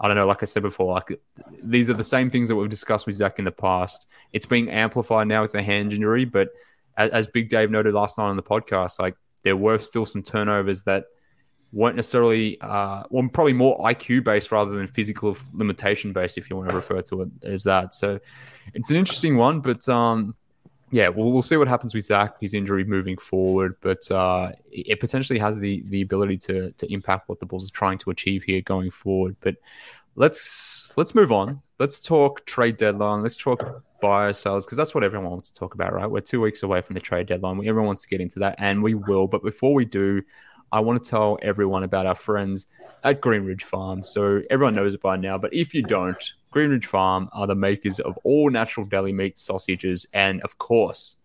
I 0.00 0.06
don't 0.06 0.16
know, 0.16 0.26
like 0.26 0.42
I 0.42 0.46
said 0.46 0.62
before, 0.62 0.94
like 0.94 1.20
these 1.62 1.90
are 1.90 1.94
the 1.94 2.04
same 2.04 2.30
things 2.30 2.48
that 2.48 2.56
we've 2.56 2.70
discussed 2.70 3.06
with 3.06 3.16
Zach 3.16 3.38
in 3.38 3.44
the 3.44 3.52
past. 3.52 4.06
It's 4.32 4.46
being 4.46 4.70
amplified 4.70 5.26
now 5.26 5.42
with 5.42 5.52
the 5.52 5.62
hand 5.62 5.92
injury, 5.92 6.24
but 6.24 6.50
as, 6.96 7.10
as 7.10 7.26
Big 7.26 7.48
Dave 7.48 7.70
noted 7.70 7.94
last 7.94 8.18
night 8.18 8.28
on 8.28 8.36
the 8.36 8.42
podcast, 8.42 9.00
like 9.00 9.16
there 9.42 9.56
were 9.56 9.78
still 9.78 10.06
some 10.06 10.22
turnovers 10.22 10.82
that 10.84 11.06
weren't 11.72 11.96
necessarily, 11.96 12.60
uh, 12.60 13.02
well, 13.10 13.28
probably 13.32 13.52
more 13.52 13.78
IQ 13.80 14.24
based 14.24 14.52
rather 14.52 14.72
than 14.72 14.86
physical 14.86 15.36
limitation 15.52 16.12
based, 16.12 16.38
if 16.38 16.48
you 16.48 16.56
want 16.56 16.68
to 16.68 16.74
refer 16.74 17.02
to 17.02 17.22
it 17.22 17.28
as 17.42 17.64
that. 17.64 17.92
So 17.94 18.18
it's 18.74 18.90
an 18.90 18.96
interesting 18.96 19.36
one, 19.36 19.60
but 19.60 19.88
um, 19.88 20.34
yeah, 20.90 21.08
we'll, 21.08 21.32
we'll 21.32 21.42
see 21.42 21.56
what 21.56 21.68
happens 21.68 21.94
with 21.94 22.04
Zach, 22.04 22.40
his 22.40 22.54
injury 22.54 22.84
moving 22.84 23.18
forward, 23.18 23.76
but 23.80 24.10
uh, 24.10 24.52
it 24.70 25.00
potentially 25.00 25.38
has 25.38 25.58
the 25.58 25.82
the 25.88 26.00
ability 26.02 26.38
to 26.38 26.72
to 26.72 26.92
impact 26.92 27.28
what 27.28 27.40
the 27.40 27.46
Bulls 27.46 27.66
are 27.68 27.72
trying 27.72 27.98
to 27.98 28.10
achieve 28.10 28.42
here 28.42 28.62
going 28.62 28.90
forward. 28.90 29.36
But 29.40 29.56
let's 30.16 30.92
let's 30.96 31.14
move 31.14 31.30
on. 31.30 31.60
Let's 31.78 32.00
talk 32.00 32.46
trade 32.46 32.76
deadline. 32.76 33.22
Let's 33.22 33.36
talk 33.36 33.82
buy 34.00 34.32
sellers 34.32 34.64
because 34.64 34.78
that's 34.78 34.94
what 34.94 35.04
everyone 35.04 35.30
wants 35.30 35.50
to 35.50 35.58
talk 35.58 35.74
about, 35.74 35.92
right? 35.92 36.10
We're 36.10 36.20
two 36.20 36.40
weeks 36.40 36.62
away 36.62 36.80
from 36.80 36.94
the 36.94 37.00
trade 37.00 37.26
deadline. 37.26 37.58
Everyone 37.58 37.86
wants 37.86 38.02
to 38.02 38.08
get 38.08 38.20
into 38.20 38.38
that, 38.40 38.54
and 38.58 38.82
we 38.82 38.94
will. 38.94 39.26
But 39.26 39.42
before 39.42 39.74
we 39.74 39.84
do, 39.84 40.22
I 40.72 40.80
want 40.80 41.02
to 41.02 41.10
tell 41.10 41.38
everyone 41.42 41.82
about 41.82 42.06
our 42.06 42.14
friends 42.14 42.66
at 43.04 43.20
Green 43.20 43.44
Ridge 43.44 43.64
Farm. 43.64 44.02
So 44.02 44.42
everyone 44.50 44.74
knows 44.74 44.94
it 44.94 45.00
by 45.00 45.16
now, 45.16 45.38
but 45.38 45.52
if 45.52 45.74
you 45.74 45.82
don't, 45.82 46.32
Greenridge 46.52 46.86
Farm 46.86 47.28
are 47.32 47.46
the 47.46 47.54
makers 47.54 48.00
of 48.00 48.18
all 48.24 48.50
natural 48.50 48.86
deli 48.86 49.12
meat 49.12 49.38
sausages 49.38 50.06
and, 50.12 50.40
of 50.42 50.58
course, 50.58 51.16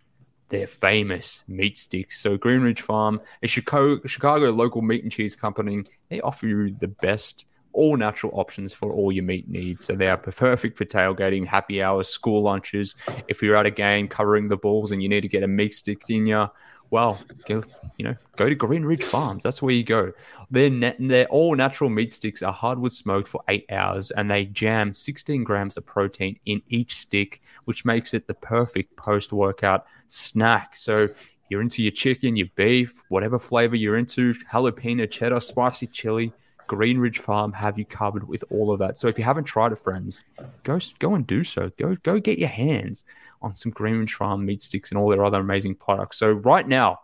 their 0.50 0.68
famous 0.68 1.44
meat 1.48 1.78
sticks. 1.78 2.20
So 2.20 2.38
Greenridge 2.38 2.82
Farm, 2.82 3.22
a 3.42 3.48
Chicago, 3.48 4.00
Chicago 4.06 4.52
local 4.52 4.82
meat 4.82 5.04
and 5.04 5.12
cheese 5.12 5.36
company, 5.36 5.84
they 6.10 6.22
offer 6.22 6.48
you 6.48 6.72
the 6.72 6.90
best 6.90 7.46
all 7.74 7.98
natural 7.98 8.32
options 8.36 8.72
for 8.72 8.94
all 8.94 9.12
your 9.12 9.24
meat 9.24 9.50
needs. 9.50 9.86
So 9.86 9.94
they 9.96 10.08
are 10.08 10.18
perfect 10.18 10.78
for 10.78 10.86
tailgating, 10.86 11.46
happy 11.46 11.82
hours, 11.82 12.08
school 12.08 12.42
lunches. 12.44 12.96
If 13.28 13.42
you're 13.42 13.56
at 13.56 13.66
a 13.66 13.72
game 13.72 14.08
covering 14.08 14.48
the 14.48 14.58
balls 14.58 14.92
and 14.92 15.02
you 15.02 15.10
need 15.10 15.22
to 15.22 15.28
get 15.28 15.42
a 15.44 15.48
meat 15.48 15.74
stick 15.74 16.04
in 16.08 16.28
you, 16.28 16.48
well, 16.94 17.20
you 17.50 17.64
know, 18.04 18.16
go 18.38 18.48
to 18.48 18.54
Green 18.54 18.86
Ridge 18.86 19.02
Farms. 19.02 19.42
That's 19.42 19.64
where 19.64 19.74
you 19.74 19.84
go. 19.84 20.12
Their 20.52 20.70
net, 20.70 20.98
their 21.00 21.26
all 21.26 21.56
natural 21.56 21.90
meat 21.90 22.14
sticks 22.14 22.44
are 22.44 22.54
hardwood 22.54 22.94
smoked 22.94 23.28
for 23.28 23.42
eight 23.48 23.66
hours, 23.72 24.12
and 24.12 24.30
they 24.30 24.46
jam 24.46 24.94
16 24.94 25.44
grams 25.44 25.76
of 25.76 25.88
protein 25.88 26.38
in 26.46 26.62
each 26.70 26.98
stick, 26.98 27.42
which 27.66 27.84
makes 27.84 28.14
it 28.14 28.28
the 28.28 28.36
perfect 28.36 28.96
post 28.96 29.34
workout 29.34 29.88
snack. 30.08 30.76
So 30.76 31.10
you're 31.50 31.64
into 31.64 31.82
your 31.82 31.94
chicken, 31.94 32.36
your 32.36 32.50
beef, 32.56 33.02
whatever 33.10 33.40
flavor 33.40 33.76
you're 33.76 33.98
into, 33.98 34.36
jalapeno, 34.36 35.10
cheddar, 35.10 35.40
spicy 35.40 35.88
chili. 35.88 36.32
Green 36.68 37.00
Ridge 37.00 37.18
Farm 37.18 37.52
have 37.54 37.80
you 37.80 37.86
covered 37.86 38.28
with 38.28 38.44
all 38.52 38.72
of 38.72 38.78
that. 38.80 39.00
So 39.00 39.08
if 39.08 39.18
you 39.18 39.24
haven't 39.24 39.46
tried 39.46 39.72
it, 39.72 39.80
friends, 39.80 40.26
go 40.62 40.80
go 41.00 41.16
and 41.16 41.26
do 41.26 41.44
so. 41.44 41.72
Go 41.78 41.98
go 42.04 42.20
get 42.20 42.38
your 42.38 42.50
hands 42.50 43.04
on 43.44 43.56
some 43.56 43.72
Green 43.72 44.00
Ridge 44.00 44.14
Farm 44.14 44.46
meat 44.46 44.62
sticks 44.62 44.92
and 44.92 44.98
all 44.98 45.10
their 45.10 45.24
other 45.24 45.40
amazing 45.40 45.76
products. 45.76 46.18
So 46.18 46.32
right 46.32 46.68
now, 46.68 47.00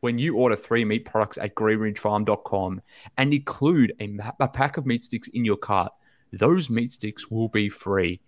when 0.00 0.18
you 0.18 0.36
order 0.36 0.54
three 0.54 0.84
meat 0.84 1.04
products 1.04 1.38
at 1.38 1.54
greenridgefarm.com 1.54 2.82
and 3.16 3.34
include 3.34 3.94
a, 4.00 4.16
a 4.38 4.48
pack 4.48 4.76
of 4.76 4.86
meat 4.86 5.04
sticks 5.04 5.28
in 5.28 5.44
your 5.44 5.56
cart, 5.56 5.92
those 6.32 6.70
meat 6.70 6.92
sticks 6.92 7.30
will 7.30 7.48
be 7.48 7.68
free 7.68 8.20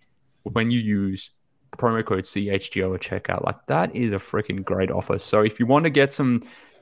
when 0.43 0.69
you 0.71 0.79
use 0.79 1.31
promo 1.77 2.03
code 2.03 2.25
CHGO 2.25 2.95
at 2.95 3.01
checkout. 3.01 3.45
Like 3.45 3.65
that 3.67 3.95
is 3.95 4.11
a 4.11 4.17
freaking 4.17 4.65
great 4.65 4.91
offer. 4.91 5.17
So 5.17 5.41
if 5.41 5.59
you 5.59 5.65
want 5.65 5.85
to 5.85 5.89
get 5.89 6.11
some 6.11 6.41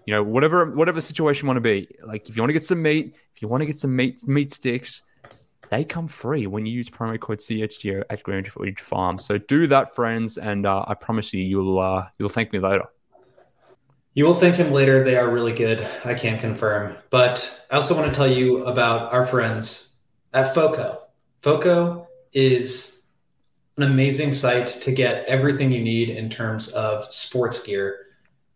you 0.09 0.15
know, 0.15 0.23
whatever 0.23 0.71
whatever 0.71 1.01
situation 1.01 1.45
you 1.45 1.47
want 1.49 1.57
to 1.57 1.61
be. 1.61 1.87
Like 2.03 2.29
if 2.29 2.35
you 2.35 2.41
want 2.41 2.49
to 2.49 2.53
get 2.53 2.63
some 2.63 2.81
meat, 2.81 3.15
if 3.35 3.43
you 3.43 3.47
want 3.47 3.61
to 3.61 3.67
get 3.67 3.77
some 3.77 3.95
meat 3.95 4.27
meat 4.27 4.51
sticks, 4.51 5.03
they 5.69 5.83
come 5.83 6.07
free 6.07 6.47
when 6.47 6.65
you 6.65 6.73
use 6.73 6.89
promo 6.89 7.19
code 7.19 7.39
CHGO 7.39 8.03
at 8.09 8.23
Green 8.23 8.45
Ridge 8.55 8.79
Farm. 8.79 9.17
So 9.17 9.37
do 9.37 9.67
that, 9.67 9.95
friends, 9.95 10.37
and 10.37 10.65
uh, 10.65 10.85
I 10.87 10.95
promise 10.95 11.33
you, 11.33 11.41
you'll 11.41 11.79
uh, 11.79 12.07
you'll 12.17 12.29
thank 12.29 12.51
me 12.51 12.59
later. 12.59 12.85
You 14.13 14.25
will 14.25 14.33
thank 14.33 14.55
him 14.55 14.71
later. 14.73 15.03
They 15.03 15.15
are 15.15 15.29
really 15.29 15.53
good. 15.53 15.87
I 16.03 16.15
can 16.15 16.39
confirm. 16.39 16.97
But 17.09 17.63
I 17.69 17.75
also 17.75 17.95
want 17.95 18.11
to 18.11 18.15
tell 18.15 18.27
you 18.27 18.65
about 18.65 19.13
our 19.13 19.25
friends 19.25 19.93
at 20.33 20.53
FOCO. 20.53 20.99
FOCO 21.41 22.07
is 22.33 23.01
an 23.77 23.83
amazing 23.83 24.33
site 24.33 24.67
to 24.67 24.91
get 24.91 25.25
everything 25.27 25.71
you 25.71 25.81
need 25.81 26.09
in 26.09 26.29
terms 26.29 26.69
of 26.69 27.11
sports 27.13 27.63
gear. 27.63 28.07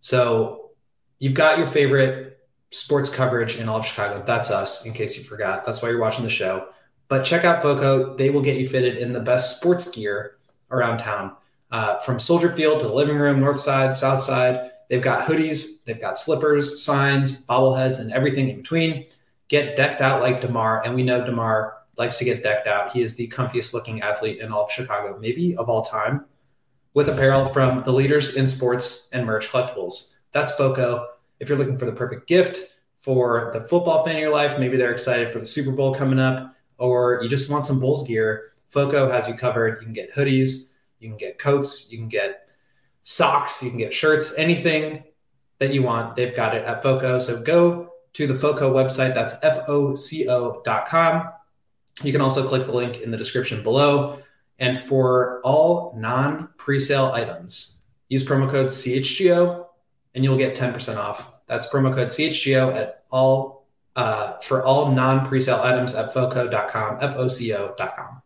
So 0.01 0.71
you've 1.19 1.35
got 1.35 1.57
your 1.57 1.67
favorite 1.67 2.39
sports 2.71 3.07
coverage 3.07 3.55
in 3.55 3.69
all 3.69 3.79
of 3.79 3.85
Chicago. 3.85 4.23
That's 4.25 4.49
us, 4.49 4.85
in 4.85 4.91
case 4.91 5.15
you 5.15 5.23
forgot. 5.23 5.63
That's 5.63 5.81
why 5.81 5.89
you're 5.89 6.01
watching 6.01 6.23
the 6.23 6.29
show. 6.29 6.72
But 7.13 7.23
check 7.23 7.45
out 7.45 7.61
Foco. 7.61 8.17
They 8.17 8.31
will 8.31 8.41
get 8.41 8.57
you 8.57 8.67
fitted 8.67 8.97
in 8.97 9.13
the 9.13 9.19
best 9.19 9.57
sports 9.57 9.87
gear 9.87 10.37
around 10.71 10.97
town. 10.97 11.35
Uh, 11.69 11.99
from 11.99 12.19
Soldier 12.19 12.55
Field 12.55 12.79
to 12.79 12.87
the 12.87 12.93
living 12.93 13.17
room, 13.17 13.39
north 13.39 13.59
side, 13.59 13.95
south 13.95 14.19
side. 14.19 14.71
They've 14.89 14.99
got 14.99 15.27
hoodies, 15.27 15.83
they've 15.85 16.01
got 16.01 16.17
slippers, 16.17 16.83
signs, 16.83 17.45
bobbleheads, 17.45 17.99
and 17.99 18.11
everything 18.11 18.49
in 18.49 18.55
between. 18.55 19.05
Get 19.47 19.77
decked 19.77 20.01
out 20.01 20.21
like 20.21 20.41
DeMar. 20.41 20.83
And 20.83 20.95
we 20.95 21.03
know 21.03 21.23
DeMar 21.23 21.75
likes 21.99 22.17
to 22.17 22.25
get 22.25 22.41
decked 22.41 22.65
out. 22.65 22.91
He 22.91 23.03
is 23.03 23.13
the 23.13 23.27
comfiest 23.27 23.75
looking 23.75 24.01
athlete 24.01 24.39
in 24.39 24.51
all 24.51 24.63
of 24.63 24.71
Chicago, 24.71 25.15
maybe 25.21 25.55
of 25.57 25.69
all 25.69 25.83
time, 25.83 26.25
with 26.95 27.09
apparel 27.09 27.45
from 27.45 27.83
the 27.83 27.93
leaders 27.93 28.33
in 28.33 28.47
sports 28.47 29.09
and 29.13 29.23
merch 29.23 29.49
collectibles. 29.49 30.15
That's 30.31 30.51
Foco. 30.53 31.09
If 31.39 31.47
you're 31.47 31.59
looking 31.59 31.77
for 31.77 31.85
the 31.85 31.91
perfect 31.91 32.27
gift 32.27 32.73
for 32.97 33.51
the 33.53 33.63
football 33.65 34.03
fan 34.03 34.15
in 34.15 34.21
your 34.21 34.33
life, 34.33 34.57
maybe 34.57 34.77
they're 34.77 34.93
excited 34.93 35.31
for 35.31 35.37
the 35.37 35.45
Super 35.45 35.73
Bowl 35.73 35.93
coming 35.93 36.17
up, 36.17 36.55
or 36.77 37.19
you 37.21 37.29
just 37.29 37.49
want 37.49 37.65
some 37.65 37.79
Bulls 37.79 38.07
gear, 38.07 38.51
Foco 38.69 39.09
has 39.09 39.27
you 39.27 39.33
covered. 39.35 39.79
You 39.79 39.85
can 39.85 39.93
get 39.93 40.13
hoodies, 40.13 40.69
you 40.99 41.09
can 41.09 41.17
get 41.17 41.37
coats, 41.37 41.91
you 41.91 41.97
can 41.97 42.07
get 42.07 42.49
socks, 43.03 43.61
you 43.61 43.69
can 43.69 43.79
get 43.79 43.93
shirts, 43.93 44.33
anything 44.37 45.03
that 45.59 45.73
you 45.73 45.83
want, 45.83 46.15
they've 46.15 46.35
got 46.35 46.55
it 46.55 46.65
at 46.65 46.83
Foco. 46.83 47.19
So 47.19 47.41
go 47.41 47.93
to 48.13 48.27
the 48.27 48.35
Foco 48.35 48.73
website. 48.73 49.13
That's 49.13 49.35
F 49.43 49.67
O 49.67 49.95
C 49.95 50.27
O.com. 50.27 51.29
You 52.03 52.11
can 52.11 52.21
also 52.21 52.47
click 52.47 52.65
the 52.65 52.73
link 52.73 53.01
in 53.01 53.11
the 53.11 53.17
description 53.17 53.63
below. 53.63 54.19
And 54.59 54.77
for 54.77 55.41
all 55.43 55.93
non 55.97 56.49
presale 56.57 57.11
items, 57.11 57.83
use 58.09 58.23
promo 58.23 58.49
code 58.49 58.67
CHGO 58.67 59.65
and 60.15 60.23
you'll 60.23 60.37
get 60.37 60.55
10% 60.55 60.97
off. 60.97 61.31
That's 61.47 61.67
promo 61.67 61.93
code 61.93 62.07
CHGO 62.07 62.73
at 62.73 63.03
all 63.11 63.62
uh, 63.95 64.37
for 64.39 64.63
all 64.63 64.91
non 64.91 65.25
presale 65.25 65.61
items 65.61 65.93
at 65.93 66.13
foco.com, 66.13 66.97
F 67.01 67.15
O 67.15 67.27
C 67.27 67.53
O.com. 67.53 68.21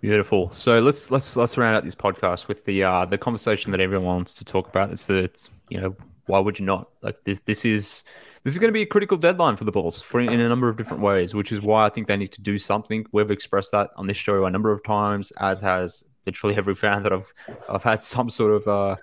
Beautiful. 0.00 0.50
So 0.50 0.80
let's 0.80 1.10
let's 1.10 1.36
let's 1.36 1.56
round 1.56 1.76
out 1.76 1.84
this 1.84 1.94
podcast 1.94 2.46
with 2.48 2.64
the 2.64 2.84
uh, 2.84 3.04
the 3.06 3.16
conversation 3.16 3.72
that 3.72 3.80
everyone 3.80 4.06
wants 4.06 4.34
to 4.34 4.44
talk 4.44 4.68
about. 4.68 4.90
It's 4.90 5.06
the 5.06 5.24
it's, 5.24 5.50
you 5.70 5.80
know 5.80 5.96
why 6.26 6.38
would 6.38 6.58
you 6.58 6.66
not 6.66 6.90
like 7.02 7.24
this? 7.24 7.40
This 7.40 7.64
is 7.64 8.04
this 8.42 8.52
is 8.52 8.58
going 8.58 8.68
to 8.68 8.72
be 8.74 8.82
a 8.82 8.86
critical 8.86 9.16
deadline 9.16 9.56
for 9.56 9.64
the 9.64 9.72
Bulls 9.72 10.02
for 10.02 10.20
in 10.20 10.40
a 10.40 10.48
number 10.48 10.68
of 10.68 10.76
different 10.76 11.02
ways, 11.02 11.34
which 11.34 11.52
is 11.52 11.62
why 11.62 11.86
I 11.86 11.88
think 11.88 12.06
they 12.06 12.16
need 12.16 12.32
to 12.32 12.42
do 12.42 12.58
something. 12.58 13.06
We've 13.12 13.30
expressed 13.30 13.72
that 13.72 13.90
on 13.96 14.06
this 14.06 14.18
show 14.18 14.44
a 14.44 14.50
number 14.50 14.70
of 14.70 14.82
times, 14.84 15.32
as 15.38 15.60
has 15.60 16.04
literally 16.26 16.54
every 16.56 16.74
fan 16.74 17.02
that 17.02 17.12
I've 17.12 17.32
I've 17.68 17.82
had 17.82 18.02
some 18.04 18.28
sort 18.28 18.52
of 18.52 18.68
uh, 18.68 18.96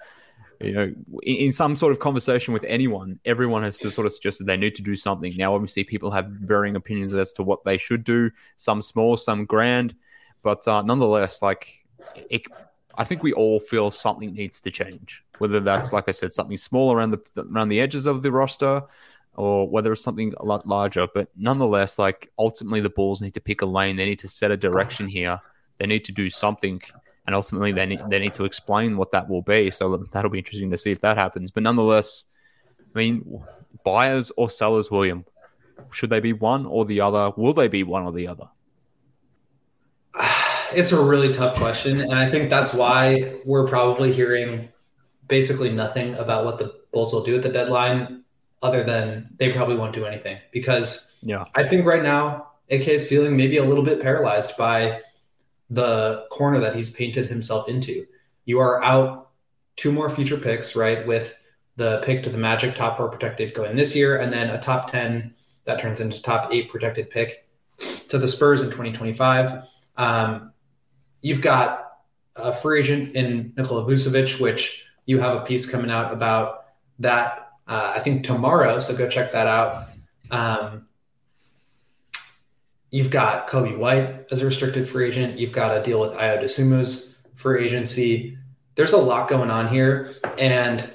you 0.64 0.74
know 0.74 0.94
in, 1.24 1.36
in, 1.36 1.52
some 1.52 1.76
sort 1.76 1.92
of 1.92 2.00
conversation 2.00 2.54
with 2.54 2.64
anyone. 2.66 3.20
Everyone 3.26 3.64
has 3.64 3.78
sort 3.78 4.06
of 4.06 4.14
suggested 4.14 4.46
they 4.46 4.58
need 4.58 4.76
to 4.76 4.82
do 4.82 4.96
something. 4.96 5.36
Now, 5.38 5.54
obviously, 5.54 5.84
people 5.84 6.12
have 6.12 6.28
varying 6.28 6.76
opinions 6.76 7.14
as 7.14 7.34
to 7.34 7.44
what 7.44 7.64
they 7.64 7.78
should 7.78 8.04
do. 8.04 8.32
Some 8.58 8.82
small, 8.82 9.18
some 9.18 9.46
grand. 9.46 9.96
But 10.44 10.68
uh, 10.68 10.82
nonetheless, 10.82 11.42
like 11.42 11.86
it, 12.30 12.44
I 12.98 13.04
think 13.04 13.24
we 13.24 13.34
all 13.34 13.60
feel 13.60 13.92
something 13.92 14.34
needs 14.34 14.62
to 14.62 14.72
change. 14.72 15.24
Whether 15.38 15.60
that's 15.60 15.94
like 15.94 16.08
I 16.08 16.12
said, 16.12 16.34
something 16.34 16.58
small 16.58 16.92
around 16.92 17.12
the 17.12 17.46
around 17.52 17.70
the 17.70 17.82
edges 17.82 18.06
of 18.06 18.22
the 18.22 18.32
roster, 18.32 18.84
or 19.36 19.68
whether 19.68 19.94
it's 19.94 20.04
something 20.04 20.34
a 20.38 20.46
lot 20.46 20.68
larger. 20.68 21.08
But 21.14 21.30
nonetheless, 21.36 21.98
like 22.00 22.30
ultimately, 22.38 22.82
the 22.82 22.90
Bulls 22.90 23.22
need 23.22 23.34
to 23.34 23.42
pick 23.42 23.62
a 23.62 23.66
lane. 23.66 23.96
They 23.96 24.06
need 24.06 24.20
to 24.20 24.28
set 24.28 24.52
a 24.52 24.58
direction 24.58 25.08
here. 25.08 25.40
They 25.78 25.88
need 25.88 26.06
to 26.06 26.12
do 26.12 26.30
something, 26.30 26.82
and 27.26 27.36
ultimately, 27.36 27.72
they 27.72 27.86
need 27.86 28.02
they 28.10 28.20
need 28.20 28.34
to 28.36 28.46
explain 28.46 28.98
what 28.98 29.12
that 29.12 29.30
will 29.30 29.44
be. 29.44 29.70
So 29.70 29.98
that'll 30.12 30.32
be 30.32 30.40
interesting 30.40 30.72
to 30.72 30.78
see 30.78 30.92
if 30.92 31.02
that 31.02 31.18
happens. 31.18 31.52
But 31.52 31.64
nonetheless, 31.64 32.26
I 32.96 32.98
mean, 32.98 33.44
buyers 33.84 34.32
or 34.38 34.50
sellers, 34.50 34.90
William, 34.90 35.26
should 35.92 36.10
they 36.10 36.20
be 36.20 36.34
one 36.34 36.66
or 36.66 36.86
the 36.86 37.02
other? 37.02 37.32
Will 37.38 37.54
they 37.54 37.68
be 37.68 37.84
one 37.84 38.04
or 38.04 38.12
the 38.12 38.28
other? 38.28 38.50
it's 40.74 40.92
a 40.92 41.04
really 41.04 41.34
tough 41.34 41.56
question. 41.58 42.02
And 42.02 42.16
I 42.16 42.30
think 42.30 42.50
that's 42.50 42.74
why 42.74 43.40
we're 43.46 43.68
probably 43.68 44.12
hearing 44.12 44.70
basically 45.28 45.72
nothing 45.72 46.16
about 46.16 46.46
what 46.46 46.58
the 46.58 46.74
Bulls 46.92 47.14
will 47.14 47.24
do 47.24 47.36
at 47.36 47.42
the 47.42 47.50
deadline, 47.50 48.24
other 48.62 48.84
than 48.84 49.30
they 49.38 49.54
probably 49.54 49.78
won't 49.78 49.94
do 49.94 50.06
anything. 50.06 50.38
Because 50.52 51.08
yeah, 51.22 51.46
I 51.56 51.64
think 51.64 51.86
right 51.86 52.04
now 52.04 52.52
AK 52.70 52.88
is 52.88 53.08
feeling 53.08 53.38
maybe 53.38 53.58
a 53.58 53.64
little 53.64 53.84
bit 53.84 54.02
paralyzed 54.02 54.58
by 54.58 55.02
the 55.72 56.26
corner 56.30 56.60
that 56.60 56.76
he's 56.76 56.90
painted 56.90 57.28
himself 57.28 57.68
into. 57.70 58.06
You 58.44 58.60
are 58.60 58.84
out 58.84 59.30
two 59.78 59.92
more 59.92 60.10
future 60.10 60.38
picks, 60.38 60.76
right? 60.76 61.08
With 61.08 61.36
the 61.78 62.02
pick 62.04 62.22
to 62.24 62.30
the 62.30 62.38
Magic 62.38 62.76
top 62.76 62.98
four 62.98 63.10
protected 63.10 63.54
going 63.54 63.76
this 63.76 63.96
year, 63.96 64.20
and 64.20 64.32
then 64.32 64.50
a 64.50 64.62
top 64.62 64.92
10 64.92 65.34
that 65.64 65.80
turns 65.80 66.02
into 66.02 66.22
top 66.22 66.52
eight 66.52 66.70
protected 66.70 67.10
pick 67.10 67.48
to 68.10 68.18
the 68.18 68.28
Spurs 68.28 68.62
in 68.62 68.68
2025. 68.68 69.66
Um, 69.96 70.52
you've 71.22 71.42
got 71.42 71.94
a 72.36 72.52
free 72.52 72.82
agent 72.82 73.16
in 73.16 73.54
Nikola 73.56 73.86
Vucevic, 73.86 74.42
which 74.42 74.84
you 75.06 75.20
have 75.20 75.38
a 75.38 75.46
piece 75.46 75.66
coming 75.66 75.90
out 75.90 76.12
about 76.12 76.66
that. 77.00 77.52
Uh, 77.66 77.94
I 77.96 78.00
think 78.00 78.26
tomorrow, 78.26 78.80
so 78.80 78.96
go 78.96 79.08
check 79.08 79.32
that 79.32 79.48
out. 79.48 79.88
Um, 80.32 80.88
you've 82.92 83.10
got 83.10 83.48
Coby 83.48 83.76
White 83.76 84.28
as 84.32 84.42
a 84.42 84.46
restricted 84.46 84.88
free 84.88 85.08
agent. 85.08 85.40
You've 85.40 85.54
got 85.54 85.76
a 85.76 85.82
deal 85.82 86.00
with 86.00 86.12
Ayo 86.12 86.42
Dosunmu's 86.42 87.16
free 87.36 87.66
agency. 87.66 88.38
There's 88.76 88.94
a 88.94 88.98
lot 88.98 89.30
going 89.30 89.50
on 89.50 89.68
here, 89.68 90.14
and 90.38 90.92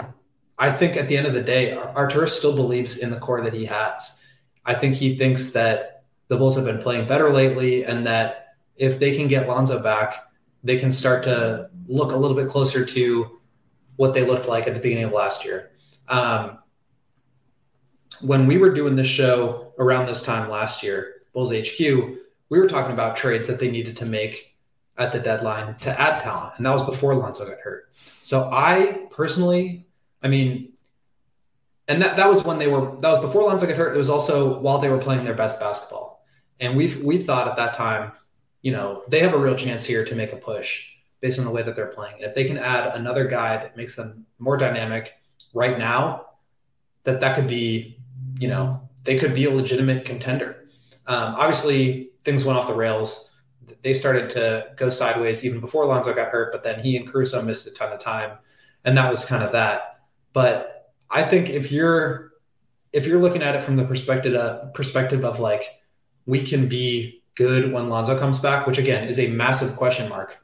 I 0.58 0.70
think 0.70 0.96
at 0.96 1.08
the 1.08 1.16
end 1.16 1.26
of 1.26 1.34
the 1.34 1.42
day, 1.42 1.72
Arturas 1.72 2.30
still 2.30 2.54
believes 2.54 2.98
in 2.98 3.10
the 3.10 3.18
core 3.18 3.40
that 3.42 3.52
he 3.52 3.64
has. 3.64 4.18
I 4.64 4.74
think 4.74 4.94
he 4.94 5.18
thinks 5.18 5.50
that 5.50 6.04
the 6.28 6.36
Bulls 6.36 6.56
have 6.56 6.64
been 6.64 6.80
playing 6.80 7.06
better 7.08 7.30
lately, 7.30 7.84
and 7.84 8.06
that 8.06 8.56
if 8.76 8.98
they 8.98 9.16
can 9.16 9.26
get 9.28 9.48
Lonzo 9.48 9.82
back, 9.82 10.14
they 10.62 10.76
can 10.76 10.92
start 10.92 11.22
to 11.24 11.70
look 11.86 12.12
a 12.12 12.16
little 12.16 12.36
bit 12.36 12.48
closer 12.48 12.84
to 12.84 13.40
what 13.96 14.12
they 14.12 14.24
looked 14.24 14.48
like 14.48 14.66
at 14.66 14.74
the 14.74 14.80
beginning 14.80 15.04
of 15.04 15.12
last 15.12 15.44
year. 15.44 15.70
Um, 16.08 16.58
when 18.20 18.46
we 18.46 18.58
were 18.58 18.72
doing 18.72 18.96
this 18.96 19.06
show 19.06 19.72
around 19.78 20.06
this 20.06 20.22
time 20.22 20.50
last 20.50 20.82
year, 20.82 21.15
Bulls 21.36 21.52
HQ, 21.52 21.78
we 22.48 22.58
were 22.58 22.66
talking 22.66 22.92
about 22.92 23.16
trades 23.16 23.46
that 23.46 23.60
they 23.60 23.70
needed 23.70 23.96
to 23.98 24.06
make 24.06 24.56
at 24.98 25.12
the 25.12 25.20
deadline 25.20 25.76
to 25.76 26.00
add 26.00 26.20
talent, 26.20 26.54
and 26.56 26.66
that 26.66 26.72
was 26.72 26.82
before 26.82 27.14
Lonzo 27.14 27.46
got 27.46 27.60
hurt. 27.60 27.92
So 28.22 28.48
I 28.50 29.06
personally, 29.10 29.86
I 30.22 30.28
mean, 30.28 30.72
and 31.86 32.02
that 32.02 32.16
that 32.16 32.28
was 32.28 32.44
when 32.44 32.58
they 32.58 32.66
were 32.66 32.98
that 33.02 33.10
was 33.10 33.20
before 33.20 33.42
Lonzo 33.44 33.66
got 33.66 33.76
hurt. 33.76 33.94
It 33.94 33.98
was 33.98 34.08
also 34.08 34.58
while 34.58 34.78
they 34.78 34.88
were 34.88 34.98
playing 34.98 35.24
their 35.24 35.34
best 35.34 35.60
basketball, 35.60 36.24
and 36.58 36.76
we 36.76 36.92
we 36.96 37.18
thought 37.18 37.46
at 37.46 37.56
that 37.56 37.74
time 37.74 38.12
you 38.66 38.72
know, 38.72 39.04
they 39.06 39.20
have 39.20 39.32
a 39.32 39.38
real 39.38 39.54
chance 39.54 39.84
here 39.84 40.04
to 40.04 40.16
make 40.16 40.32
a 40.32 40.36
push 40.36 40.88
based 41.20 41.38
on 41.38 41.44
the 41.44 41.50
way 41.52 41.62
that 41.62 41.76
they're 41.76 41.86
playing. 41.86 42.16
If 42.18 42.34
they 42.34 42.42
can 42.42 42.58
add 42.58 42.96
another 42.96 43.24
guy 43.24 43.56
that 43.58 43.76
makes 43.76 43.94
them 43.94 44.26
more 44.40 44.56
dynamic 44.56 45.14
right 45.54 45.78
now, 45.78 46.26
that 47.04 47.20
that 47.20 47.36
could 47.36 47.46
be, 47.46 48.00
you 48.40 48.48
know, 48.48 48.80
they 49.04 49.20
could 49.20 49.36
be 49.36 49.44
a 49.44 49.52
legitimate 49.52 50.04
contender. 50.04 50.65
Um, 51.06 51.34
obviously, 51.36 52.10
things 52.24 52.44
went 52.44 52.58
off 52.58 52.66
the 52.66 52.74
rails. 52.74 53.30
They 53.82 53.94
started 53.94 54.30
to 54.30 54.68
go 54.76 54.90
sideways 54.90 55.44
even 55.44 55.60
before 55.60 55.86
Lonzo 55.86 56.12
got 56.12 56.28
hurt, 56.28 56.52
but 56.52 56.62
then 56.62 56.80
he 56.80 56.96
and 56.96 57.06
Caruso 57.06 57.40
missed 57.42 57.66
a 57.66 57.70
ton 57.70 57.92
of 57.92 58.00
time, 58.00 58.38
and 58.84 58.96
that 58.96 59.10
was 59.10 59.24
kind 59.24 59.42
of 59.42 59.52
that. 59.52 60.00
But 60.32 60.92
I 61.10 61.22
think 61.22 61.50
if 61.50 61.70
you're 61.70 62.32
if 62.92 63.06
you're 63.06 63.20
looking 63.20 63.42
at 63.42 63.54
it 63.54 63.62
from 63.62 63.76
the 63.76 63.84
perspective 63.84 64.34
uh, 64.34 64.66
perspective 64.66 65.24
of 65.24 65.38
like 65.38 65.80
we 66.26 66.42
can 66.42 66.68
be 66.68 67.22
good 67.34 67.72
when 67.72 67.88
Lonzo 67.88 68.18
comes 68.18 68.38
back, 68.38 68.66
which 68.66 68.78
again 68.78 69.06
is 69.06 69.18
a 69.18 69.28
massive 69.28 69.76
question 69.76 70.08
mark. 70.08 70.38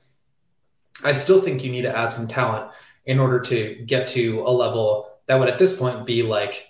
I 1.02 1.12
still 1.12 1.40
think 1.40 1.64
you 1.64 1.72
need 1.72 1.82
to 1.82 1.96
add 1.96 2.12
some 2.12 2.28
talent 2.28 2.70
in 3.06 3.18
order 3.18 3.40
to 3.40 3.82
get 3.86 4.06
to 4.08 4.42
a 4.42 4.50
level 4.50 5.10
that 5.26 5.38
would 5.38 5.48
at 5.48 5.58
this 5.58 5.76
point 5.76 6.06
be 6.06 6.22
like 6.22 6.68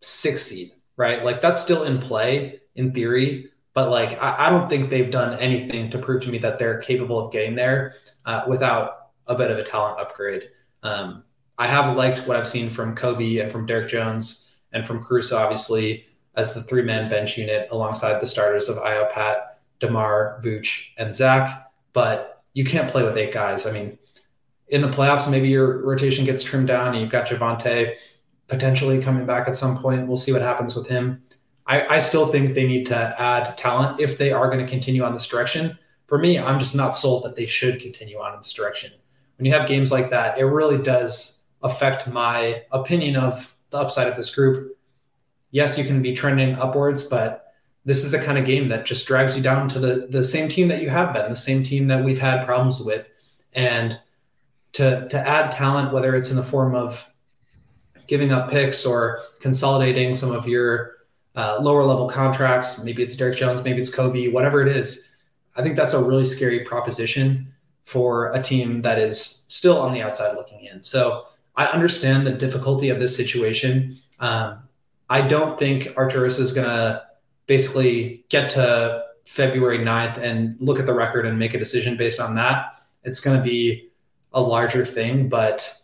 six 0.00 0.42
seed, 0.42 0.72
right? 0.96 1.24
Like 1.24 1.42
that's 1.42 1.60
still 1.60 1.84
in 1.84 1.98
play 1.98 2.60
in 2.76 2.92
theory, 2.92 3.50
but 3.72 3.90
like 3.90 4.20
I, 4.22 4.46
I 4.46 4.50
don't 4.50 4.68
think 4.68 4.90
they've 4.90 5.10
done 5.10 5.38
anything 5.38 5.90
to 5.90 5.98
prove 5.98 6.22
to 6.22 6.30
me 6.30 6.38
that 6.38 6.58
they're 6.58 6.78
capable 6.78 7.18
of 7.18 7.32
getting 7.32 7.54
there 7.54 7.94
uh, 8.24 8.42
without 8.48 9.10
a 9.26 9.34
bit 9.34 9.50
of 9.50 9.58
a 9.58 9.62
talent 9.62 10.00
upgrade. 10.00 10.50
Um, 10.82 11.24
I 11.58 11.66
have 11.66 11.96
liked 11.96 12.26
what 12.26 12.36
I've 12.36 12.48
seen 12.48 12.68
from 12.68 12.96
Coby 12.96 13.40
and 13.40 13.50
from 13.50 13.66
Derrick 13.66 13.88
Jones 13.88 14.56
and 14.72 14.84
from 14.84 15.02
Caruso, 15.02 15.36
obviously 15.36 16.06
as 16.36 16.52
the 16.52 16.62
three 16.62 16.82
man 16.82 17.08
bench 17.08 17.38
unit 17.38 17.68
alongside 17.70 18.20
the 18.20 18.26
starters 18.26 18.68
of 18.68 18.76
Ayo 18.76 19.10
Pat, 19.10 19.60
DeMar, 19.80 20.40
Vooch, 20.42 20.88
and 20.98 21.14
Zach. 21.14 21.70
But 21.92 22.42
you 22.54 22.64
can't 22.64 22.90
play 22.90 23.04
with 23.04 23.16
eight 23.16 23.32
guys. 23.32 23.66
I 23.66 23.72
mean, 23.72 23.98
in 24.68 24.80
the 24.80 24.88
playoffs, 24.88 25.30
maybe 25.30 25.48
your 25.48 25.84
rotation 25.84 26.24
gets 26.24 26.42
trimmed 26.42 26.68
down 26.68 26.88
and 26.88 27.00
you've 27.00 27.10
got 27.10 27.26
Javonte 27.26 27.96
potentially 28.48 29.00
coming 29.00 29.26
back 29.26 29.48
at 29.48 29.56
some 29.56 29.78
point. 29.78 30.06
We'll 30.06 30.16
see 30.16 30.32
what 30.32 30.42
happens 30.42 30.74
with 30.74 30.88
him. 30.88 31.22
I, 31.66 31.96
I 31.96 31.98
still 31.98 32.26
think 32.26 32.54
they 32.54 32.66
need 32.66 32.86
to 32.86 33.20
add 33.20 33.56
talent 33.56 34.00
if 34.00 34.18
they 34.18 34.32
are 34.32 34.50
going 34.50 34.64
to 34.64 34.70
continue 34.70 35.02
on 35.02 35.12
this 35.12 35.26
direction. 35.26 35.78
For 36.06 36.18
me, 36.18 36.38
I'm 36.38 36.58
just 36.58 36.74
not 36.74 36.96
sold 36.96 37.24
that 37.24 37.36
they 37.36 37.46
should 37.46 37.80
continue 37.80 38.18
on 38.18 38.34
in 38.34 38.40
this 38.40 38.52
direction. 38.52 38.92
When 39.38 39.46
you 39.46 39.52
have 39.52 39.66
games 39.66 39.90
like 39.90 40.10
that, 40.10 40.38
it 40.38 40.44
really 40.44 40.78
does 40.78 41.38
affect 41.62 42.06
my 42.06 42.62
opinion 42.70 43.16
of 43.16 43.56
the 43.70 43.78
upside 43.78 44.06
of 44.06 44.16
this 44.16 44.34
group. 44.34 44.76
Yes, 45.50 45.78
you 45.78 45.84
can 45.84 46.02
be 46.02 46.14
trending 46.14 46.54
upwards, 46.56 47.02
but 47.02 47.54
this 47.84 48.04
is 48.04 48.10
the 48.10 48.18
kind 48.18 48.38
of 48.38 48.44
game 48.44 48.68
that 48.68 48.86
just 48.86 49.06
drags 49.06 49.36
you 49.36 49.42
down 49.42 49.68
to 49.68 49.78
the 49.78 50.06
the 50.10 50.24
same 50.24 50.48
team 50.48 50.68
that 50.68 50.82
you 50.82 50.88
have 50.90 51.12
been, 51.12 51.30
the 51.30 51.36
same 51.36 51.62
team 51.62 51.86
that 51.88 52.04
we've 52.04 52.18
had 52.18 52.44
problems 52.44 52.80
with, 52.80 53.12
and 53.52 53.98
to 54.72 55.08
to 55.08 55.18
add 55.18 55.52
talent, 55.52 55.92
whether 55.92 56.14
it's 56.14 56.30
in 56.30 56.36
the 56.36 56.42
form 56.42 56.74
of 56.74 57.08
giving 58.06 58.32
up 58.32 58.50
picks 58.50 58.84
or 58.84 59.20
consolidating 59.40 60.14
some 60.14 60.30
of 60.30 60.46
your 60.46 60.93
uh, 61.34 61.58
lower 61.60 61.84
level 61.84 62.08
contracts. 62.08 62.82
Maybe 62.82 63.02
it's 63.02 63.16
Derrick 63.16 63.36
Jones, 63.36 63.62
maybe 63.62 63.80
it's 63.80 63.94
Coby, 63.94 64.32
whatever 64.32 64.62
it 64.62 64.68
is. 64.68 65.08
I 65.56 65.62
think 65.62 65.76
that's 65.76 65.94
a 65.94 66.02
really 66.02 66.24
scary 66.24 66.60
proposition 66.60 67.52
for 67.84 68.32
a 68.32 68.42
team 68.42 68.82
that 68.82 68.98
is 68.98 69.44
still 69.48 69.78
on 69.78 69.92
the 69.92 70.02
outside 70.02 70.34
looking 70.34 70.64
in. 70.64 70.82
So 70.82 71.26
I 71.56 71.66
understand 71.66 72.26
the 72.26 72.32
difficulty 72.32 72.88
of 72.88 72.98
this 72.98 73.14
situation. 73.14 73.96
Um, 74.18 74.60
I 75.08 75.20
don't 75.20 75.58
think 75.58 75.84
Arturas 75.94 76.40
is 76.40 76.52
going 76.52 76.66
to 76.66 77.02
basically 77.46 78.24
get 78.30 78.48
to 78.50 79.04
February 79.26 79.78
9th 79.78 80.16
and 80.18 80.56
look 80.60 80.80
at 80.80 80.86
the 80.86 80.94
record 80.94 81.26
and 81.26 81.38
make 81.38 81.54
a 81.54 81.58
decision 81.58 81.96
based 81.96 82.20
on 82.20 82.34
that. 82.36 82.74
It's 83.04 83.20
going 83.20 83.36
to 83.36 83.42
be 83.42 83.90
a 84.32 84.40
larger 84.40 84.84
thing, 84.84 85.28
but 85.28 85.76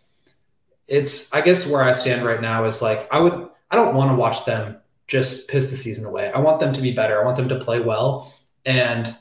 it's, 0.88 1.32
I 1.32 1.42
guess, 1.42 1.66
where 1.66 1.82
I 1.82 1.92
stand 1.92 2.24
right 2.24 2.40
now 2.40 2.64
is 2.64 2.82
like, 2.82 3.12
I 3.12 3.20
would, 3.20 3.48
I 3.70 3.76
don't 3.76 3.94
want 3.94 4.10
to 4.10 4.16
watch 4.16 4.44
them 4.44 4.79
just 5.10 5.48
piss 5.48 5.68
the 5.68 5.76
season 5.76 6.04
away. 6.06 6.30
I 6.30 6.38
want 6.38 6.60
them 6.60 6.72
to 6.72 6.80
be 6.80 6.92
better. 6.92 7.20
I 7.20 7.24
want 7.24 7.36
them 7.36 7.48
to 7.48 7.58
play 7.58 7.80
well. 7.80 8.32
And 8.64 9.14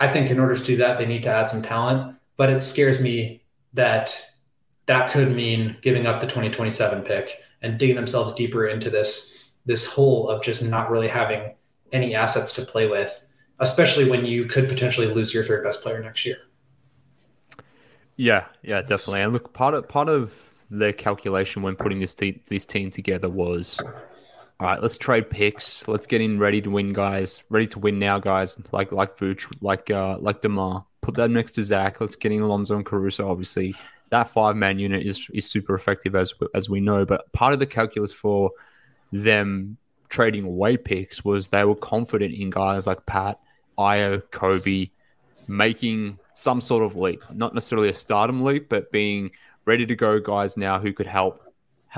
I 0.00 0.08
think 0.08 0.30
in 0.30 0.40
order 0.40 0.56
to 0.56 0.64
do 0.64 0.76
that, 0.78 0.98
they 0.98 1.06
need 1.06 1.22
to 1.24 1.30
add 1.30 1.50
some 1.50 1.62
talent. 1.62 2.16
But 2.36 2.50
it 2.50 2.62
scares 2.62 2.98
me 3.00 3.42
that 3.74 4.20
that 4.86 5.10
could 5.10 5.34
mean 5.36 5.76
giving 5.82 6.06
up 6.06 6.20
the 6.20 6.26
2027 6.26 7.02
pick 7.02 7.40
and 7.60 7.78
digging 7.78 7.96
themselves 7.96 8.32
deeper 8.32 8.66
into 8.66 8.90
this 8.90 9.52
this 9.66 9.84
hole 9.84 10.30
of 10.30 10.42
just 10.42 10.64
not 10.64 10.90
really 10.90 11.08
having 11.08 11.54
any 11.92 12.14
assets 12.14 12.52
to 12.52 12.62
play 12.62 12.86
with, 12.86 13.26
especially 13.58 14.08
when 14.08 14.24
you 14.24 14.46
could 14.46 14.66
potentially 14.66 15.08
lose 15.08 15.34
your 15.34 15.44
third 15.44 15.62
best 15.62 15.82
player 15.82 16.02
next 16.02 16.24
year. 16.24 16.38
Yeah, 18.16 18.46
yeah, 18.62 18.80
definitely. 18.80 19.20
And 19.20 19.34
look, 19.34 19.52
part 19.52 19.74
of 19.74 19.86
part 19.88 20.08
of 20.08 20.42
the 20.70 20.94
calculation 20.94 21.60
when 21.60 21.76
putting 21.76 22.00
this 22.00 22.14
te- 22.14 22.42
this 22.48 22.64
team 22.64 22.90
together 22.90 23.28
was 23.28 23.78
all 24.60 24.66
right, 24.66 24.82
let's 24.82 24.98
trade 24.98 25.30
picks. 25.30 25.86
Let's 25.86 26.06
get 26.06 26.20
in 26.20 26.38
ready 26.38 26.60
to 26.62 26.70
win, 26.70 26.92
guys. 26.92 27.44
Ready 27.48 27.68
to 27.68 27.78
win 27.78 27.98
now, 27.98 28.18
guys. 28.18 28.60
Like 28.72 28.90
like 28.90 29.16
Vooch, 29.16 29.46
like 29.60 29.90
uh, 29.90 30.18
like 30.18 30.40
DeMar. 30.40 30.84
Put 31.00 31.14
that 31.14 31.30
next 31.30 31.52
to 31.52 31.62
Zach. 31.62 32.00
Let's 32.00 32.16
get 32.16 32.32
in 32.32 32.42
Alonso 32.42 32.74
and 32.74 32.84
Caruso. 32.84 33.30
Obviously, 33.30 33.74
that 34.10 34.28
five 34.30 34.56
man 34.56 34.80
unit 34.80 35.06
is 35.06 35.28
is 35.32 35.48
super 35.48 35.74
effective 35.74 36.16
as 36.16 36.34
as 36.54 36.68
we 36.68 36.80
know. 36.80 37.04
But 37.04 37.32
part 37.32 37.52
of 37.52 37.60
the 37.60 37.66
calculus 37.66 38.12
for 38.12 38.50
them 39.12 39.76
trading 40.08 40.44
away 40.44 40.76
picks 40.76 41.24
was 41.24 41.48
they 41.48 41.64
were 41.64 41.76
confident 41.76 42.34
in 42.34 42.50
guys 42.50 42.88
like 42.88 43.06
Pat, 43.06 43.38
Ayo, 43.78 44.22
Coby, 44.32 44.90
making 45.46 46.18
some 46.34 46.60
sort 46.60 46.82
of 46.82 46.96
leap. 46.96 47.22
Not 47.32 47.54
necessarily 47.54 47.90
a 47.90 47.94
stardom 47.94 48.42
leap, 48.42 48.68
but 48.68 48.90
being 48.90 49.30
ready 49.66 49.86
to 49.86 49.94
go 49.94 50.18
guys 50.18 50.56
now 50.56 50.80
who 50.80 50.92
could 50.92 51.06
help, 51.06 51.42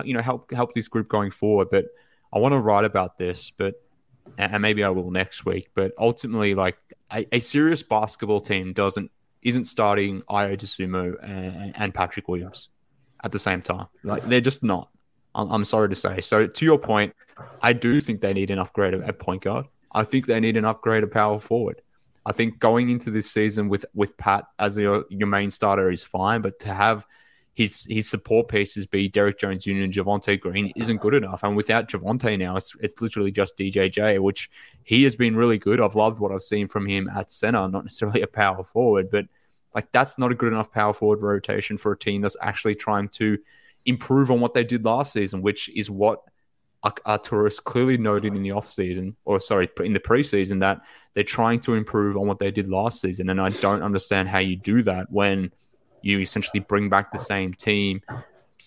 you 0.04 0.12
know, 0.12 0.20
help 0.20 0.52
help 0.52 0.74
this 0.74 0.88
group 0.88 1.08
going 1.08 1.30
forward. 1.30 1.68
But 1.70 1.86
I 2.32 2.38
want 2.38 2.52
to 2.52 2.58
write 2.58 2.84
about 2.84 3.18
this, 3.18 3.50
but 3.50 3.74
and 4.38 4.62
maybe 4.62 4.84
I 4.84 4.88
will 4.90 5.10
next 5.10 5.44
week. 5.44 5.70
But 5.74 5.92
ultimately, 5.98 6.54
like 6.54 6.76
a, 7.12 7.26
a 7.34 7.40
serious 7.40 7.82
basketball 7.82 8.40
team 8.40 8.72
doesn't 8.72 9.10
isn't 9.42 9.64
starting 9.64 10.20
Ayo 10.22 10.56
Dosunmu 10.56 11.16
and, 11.22 11.72
and, 11.74 11.94
Patrick 11.94 12.28
Williams 12.28 12.68
at 13.24 13.32
the 13.32 13.38
same 13.38 13.62
time. 13.62 13.86
Like 14.04 14.22
they're 14.24 14.40
just 14.40 14.62
not. 14.62 14.90
I'm, 15.34 15.50
I'm, 15.50 15.64
sorry 15.64 15.88
to 15.88 15.94
say. 15.94 16.20
So 16.20 16.46
to 16.46 16.64
your 16.64 16.78
point, 16.78 17.14
I 17.62 17.72
do 17.72 18.00
think 18.00 18.20
they 18.20 18.34
need 18.34 18.50
an 18.50 18.58
upgrade 18.58 18.92
at 18.92 19.18
point 19.18 19.42
guard. 19.42 19.66
I 19.92 20.04
think 20.04 20.26
they 20.26 20.40
need 20.40 20.56
an 20.56 20.66
upgrade 20.66 21.04
at 21.04 21.10
power 21.10 21.38
forward. 21.38 21.80
I 22.26 22.32
think 22.32 22.58
going 22.58 22.90
into 22.90 23.10
this 23.10 23.30
season 23.30 23.68
with 23.68 23.86
with 23.94 24.16
Pat 24.18 24.44
as 24.58 24.76
your 24.76 25.04
your 25.08 25.28
main 25.28 25.50
starter 25.50 25.90
is 25.90 26.02
fine, 26.02 26.42
but 26.42 26.58
to 26.60 26.68
have 26.68 27.06
his 27.60 27.86
his 27.90 28.08
support 28.08 28.48
pieces 28.48 28.86
be 28.86 29.06
Derrick 29.06 29.38
Jones 29.38 29.64
Jr. 29.64 29.72
and 29.72 29.92
Javonte 29.92 30.40
Green 30.40 30.72
isn't 30.76 31.02
good 31.02 31.12
enough. 31.12 31.42
And 31.42 31.54
without 31.54 31.88
Javonte 31.88 32.38
now, 32.38 32.56
it's 32.56 32.74
it's 32.80 33.02
literally 33.02 33.30
just 33.30 33.58
DJJ, 33.58 34.18
which 34.20 34.50
he 34.82 35.02
has 35.04 35.14
been 35.14 35.36
really 35.36 35.58
good. 35.58 35.78
I've 35.78 35.94
loved 35.94 36.20
what 36.20 36.32
I've 36.32 36.42
seen 36.42 36.66
from 36.66 36.86
him 36.86 37.06
at 37.14 37.30
center, 37.30 37.68
not 37.68 37.84
necessarily 37.84 38.22
a 38.22 38.26
power 38.26 38.64
forward, 38.64 39.10
but 39.10 39.26
like 39.74 39.92
that's 39.92 40.16
not 40.16 40.32
a 40.32 40.34
good 40.34 40.54
enough 40.54 40.72
power 40.72 40.94
forward 40.94 41.20
rotation 41.20 41.76
for 41.76 41.92
a 41.92 41.98
team 41.98 42.22
that's 42.22 42.36
actually 42.40 42.76
trying 42.76 43.10
to 43.10 43.36
improve 43.84 44.30
on 44.30 44.40
what 44.40 44.54
they 44.54 44.64
did 44.64 44.86
last 44.86 45.12
season, 45.12 45.42
which 45.42 45.68
is 45.76 45.90
what 45.90 46.22
Arturas 46.82 47.62
clearly 47.62 47.98
noted 47.98 48.34
in 48.34 48.42
the 48.42 48.50
offseason, 48.50 49.16
or 49.26 49.38
sorry, 49.38 49.68
in 49.84 49.92
the 49.92 50.00
preseason, 50.00 50.60
that 50.60 50.80
they're 51.12 51.24
trying 51.24 51.60
to 51.60 51.74
improve 51.74 52.16
on 52.16 52.26
what 52.26 52.38
they 52.38 52.50
did 52.50 52.68
last 52.68 53.02
season. 53.02 53.28
And 53.28 53.38
I 53.38 53.50
don't 53.50 53.82
understand 53.82 54.30
how 54.30 54.38
you 54.38 54.56
do 54.56 54.82
that 54.84 55.12
when 55.12 55.52
you 56.02 56.18
essentially 56.20 56.60
bring 56.60 56.88
back 56.88 57.12
the 57.12 57.18
same 57.18 57.54
team. 57.54 58.02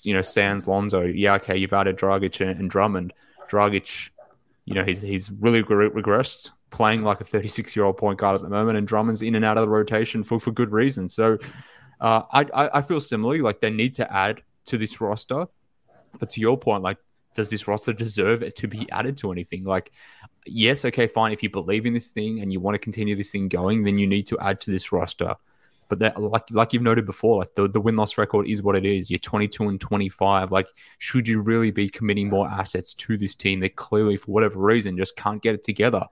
You 0.04 0.14
know, 0.14 0.22
Sans 0.22 0.68
Lonzo, 0.68 1.02
yeah, 1.02 1.36
okay, 1.36 1.56
you've 1.56 1.74
added 1.74 1.98
Dragic 1.98 2.42
and, 2.42 2.70
Drummond. 2.70 3.14
Dragic, 3.50 4.10
you 4.66 4.74
know, 4.74 4.84
he's 4.84 5.02
he's 5.02 5.30
really 5.32 5.62
regressed, 5.62 6.50
playing 6.72 7.04
like 7.04 7.22
a 7.22 7.24
36 7.24 7.76
year 7.76 7.86
old 7.86 7.98
point 7.98 8.18
guard 8.18 8.36
at 8.36 8.42
the 8.42 8.50
moment, 8.50 8.78
and 8.78 8.88
Drummond's 8.88 9.22
in 9.22 9.36
and 9.36 9.46
out 9.46 9.58
of 9.58 9.62
the 9.62 9.70
rotation 9.70 10.24
for 10.24 10.40
for 10.40 10.52
good 10.52 10.72
reason. 10.72 11.08
So, 11.08 11.38
uh, 12.02 12.24
I, 12.32 12.42
I 12.54 12.78
I 12.80 12.82
feel 12.82 13.00
similarly 13.00 13.42
like 13.42 13.60
they 13.62 13.70
need 13.70 13.96
to 13.96 14.12
add 14.12 14.42
to 14.66 14.78
this 14.78 15.00
roster, 15.00 15.46
but 16.20 16.30
to 16.32 16.42
your 16.42 16.58
point, 16.58 16.82
like, 16.82 16.98
does 17.36 17.50
this 17.50 17.68
roster 17.68 17.94
deserve 17.94 18.44
it 18.44 18.56
to 18.58 18.68
be 18.68 18.90
added 18.92 19.18
to 19.18 19.32
anything? 19.32 19.64
Like, 19.64 19.92
yes, 20.46 20.86
okay, 20.86 21.08
fine. 21.08 21.34
If 21.34 21.44
you 21.44 21.50
believe 21.50 21.86
in 21.86 21.94
this 21.94 22.10
thing 22.10 22.40
and 22.40 22.52
you 22.52 22.60
want 22.60 22.76
to 22.76 22.80
continue 22.80 23.16
this 23.16 23.32
thing 23.32 23.48
going, 23.48 23.84
then 23.84 23.98
you 23.98 24.08
need 24.08 24.28
to 24.28 24.40
add 24.40 24.60
to 24.62 24.72
this 24.72 24.92
roster. 24.92 25.36
But 25.90 26.00
that, 26.00 26.22
like 26.22 26.50
like 26.52 26.74
you've 26.74 26.84
noted 26.84 27.06
before, 27.06 27.40
like 27.40 27.56
the, 27.56 27.68
the 27.68 27.82
win 27.82 27.96
loss 27.96 28.18
record 28.18 28.48
is 28.48 28.62
what 28.62 28.76
it 28.76 28.86
is. 28.86 29.10
You're 29.10 29.20
22 29.20 29.70
and 29.70 29.80
25. 29.80 30.52
Like, 30.52 30.68
should 30.98 31.28
you 31.28 31.42
really 31.42 31.72
be 31.72 31.90
committing 31.90 32.30
more 32.30 32.48
assets 32.48 32.94
to 32.96 33.18
this 33.18 33.36
team? 33.36 33.60
They 33.60 33.70
clearly, 33.70 34.18
for 34.18 34.32
whatever 34.32 34.60
reason, 34.60 34.98
just 34.98 35.16
can't 35.16 35.42
get 35.42 35.56
it 35.56 35.64
together. 35.64 36.06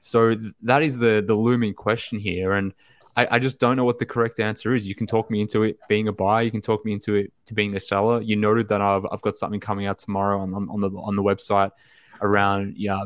So 0.00 0.34
th- 0.34 0.52
that 0.62 0.82
is 0.82 0.98
the 0.98 1.22
the 1.26 1.34
looming 1.34 1.74
question 1.74 2.18
here, 2.18 2.52
and 2.52 2.72
I, 3.16 3.26
I, 3.32 3.38
just 3.40 3.58
don't 3.58 3.76
know 3.76 3.84
what 3.84 3.98
the 3.98 4.06
correct 4.06 4.38
answer 4.38 4.76
is. 4.76 4.86
You 4.86 4.94
can 4.94 5.08
talk 5.08 5.28
me 5.28 5.40
into 5.40 5.64
it 5.64 5.76
being 5.88 6.06
a 6.06 6.12
buy. 6.12 6.42
You 6.42 6.52
can 6.52 6.60
talk 6.60 6.84
me 6.84 6.92
into 6.92 7.16
it 7.16 7.32
to 7.46 7.54
being 7.54 7.74
a 7.74 7.80
seller. 7.80 8.22
You 8.22 8.36
noted 8.36 8.68
that 8.68 8.80
I've 8.80 9.04
I've 9.10 9.22
got 9.22 9.36
something 9.36 9.60
coming 9.60 9.86
out 9.86 9.98
tomorrow 9.98 10.40
on 10.40 10.54
on 10.54 10.80
the 10.80 10.90
on 10.90 11.16
the 11.16 11.22
website 11.22 11.72
around 12.20 12.74
yeah 12.76 13.04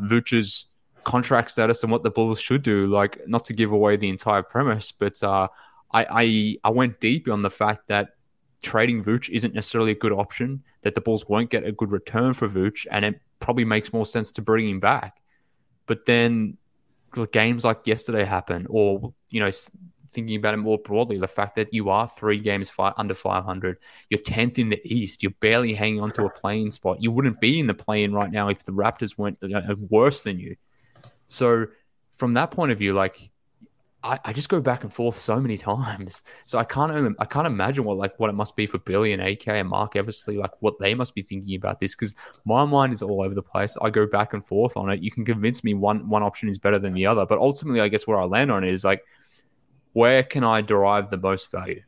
contract 1.04 1.50
status 1.50 1.82
and 1.82 1.90
what 1.90 2.02
the 2.02 2.10
Bulls 2.10 2.40
should 2.40 2.62
do. 2.62 2.86
Like 2.86 3.26
not 3.26 3.44
to 3.46 3.52
give 3.52 3.72
away 3.72 3.96
the 3.96 4.08
entire 4.08 4.42
premise, 4.42 4.92
but 4.92 5.22
uh, 5.22 5.48
I, 5.92 6.06
I, 6.10 6.56
I 6.64 6.70
went 6.70 7.00
deep 7.00 7.28
on 7.28 7.42
the 7.42 7.50
fact 7.50 7.88
that 7.88 8.10
trading 8.62 9.02
Vooch 9.04 9.28
isn't 9.28 9.54
necessarily 9.54 9.92
a 9.92 9.96
good 9.96 10.12
option, 10.12 10.62
that 10.82 10.94
the 10.94 11.00
Bulls 11.00 11.28
won't 11.28 11.50
get 11.50 11.64
a 11.64 11.72
good 11.72 11.90
return 11.90 12.34
for 12.34 12.48
Vooch, 12.48 12.86
and 12.90 13.04
it 13.04 13.20
probably 13.40 13.64
makes 13.64 13.92
more 13.92 14.06
sense 14.06 14.32
to 14.32 14.42
bring 14.42 14.68
him 14.68 14.80
back. 14.80 15.20
But 15.86 16.06
then 16.06 16.56
games 17.32 17.64
like 17.64 17.86
yesterday 17.86 18.24
happen, 18.24 18.66
or, 18.70 19.12
you 19.30 19.40
know, 19.40 19.50
thinking 20.08 20.36
about 20.36 20.54
it 20.54 20.58
more 20.58 20.78
broadly, 20.78 21.18
the 21.18 21.28
fact 21.28 21.56
that 21.56 21.72
you 21.74 21.90
are 21.90 22.06
three 22.06 22.38
games 22.38 22.70
five, 22.70 22.94
under 22.96 23.14
500, 23.14 23.78
you're 24.10 24.20
10th 24.20 24.58
in 24.58 24.68
the 24.68 24.80
East, 24.84 25.22
you're 25.22 25.32
barely 25.40 25.74
hanging 25.74 26.00
on 26.00 26.12
to 26.12 26.24
a 26.24 26.30
play-in 26.30 26.70
spot. 26.70 27.02
You 27.02 27.10
wouldn't 27.10 27.40
be 27.40 27.58
in 27.58 27.66
the 27.66 27.74
play-in 27.74 28.12
right 28.12 28.30
now 28.30 28.48
if 28.48 28.64
the 28.64 28.72
Raptors 28.72 29.18
weren't 29.18 29.38
uh, 29.42 29.74
worse 29.90 30.22
than 30.22 30.38
you. 30.38 30.56
So 31.26 31.66
from 32.12 32.34
that 32.34 32.50
point 32.50 32.72
of 32.72 32.78
view, 32.78 32.92
like 32.92 33.30
I, 34.04 34.18
I, 34.24 34.32
just 34.32 34.48
go 34.48 34.60
back 34.60 34.82
and 34.82 34.92
forth 34.92 35.18
so 35.18 35.38
many 35.40 35.56
times. 35.72 36.22
So 36.44 36.58
I 36.58 36.64
can't 36.64 36.92
only, 36.92 37.14
I 37.18 37.24
can't 37.24 37.46
imagine 37.46 37.84
what 37.84 37.96
like 37.96 38.18
what 38.18 38.30
it 38.30 38.34
must 38.34 38.56
be 38.56 38.66
for 38.66 38.78
Billy 38.78 39.12
and 39.12 39.22
AK 39.22 39.48
and 39.48 39.68
Marc 39.68 39.96
Eversley, 39.96 40.36
like 40.36 40.50
what 40.60 40.78
they 40.80 40.94
must 40.94 41.14
be 41.14 41.22
thinking 41.22 41.56
about 41.56 41.80
this 41.80 41.94
because 41.94 42.14
my 42.44 42.64
mind 42.64 42.92
is 42.92 43.02
all 43.02 43.22
over 43.22 43.34
the 43.34 43.42
place. 43.42 43.76
I 43.80 43.90
go 43.90 44.06
back 44.06 44.34
and 44.34 44.44
forth 44.44 44.76
on 44.76 44.90
it. 44.90 45.02
You 45.02 45.10
can 45.10 45.24
convince 45.24 45.62
me 45.62 45.74
one 45.74 46.08
one 46.08 46.22
option 46.22 46.48
is 46.48 46.58
better 46.58 46.78
than 46.78 46.94
the 46.94 47.06
other, 47.06 47.26
but 47.26 47.38
ultimately, 47.38 47.80
I 47.80 47.88
guess 47.88 48.06
where 48.06 48.18
I 48.18 48.24
land 48.24 48.50
on 48.50 48.64
it 48.64 48.72
is 48.72 48.84
like, 48.84 49.02
where 49.92 50.22
can 50.22 50.44
I 50.44 50.60
derive 50.60 51.10
the 51.10 51.18
most 51.18 51.50
value? 51.50 51.82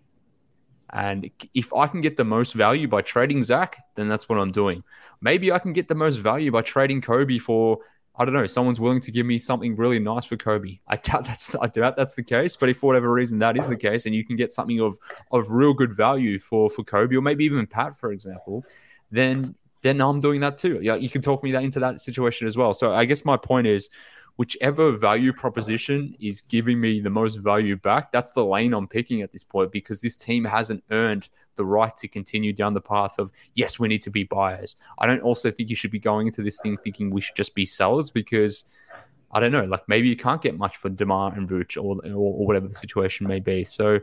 And 0.93 1.29
if 1.55 1.75
I 1.75 1.89
can 1.89 2.01
get 2.01 2.17
the 2.17 2.25
most 2.25 2.55
value 2.55 2.87
by 2.87 3.03
trading 3.03 3.43
Zach, 3.43 3.77
then 3.97 4.09
that's 4.09 4.29
what 4.29 4.39
I'm 4.39 4.53
doing. 4.53 4.85
Maybe 5.21 5.51
I 5.51 5.59
can 5.59 5.73
get 5.73 5.89
the 5.89 5.95
most 5.97 6.19
value 6.19 6.53
by 6.53 6.63
trading 6.63 7.01
Coby 7.01 7.41
for 7.41 7.79
I 8.17 8.25
don't 8.25 8.35
know, 8.35 8.47
someone's 8.47 8.79
willing 8.79 9.01
to 9.01 9.11
give 9.11 9.27
me 9.27 9.39
something 9.39 9.75
really 9.75 9.99
nice 9.99 10.25
for 10.25 10.37
Coby. 10.37 10.79
I 10.87 10.97
doubt 10.97 11.25
that's 11.27 11.55
I 11.61 11.67
doubt 11.67 11.97
that's 11.97 12.15
the 12.15 12.23
case, 12.23 12.57
but 12.57 12.69
if 12.69 12.79
for 12.79 12.87
whatever 12.87 13.13
reason 13.13 13.39
that 13.41 13.57
is 13.57 13.67
the 13.67 13.77
case, 13.77 14.07
and 14.07 14.15
you 14.15 14.25
can 14.25 14.37
get 14.37 14.53
something 14.53 14.81
of 14.81 14.97
of 15.33 15.51
real 15.51 15.75
good 15.75 15.93
value 15.93 16.39
for 16.39 16.71
for 16.71 16.85
Coby 16.85 17.15
or 17.15 17.23
maybe 17.23 17.45
even 17.45 17.67
Pat, 17.67 17.97
for 17.97 18.13
example, 18.13 18.65
then 19.11 19.55
then 19.83 20.01
I'm 20.01 20.21
doing 20.21 20.41
that 20.41 20.59
too. 20.59 20.81
Yeah, 20.81 20.95
you 20.95 21.11
can 21.11 21.23
talk 21.23 21.43
me 21.43 21.53
that 21.53 21.63
into 21.63 21.81
that 21.81 22.01
situation 22.01 22.47
as 22.47 22.57
well. 22.57 22.73
So 22.73 22.95
I 22.95 23.05
guess 23.05 23.25
my 23.25 23.37
point 23.37 23.67
is, 23.67 23.91
whichever 24.37 24.93
value 24.93 25.33
proposition 25.33 26.15
is 26.21 26.41
giving 26.41 26.81
me 26.81 27.01
the 27.01 27.11
most 27.11 27.37
value 27.37 27.77
back, 27.77 28.11
that's 28.11 28.31
the 28.31 28.45
lane 28.45 28.73
I'm 28.73 28.89
picking 28.89 29.23
at 29.23 29.31
this 29.31 29.45
point 29.45 29.73
because 29.73 30.01
this 30.01 30.17
team 30.17 30.45
hasn't 30.45 30.83
earned 30.91 31.29
the 31.57 31.67
right 31.67 31.95
to 31.97 32.09
continue 32.09 32.53
down 32.53 32.75
the 32.75 32.81
path 32.81 33.19
of, 33.19 33.33
yes, 33.55 33.79
we 33.79 33.89
need 33.89 34.03
to 34.03 34.11
be 34.11 34.25
buyers. 34.25 34.77
I 34.99 35.07
don't 35.07 35.23
also 35.23 35.51
think 35.51 35.71
you 35.71 35.77
should 35.77 35.91
be 35.91 35.99
going 35.99 36.27
into 36.27 36.43
this 36.43 36.61
thing 36.61 36.77
thinking 36.79 37.11
we 37.11 37.21
should 37.21 37.37
just 37.37 37.55
be 37.55 37.67
sellers 37.67 38.11
because 38.11 38.65
I 39.31 39.41
don't 39.41 39.53
know, 39.53 39.65
like 39.65 39.89
maybe 39.89 40.09
you 40.09 40.17
can't 40.17 40.41
get 40.41 40.57
much 40.57 40.77
for 40.77 40.89
DeMar 40.89 41.35
and 41.35 41.49
Vooch 41.49 41.77
or, 41.77 41.97
or, 42.07 42.15
or 42.15 42.47
whatever 42.47 42.69
the 42.69 42.75
situation 42.75 43.27
may 43.27 43.41
be. 43.41 43.65
So 43.65 44.01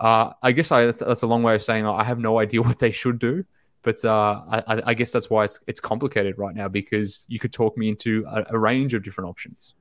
uh, 0.00 0.32
I 0.42 0.52
guess 0.52 0.72
I, 0.72 0.86
that's 0.86 1.22
a 1.22 1.26
long 1.26 1.42
way 1.42 1.54
of 1.54 1.62
saying 1.62 1.86
I 1.86 2.02
have 2.02 2.18
no 2.18 2.40
idea 2.40 2.60
what 2.62 2.78
they 2.78 2.90
should 2.90 3.18
do. 3.18 3.44
But 3.82 4.04
uh, 4.04 4.42
I, 4.48 4.82
I, 4.86 4.94
guess 4.94 5.10
that's 5.10 5.28
why 5.28 5.44
it's, 5.44 5.58
it's 5.66 5.80
complicated 5.80 6.38
right 6.38 6.54
now 6.54 6.68
because 6.68 7.24
you 7.26 7.40
could 7.40 7.52
talk 7.52 7.76
me 7.76 7.88
into 7.88 8.24
a, 8.28 8.46
a 8.50 8.58
range 8.58 8.94
of 8.94 9.02
different 9.02 9.28
options. 9.28 9.74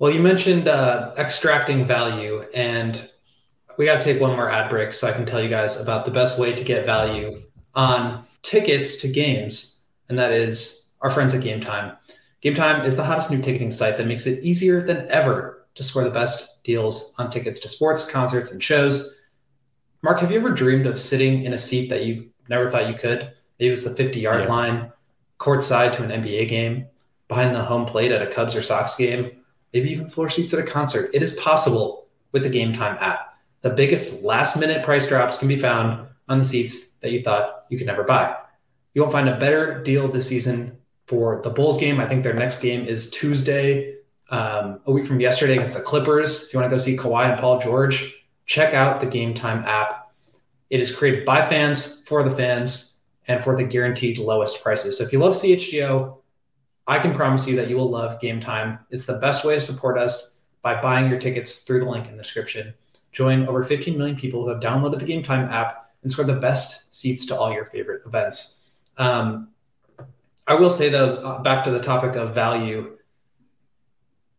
Well, 0.00 0.10
you 0.10 0.20
mentioned 0.20 0.66
uh, 0.66 1.12
extracting 1.18 1.84
value, 1.84 2.46
and 2.54 3.09
we 3.80 3.86
got 3.86 3.98
to 3.98 4.04
take 4.04 4.20
one 4.20 4.36
more 4.36 4.50
ad 4.50 4.68
break 4.68 4.92
so 4.92 5.08
I 5.08 5.12
can 5.12 5.24
tell 5.24 5.42
you 5.42 5.48
guys 5.48 5.80
about 5.80 6.04
the 6.04 6.10
best 6.10 6.38
way 6.38 6.52
to 6.52 6.62
get 6.62 6.84
value 6.84 7.32
on 7.74 8.26
tickets 8.42 8.96
to 8.96 9.08
games, 9.08 9.80
and 10.10 10.18
that 10.18 10.32
is 10.32 10.90
our 11.00 11.08
friends 11.08 11.32
at 11.32 11.42
Game 11.42 11.62
Time. 11.62 11.96
Game 12.42 12.54
Time 12.54 12.84
is 12.84 12.94
the 12.94 13.02
hottest 13.02 13.30
new 13.30 13.40
ticketing 13.40 13.70
site 13.70 13.96
that 13.96 14.06
makes 14.06 14.26
it 14.26 14.44
easier 14.44 14.82
than 14.82 15.08
ever 15.08 15.66
to 15.76 15.82
score 15.82 16.04
the 16.04 16.10
best 16.10 16.62
deals 16.62 17.14
on 17.16 17.30
tickets 17.30 17.58
to 17.60 17.70
sports, 17.70 18.04
concerts, 18.04 18.50
and 18.50 18.62
shows. 18.62 19.18
Mark, 20.02 20.18
have 20.18 20.30
you 20.30 20.36
ever 20.36 20.50
dreamed 20.50 20.84
of 20.84 21.00
sitting 21.00 21.44
in 21.44 21.54
a 21.54 21.58
seat 21.58 21.88
that 21.88 22.04
you 22.04 22.28
never 22.50 22.70
thought 22.70 22.86
you 22.86 22.94
could? 22.94 23.32
Maybe 23.58 23.68
it 23.68 23.70
was 23.70 23.84
the 23.84 23.96
50 23.96 24.20
yard 24.20 24.40
yes. 24.40 24.50
line, 24.50 24.92
courtside 25.38 25.96
to 25.96 26.04
an 26.04 26.22
NBA 26.22 26.48
game, 26.48 26.84
behind 27.28 27.54
the 27.54 27.64
home 27.64 27.86
plate 27.86 28.12
at 28.12 28.20
a 28.20 28.26
Cubs 28.26 28.54
or 28.54 28.60
Sox 28.60 28.94
game, 28.94 29.30
maybe 29.72 29.90
even 29.90 30.06
floor 30.06 30.28
seats 30.28 30.52
at 30.52 30.60
a 30.60 30.64
concert. 30.64 31.08
It 31.14 31.22
is 31.22 31.32
possible 31.36 32.08
with 32.32 32.42
the 32.42 32.50
Game 32.50 32.74
Time 32.74 32.98
app. 33.00 33.29
The 33.62 33.70
biggest 33.70 34.22
last 34.22 34.56
minute 34.56 34.84
price 34.84 35.06
drops 35.06 35.38
can 35.38 35.48
be 35.48 35.56
found 35.56 36.08
on 36.28 36.38
the 36.38 36.44
seats 36.44 36.92
that 37.00 37.12
you 37.12 37.22
thought 37.22 37.66
you 37.68 37.76
could 37.76 37.86
never 37.86 38.04
buy. 38.04 38.36
You 38.94 39.02
won't 39.02 39.12
find 39.12 39.28
a 39.28 39.38
better 39.38 39.82
deal 39.82 40.08
this 40.08 40.28
season 40.28 40.78
for 41.06 41.40
the 41.42 41.50
Bulls 41.50 41.78
game. 41.78 42.00
I 42.00 42.06
think 42.06 42.24
their 42.24 42.34
next 42.34 42.60
game 42.60 42.84
is 42.86 43.10
Tuesday, 43.10 43.96
um, 44.30 44.80
a 44.86 44.92
week 44.92 45.06
from 45.06 45.20
yesterday 45.20 45.54
against 45.54 45.76
the 45.76 45.82
Clippers. 45.82 46.46
If 46.46 46.52
you 46.52 46.60
want 46.60 46.70
to 46.70 46.74
go 46.74 46.78
see 46.78 46.96
Kawhi 46.96 47.30
and 47.30 47.40
Paul 47.40 47.60
George, 47.60 48.14
check 48.46 48.74
out 48.74 49.00
the 49.00 49.06
Game 49.06 49.34
Time 49.34 49.64
app. 49.64 50.10
It 50.70 50.80
is 50.80 50.94
created 50.94 51.24
by 51.24 51.46
fans 51.48 52.02
for 52.02 52.22
the 52.22 52.30
fans 52.30 52.96
and 53.28 53.42
for 53.42 53.56
the 53.56 53.64
guaranteed 53.64 54.18
lowest 54.18 54.62
prices. 54.62 54.98
So 54.98 55.04
if 55.04 55.12
you 55.12 55.18
love 55.18 55.34
CHGO, 55.34 56.16
I 56.86 56.98
can 56.98 57.12
promise 57.12 57.46
you 57.46 57.56
that 57.56 57.68
you 57.68 57.76
will 57.76 57.90
love 57.90 58.20
Game 58.20 58.40
Time. 58.40 58.78
It's 58.90 59.06
the 59.06 59.18
best 59.18 59.44
way 59.44 59.54
to 59.54 59.60
support 59.60 59.98
us 59.98 60.36
by 60.62 60.80
buying 60.80 61.10
your 61.10 61.20
tickets 61.20 61.58
through 61.58 61.80
the 61.80 61.86
link 61.90 62.06
in 62.06 62.16
the 62.16 62.22
description. 62.22 62.74
Join 63.12 63.46
over 63.46 63.62
15 63.62 63.98
million 63.98 64.16
people 64.16 64.44
who 64.44 64.50
have 64.50 64.60
downloaded 64.60 64.98
the 64.98 65.04
Game 65.04 65.22
Time 65.22 65.48
app 65.48 65.84
and 66.02 66.10
score 66.10 66.24
the 66.24 66.34
best 66.34 66.92
seats 66.94 67.26
to 67.26 67.36
all 67.36 67.52
your 67.52 67.64
favorite 67.64 68.02
events. 68.06 68.58
Um, 68.96 69.48
I 70.46 70.54
will 70.54 70.70
say 70.70 70.88
though, 70.88 71.16
uh, 71.16 71.42
back 71.42 71.64
to 71.64 71.70
the 71.70 71.80
topic 71.80 72.16
of 72.16 72.34
value, 72.34 72.96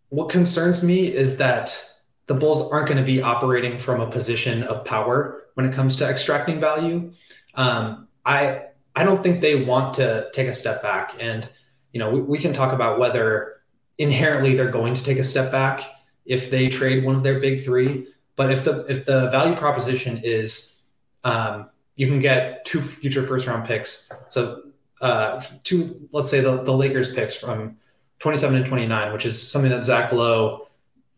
what 0.10 0.30
concerns 0.30 0.84
me 0.84 1.08
is 1.08 1.38
that 1.38 1.80
the 2.28 2.34
Bulls 2.34 2.70
aren't 2.72 2.88
going 2.88 2.98
to 2.98 3.04
be 3.04 3.22
operating 3.22 3.78
from 3.78 4.02
a 4.02 4.10
position 4.10 4.64
of 4.64 4.86
power 4.86 5.44
when 5.56 5.66
it 5.66 5.74
comes 5.74 5.96
to 5.98 6.08
extracting 6.08 6.60
value. 6.60 7.12
Um, 7.56 8.08
I 8.26 8.64
I 8.96 9.04
don't 9.04 9.24
think 9.24 9.42
they 9.42 9.64
want 9.64 9.94
to 9.96 10.30
take 10.34 10.48
a 10.48 10.54
step 10.54 10.82
back, 10.82 11.16
and 11.20 11.48
you 11.94 12.00
know 12.00 12.10
we, 12.10 12.22
we 12.22 12.38
can 12.38 12.54
talk 12.54 12.74
about 12.74 13.00
whether 13.00 13.62
inherently 13.98 14.56
they're 14.56 14.72
going 14.72 14.94
to 14.94 15.04
take 15.04 15.18
a 15.18 15.24
step 15.24 15.52
back 15.52 15.82
if 16.26 16.52
they 16.52 16.70
trade 16.70 17.04
one 17.04 17.16
of 17.16 17.24
their 17.24 17.40
big 17.40 17.64
three. 17.64 18.08
But 18.42 18.50
if 18.50 18.64
the 18.64 18.84
if 18.90 19.06
the 19.06 19.30
value 19.30 19.56
proposition 19.56 20.20
is 20.24 20.80
um, 21.24 21.70
you 21.96 22.08
can 22.08 22.18
get 22.18 22.66
two 22.66 22.82
future 22.82 23.22
first 23.22 23.46
round 23.46 23.68
picks, 23.68 24.10
so 24.30 24.64
uh, 25.00 25.40
two 25.64 26.10
let's 26.12 26.28
say 26.28 26.40
the, 26.40 26.64
the 26.64 26.74
Lakers 26.74 27.14
picks 27.14 27.36
from 27.36 27.78
27 28.18 28.56
and 28.56 28.66
29, 28.66 29.14
which 29.14 29.28
is 29.28 29.40
something 29.40 29.70
that 29.70 29.84
Zach 29.84 30.12
Lowe 30.12 30.68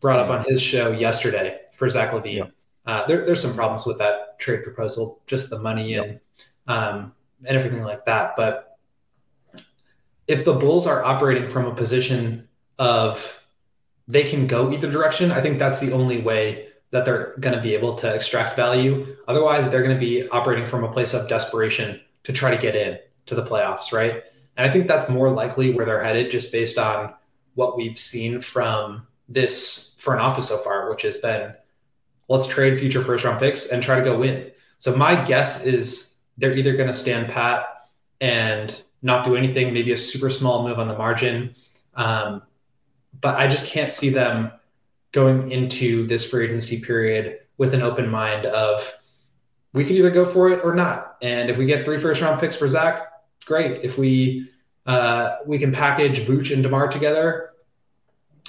brought 0.00 0.18
up 0.18 0.28
on 0.28 0.44
his 0.46 0.60
show 0.60 0.90
yesterday 0.90 1.60
for 1.72 1.88
Zach 1.88 2.10
LaVine. 2.10 2.36
Yeah. 2.36 2.44
Uh, 2.84 3.06
there, 3.06 3.24
there's 3.24 3.40
some 3.40 3.54
problems 3.54 3.86
with 3.86 3.96
that 3.96 4.38
trade 4.38 4.62
proposal, 4.62 5.22
just 5.26 5.48
the 5.48 5.58
money 5.58 5.94
and 5.94 6.20
um, 6.66 7.14
and 7.46 7.56
everything 7.56 7.84
like 7.84 8.04
that. 8.04 8.34
But 8.36 8.76
if 10.28 10.44
the 10.44 10.52
Bulls 10.52 10.86
are 10.86 11.02
operating 11.02 11.48
from 11.48 11.64
a 11.64 11.74
position 11.74 12.48
of 12.78 13.42
they 14.08 14.24
can 14.24 14.46
go 14.46 14.70
either 14.70 14.90
direction, 14.90 15.32
I 15.32 15.40
think 15.40 15.58
that's 15.58 15.80
the 15.80 15.92
only 15.92 16.20
way 16.20 16.68
that 16.94 17.04
they're 17.04 17.34
going 17.40 17.56
to 17.56 17.60
be 17.60 17.74
able 17.74 17.92
to 17.92 18.14
extract 18.14 18.54
value. 18.54 19.16
Otherwise, 19.26 19.68
they're 19.68 19.82
going 19.82 19.96
to 19.96 20.00
be 20.00 20.28
operating 20.28 20.64
from 20.64 20.84
a 20.84 20.92
place 20.92 21.12
of 21.12 21.28
desperation 21.28 22.00
to 22.22 22.32
try 22.32 22.52
to 22.52 22.56
get 22.56 22.76
in 22.76 22.96
to 23.26 23.34
the 23.34 23.42
playoffs, 23.42 23.92
right? 23.92 24.22
And 24.56 24.64
I 24.64 24.72
think 24.72 24.86
that's 24.86 25.08
more 25.08 25.28
likely 25.28 25.72
where 25.72 25.84
they're 25.84 26.04
headed 26.04 26.30
just 26.30 26.52
based 26.52 26.78
on 26.78 27.12
what 27.54 27.76
we've 27.76 27.98
seen 27.98 28.40
from 28.40 29.08
this 29.28 29.96
front 29.98 30.20
office 30.20 30.46
so 30.46 30.56
far, 30.56 30.88
which 30.88 31.02
has 31.02 31.16
been 31.16 31.52
let's 32.28 32.46
trade 32.46 32.78
future 32.78 33.02
first 33.02 33.24
round 33.24 33.40
picks 33.40 33.66
and 33.66 33.82
try 33.82 33.96
to 33.96 34.02
go 34.02 34.16
win. 34.16 34.52
So 34.78 34.94
my 34.94 35.20
guess 35.24 35.64
is 35.64 36.14
they're 36.38 36.54
either 36.54 36.76
going 36.76 36.86
to 36.86 36.94
stand 36.94 37.28
pat 37.28 37.66
and 38.20 38.80
not 39.02 39.24
do 39.24 39.34
anything, 39.34 39.74
maybe 39.74 39.90
a 39.90 39.96
super 39.96 40.30
small 40.30 40.62
move 40.62 40.78
on 40.78 40.86
the 40.86 40.96
margin. 40.96 41.56
Um, 41.96 42.42
but 43.20 43.36
I 43.36 43.48
just 43.48 43.66
can't 43.66 43.92
see 43.92 44.10
them 44.10 44.52
going 45.14 45.52
into 45.52 46.06
this 46.06 46.28
free 46.28 46.44
agency 46.44 46.80
period 46.80 47.38
with 47.56 47.72
an 47.72 47.80
open 47.80 48.08
mind 48.08 48.46
of 48.46 48.92
we 49.72 49.84
could 49.84 49.96
either 49.96 50.10
go 50.10 50.26
for 50.26 50.50
it 50.50 50.62
or 50.64 50.74
not. 50.74 51.16
And 51.22 51.48
if 51.48 51.56
we 51.56 51.66
get 51.66 51.84
three 51.84 51.98
first 51.98 52.20
round 52.20 52.40
picks 52.40 52.56
for 52.56 52.68
Zach, 52.68 53.08
great. 53.46 53.82
If 53.84 53.96
we 53.96 54.50
uh, 54.86 55.36
we 55.46 55.58
can 55.58 55.72
package 55.72 56.26
Vooch 56.26 56.52
and 56.52 56.62
DeMar 56.62 56.88
together 56.88 57.52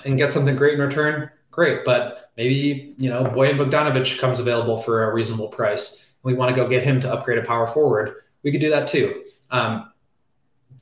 and 0.04 0.18
get 0.18 0.34
something 0.34 0.56
great 0.56 0.74
in 0.74 0.82
return, 0.82 1.30
great. 1.52 1.86
But 1.86 2.32
maybe, 2.36 2.96
you 2.98 3.10
know, 3.10 3.24
Bojan 3.24 3.58
Bogdanovic 3.58 4.20
comes 4.20 4.40
available 4.40 4.78
for 4.78 5.04
a 5.10 5.14
reasonable 5.14 5.48
price. 5.48 6.14
We 6.24 6.34
want 6.34 6.54
to 6.54 6.62
go 6.62 6.68
get 6.68 6.84
him 6.84 7.00
to 7.02 7.14
upgrade 7.14 7.38
a 7.38 7.44
power 7.44 7.68
forward. 7.68 8.16
We 8.44 8.52
could 8.52 8.60
do 8.60 8.72
that 8.72 8.88
too. 8.88 9.24
Um, 9.52 9.92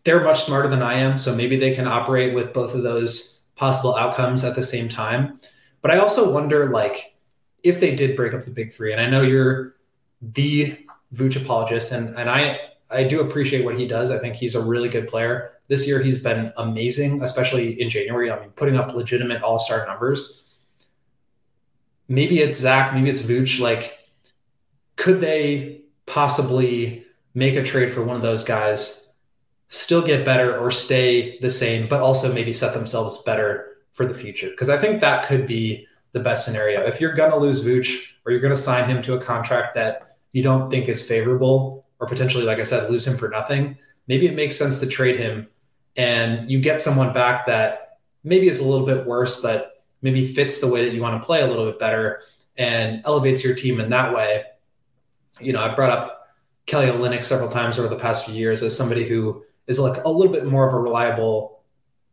they're 0.05 0.23
much 0.23 0.45
smarter 0.45 0.69
than 0.69 0.81
I 0.81 0.95
am. 0.95 1.17
So 1.17 1.35
maybe 1.35 1.57
they 1.57 1.75
can 1.75 1.87
operate 1.87 2.33
with 2.33 2.53
both 2.53 2.73
of 2.73 2.83
those 2.83 3.41
possible 3.55 3.95
outcomes 3.95 4.43
at 4.43 4.55
the 4.55 4.63
same 4.63 4.89
time. 4.89 5.39
But 5.83 5.91
I 5.91 5.99
also 5.99 6.31
wonder, 6.31 6.71
like, 6.71 7.15
if 7.61 7.79
they 7.79 7.95
did 7.95 8.15
break 8.15 8.33
up 8.33 8.43
the 8.43 8.49
big 8.49 8.73
three, 8.73 8.91
and 8.91 8.99
I 8.99 9.05
know 9.05 9.21
you're 9.21 9.75
the 10.19 10.75
Vooch 11.13 11.39
apologist, 11.39 11.91
and, 11.91 12.17
and 12.17 12.27
I, 12.27 12.57
I 12.89 13.03
do 13.03 13.21
appreciate 13.21 13.63
what 13.63 13.77
he 13.77 13.85
does. 13.85 14.09
I 14.09 14.17
think 14.17 14.35
he's 14.35 14.55
a 14.55 14.61
really 14.61 14.89
good 14.89 15.07
player. 15.07 15.51
This 15.67 15.85
year, 15.85 16.01
he's 16.01 16.17
been 16.17 16.51
amazing, 16.57 17.21
especially 17.21 17.79
in 17.79 17.91
January. 17.91 18.31
I 18.31 18.39
mean, 18.39 18.49
putting 18.55 18.77
up 18.77 18.95
legitimate 18.95 19.43
all 19.43 19.59
star 19.59 19.85
numbers 19.85 20.43
maybe 22.07 22.39
it's 22.39 22.59
Zach, 22.59 22.93
maybe 22.93 23.09
it's 23.09 23.21
Vooch. 23.21 23.59
Like, 23.59 23.99
could 24.95 25.21
they 25.21 25.81
possibly 26.05 27.05
make 27.33 27.55
a 27.55 27.63
trade 27.63 27.91
for 27.91 28.03
one 28.03 28.15
of 28.15 28.21
those 28.21 28.43
guys, 28.43 29.07
still 29.67 30.01
get 30.01 30.25
better 30.25 30.57
or 30.57 30.69
stay 30.69 31.39
the 31.39 31.49
same, 31.49 31.87
but 31.87 32.01
also 32.01 32.31
maybe 32.31 32.53
set 32.53 32.73
themselves 32.73 33.17
better 33.23 33.72
for 33.93 34.05
the 34.05 34.13
future? 34.13 34.49
Because 34.49 34.69
I 34.69 34.77
think 34.77 35.01
that 35.01 35.25
could 35.25 35.47
be 35.47 35.87
the 36.11 36.19
best 36.19 36.45
scenario. 36.45 36.81
If 36.81 36.99
you're 37.01 37.13
going 37.13 37.31
to 37.31 37.37
lose 37.37 37.63
Vooch 37.63 37.99
or 38.25 38.31
you're 38.31 38.41
going 38.41 38.53
to 38.53 38.57
sign 38.57 38.87
him 38.87 39.01
to 39.03 39.13
a 39.13 39.21
contract 39.21 39.73
that 39.75 40.17
you 40.31 40.43
don't 40.43 40.69
think 40.69 40.89
is 40.89 41.05
favorable, 41.05 41.85
or 41.99 42.07
potentially, 42.07 42.43
like 42.43 42.59
I 42.59 42.63
said, 42.63 42.89
lose 42.89 43.07
him 43.07 43.17
for 43.17 43.29
nothing, 43.29 43.77
maybe 44.07 44.27
it 44.27 44.35
makes 44.35 44.57
sense 44.57 44.79
to 44.81 44.87
trade 44.87 45.15
him 45.15 45.47
and 45.95 46.49
you 46.49 46.59
get 46.59 46.81
someone 46.81 47.13
back 47.13 47.45
that 47.45 47.99
maybe 48.23 48.47
is 48.47 48.59
a 48.59 48.65
little 48.65 48.85
bit 48.85 49.05
worse, 49.05 49.41
but 49.41 49.83
maybe 50.01 50.33
fits 50.33 50.59
the 50.59 50.67
way 50.67 50.85
that 50.85 50.93
you 50.93 51.01
want 51.01 51.21
to 51.21 51.25
play 51.25 51.41
a 51.41 51.47
little 51.47 51.65
bit 51.65 51.79
better 51.79 52.21
and 52.57 53.01
elevates 53.05 53.43
your 53.43 53.55
team 53.55 53.79
in 53.79 53.89
that 53.89 54.13
way. 54.13 54.43
You 55.39 55.53
know, 55.53 55.61
I 55.61 55.73
brought 55.73 55.91
up 55.91 56.27
Kelly 56.65 56.87
Olynyk 56.87 57.23
several 57.23 57.49
times 57.49 57.77
over 57.77 57.87
the 57.87 57.97
past 57.97 58.25
few 58.25 58.35
years 58.35 58.63
as 58.63 58.75
somebody 58.75 59.07
who 59.07 59.43
is 59.67 59.79
like 59.79 60.03
a 60.03 60.09
little 60.09 60.31
bit 60.31 60.45
more 60.45 60.67
of 60.67 60.73
a 60.73 60.79
reliable 60.79 61.52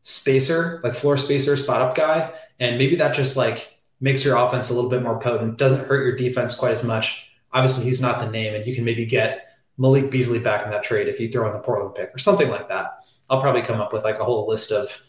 spacer, 0.02 0.80
like 0.82 0.94
floor 0.94 1.16
spacer, 1.16 1.56
spot 1.56 1.82
up 1.82 1.94
guy. 1.94 2.32
And 2.58 2.78
maybe 2.78 2.96
that 2.96 3.14
just 3.14 3.36
like 3.36 3.80
makes 4.00 4.24
your 4.24 4.36
offense 4.36 4.70
a 4.70 4.74
little 4.74 4.90
bit 4.90 5.02
more 5.02 5.20
potent, 5.20 5.58
doesn't 5.58 5.86
hurt 5.86 6.02
your 6.02 6.16
defense 6.16 6.54
quite 6.54 6.72
as 6.72 6.82
much. 6.82 7.26
Obviously, 7.52 7.84
he's 7.84 8.00
not 8.00 8.20
the 8.20 8.30
name, 8.30 8.54
and 8.54 8.66
you 8.66 8.74
can 8.74 8.84
maybe 8.84 9.04
get 9.04 9.46
Malik 9.76 10.10
Beasley 10.10 10.38
back 10.38 10.64
in 10.64 10.70
that 10.70 10.82
trade 10.82 11.08
if 11.08 11.18
you 11.18 11.30
throw 11.30 11.46
in 11.46 11.52
the 11.52 11.58
Portland 11.58 11.94
pick 11.94 12.14
or 12.14 12.18
something 12.18 12.48
like 12.48 12.68
that. 12.68 13.04
I'll 13.28 13.40
probably 13.40 13.62
come 13.62 13.80
up 13.80 13.92
with 13.92 14.04
like 14.04 14.18
a 14.18 14.24
whole 14.24 14.46
list 14.46 14.70
of 14.70 15.02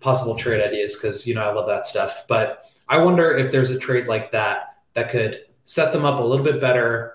possible 0.00 0.36
trade 0.36 0.60
ideas 0.60 0.94
because 0.94 1.26
you 1.26 1.34
know 1.34 1.42
I 1.42 1.52
love 1.52 1.66
that 1.68 1.86
stuff. 1.86 2.24
But 2.28 2.62
I 2.88 2.98
wonder 2.98 3.30
if 3.30 3.50
there's 3.50 3.70
a 3.70 3.78
trade 3.78 4.06
like 4.06 4.32
that 4.32 4.76
that 4.94 5.10
could 5.10 5.40
set 5.64 5.92
them 5.92 6.04
up 6.04 6.20
a 6.20 6.22
little 6.22 6.44
bit 6.44 6.60
better 6.60 7.14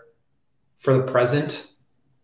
for 0.79 0.93
the 0.93 1.03
present, 1.03 1.67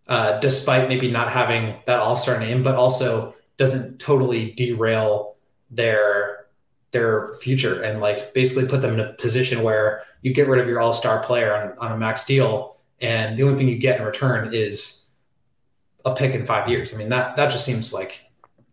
uh, 0.08 0.40
despite 0.40 0.90
maybe 0.90 1.10
not 1.10 1.32
having 1.32 1.80
that 1.86 2.00
all 2.00 2.16
star 2.16 2.40
name, 2.40 2.62
but 2.62 2.76
also 2.76 3.36
doesn't 3.60 4.00
totally 4.00 4.52
derail 4.54 5.36
their 5.70 6.48
their 6.90 7.34
future 7.36 7.84
and 7.84 8.02
like 8.02 8.34
basically 8.34 8.68
put 8.68 8.82
them 8.82 8.96
in 8.96 9.00
a 9.00 9.14
position 9.14 9.62
where 9.62 10.02
you 10.24 10.34
get 10.34 10.48
rid 10.48 10.60
of 10.60 10.68
your 10.68 10.82
all-star 10.82 11.22
player 11.22 11.54
on, 11.54 11.78
on 11.78 11.92
a 11.92 11.98
max 11.98 12.26
deal 12.26 12.78
and 13.00 13.38
the 13.38 13.44
only 13.44 13.56
thing 13.56 13.68
you 13.68 13.78
get 13.78 14.00
in 14.00 14.06
return 14.06 14.50
is 14.52 15.06
a 16.06 16.16
pick 16.16 16.34
in 16.34 16.48
five 16.48 16.68
years. 16.68 16.92
I 16.92 16.98
mean 16.98 17.10
that 17.10 17.36
that 17.36 17.52
just 17.52 17.66
seems 17.66 17.94
like 17.94 18.24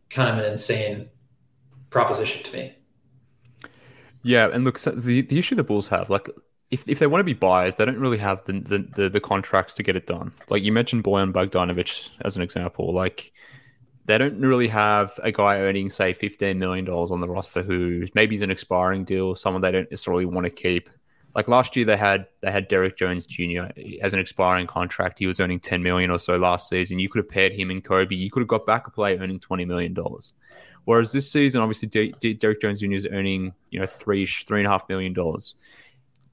kind 0.09 0.31
of 0.31 0.43
an 0.43 0.51
insane 0.51 1.11
proposition 1.91 2.43
to 2.45 2.53
me. 2.53 2.73
Yeah, 4.23 4.49
and 4.53 4.65
look, 4.65 4.79
so 4.79 4.91
the 4.91 5.21
the 5.21 5.39
issue 5.39 5.55
the 5.55 5.63
Bulls 5.63 5.87
have, 5.89 6.11
like, 6.11 6.29
if, 6.73 6.89
if 6.89 6.99
they 6.99 7.07
want 7.07 7.21
to 7.21 7.25
be 7.25 7.33
buyers, 7.33 7.77
they 7.77 7.85
don't 7.85 8.01
really 8.01 8.19
have 8.19 8.43
the, 8.45 8.55
the, 8.55 8.79
the, 8.79 9.09
the 9.09 9.21
contracts 9.21 9.75
to 9.75 9.85
get 9.85 9.95
it 9.95 10.09
done. 10.09 10.33
Like 10.49 10.65
you 10.65 10.73
mentioned 10.73 11.05
Bojan 11.05 11.33
Bogdanovic 11.33 12.11
as 12.23 12.37
an 12.37 12.43
example. 12.43 12.93
Like 12.93 13.33
they 14.07 14.19
don't 14.19 14.41
really 14.41 14.69
have 14.69 15.19
a 15.23 15.33
guy 15.33 15.59
earning, 15.59 15.91
say, 15.91 16.15
$15 16.15 16.57
million 16.57 16.89
on 16.89 17.21
the 17.21 17.29
roster 17.29 17.63
who 17.63 18.07
maybe 18.15 18.37
is 18.37 18.41
an 18.41 18.51
expiring 18.51 19.05
deal, 19.05 19.35
someone 19.35 19.63
they 19.63 19.73
don't 19.73 19.91
necessarily 19.91 20.25
want 20.25 20.45
to 20.45 20.51
keep. 20.51 20.89
Like 21.35 21.49
last 21.49 21.77
year 21.77 21.85
they 21.85 21.99
had 21.99 22.27
they 22.41 22.51
had 22.51 22.67
Derrick 22.67 22.97
Jones 22.97 23.27
Jr. 23.27 23.67
as 24.01 24.15
an 24.15 24.21
expiring 24.21 24.67
contract. 24.67 25.19
He 25.19 25.27
was 25.27 25.39
earning 25.39 25.61
10 25.61 25.83
million 25.83 26.11
or 26.11 26.19
so 26.19 26.39
last 26.39 26.69
season. 26.71 26.99
You 26.99 27.11
could 27.11 27.19
have 27.19 27.29
paired 27.29 27.53
him 27.53 27.71
and 27.71 27.85
Coby. 27.85 28.17
You 28.17 28.31
could 28.31 28.41
have 28.41 28.49
got 28.49 28.65
back 28.65 28.87
a 28.87 28.91
player 28.91 29.19
earning 29.21 29.39
20 29.39 29.67
million 29.67 29.93
dollars. 29.93 30.33
Whereas 30.87 31.13
this 31.13 31.31
season, 31.31 31.61
obviously, 31.61 31.89
D- 31.89 32.15
D- 32.21 32.33
Derrick 32.33 32.63
Jones 32.63 32.81
Jr. 32.81 32.93
is 32.93 33.07
earning 33.13 33.53
you 33.71 33.81
know 33.81 33.87
three 33.87 34.25
three 34.25 34.61
and 34.61 34.67
a 34.67 34.71
half 34.71 34.89
million 34.89 35.13
dollars. 35.13 35.57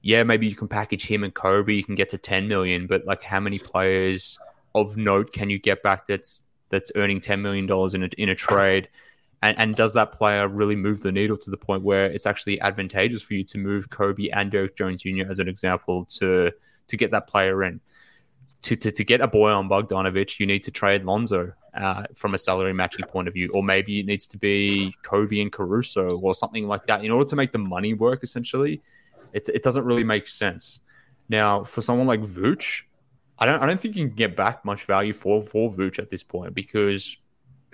Yeah, 0.00 0.22
maybe 0.22 0.46
you 0.46 0.54
can 0.54 0.68
package 0.68 1.06
him 1.06 1.22
and 1.22 1.34
Coby. 1.34 1.76
You 1.76 1.84
can 1.84 1.96
get 1.96 2.08
to 2.10 2.18
ten 2.18 2.48
million, 2.48 2.86
but 2.86 3.04
like, 3.04 3.22
how 3.22 3.40
many 3.40 3.58
players 3.58 4.38
of 4.74 4.96
note 4.96 5.32
can 5.32 5.50
you 5.50 5.58
get 5.58 5.82
back 5.82 6.06
that's 6.06 6.40
that's 6.74 6.92
earning 6.96 7.20
ten 7.20 7.40
million 7.40 7.66
dollars 7.66 7.94
in 7.94 8.02
a 8.02 8.10
in 8.18 8.28
a 8.28 8.34
trade? 8.34 8.88
And, 9.42 9.58
and 9.58 9.76
does 9.76 9.92
that 9.94 10.12
player 10.12 10.48
really 10.48 10.76
move 10.76 11.02
the 11.02 11.12
needle 11.12 11.36
to 11.36 11.50
the 11.50 11.56
point 11.56 11.82
where 11.82 12.06
it's 12.06 12.26
actually 12.26 12.58
advantageous 12.60 13.22
for 13.22 13.34
you 13.34 13.44
to 13.44 13.58
move 13.58 13.90
Coby 13.90 14.30
and 14.32 14.50
Derrick 14.50 14.74
Jones 14.74 15.02
Jr. 15.02 15.28
as 15.28 15.38
an 15.38 15.48
example 15.48 16.06
to 16.18 16.50
to 16.88 16.96
get 16.96 17.10
that 17.10 17.26
player 17.26 17.62
in? 17.62 17.80
To, 18.62 18.76
to, 18.76 18.90
to 18.90 19.04
get 19.04 19.20
a 19.20 19.28
Bojan 19.28 19.68
Bogdanovic, 19.68 20.40
you 20.40 20.46
need 20.46 20.62
to 20.62 20.70
trade 20.70 21.04
Lonzo 21.04 21.52
uh, 21.74 22.04
from 22.14 22.32
a 22.32 22.38
salary 22.38 22.72
matching 22.72 23.04
point 23.04 23.28
of 23.28 23.34
view, 23.34 23.50
or 23.52 23.62
maybe 23.62 24.00
it 24.00 24.06
needs 24.06 24.26
to 24.28 24.38
be 24.38 24.94
Coby 25.04 25.42
and 25.42 25.52
Caruso 25.52 26.08
or 26.08 26.34
something 26.34 26.66
like 26.66 26.86
that 26.86 27.04
in 27.04 27.10
order 27.10 27.26
to 27.28 27.36
make 27.36 27.52
the 27.52 27.58
money 27.58 27.92
work. 27.92 28.20
Essentially, 28.22 28.80
it's, 29.34 29.50
it 29.50 29.62
doesn't 29.62 29.84
really 29.84 30.04
make 30.04 30.26
sense. 30.26 30.80
Now, 31.28 31.62
for 31.62 31.82
someone 31.82 32.06
like 32.06 32.22
Vooch, 32.22 32.84
I 33.38 33.46
don't 33.46 33.62
I 33.62 33.66
don't 33.66 33.80
think 33.80 33.96
you 33.96 34.06
can 34.06 34.14
get 34.14 34.36
back 34.36 34.64
much 34.64 34.84
value 34.84 35.12
for 35.12 35.42
for 35.42 35.70
Vooch 35.70 35.98
at 35.98 36.10
this 36.10 36.22
point 36.22 36.54
because 36.54 37.16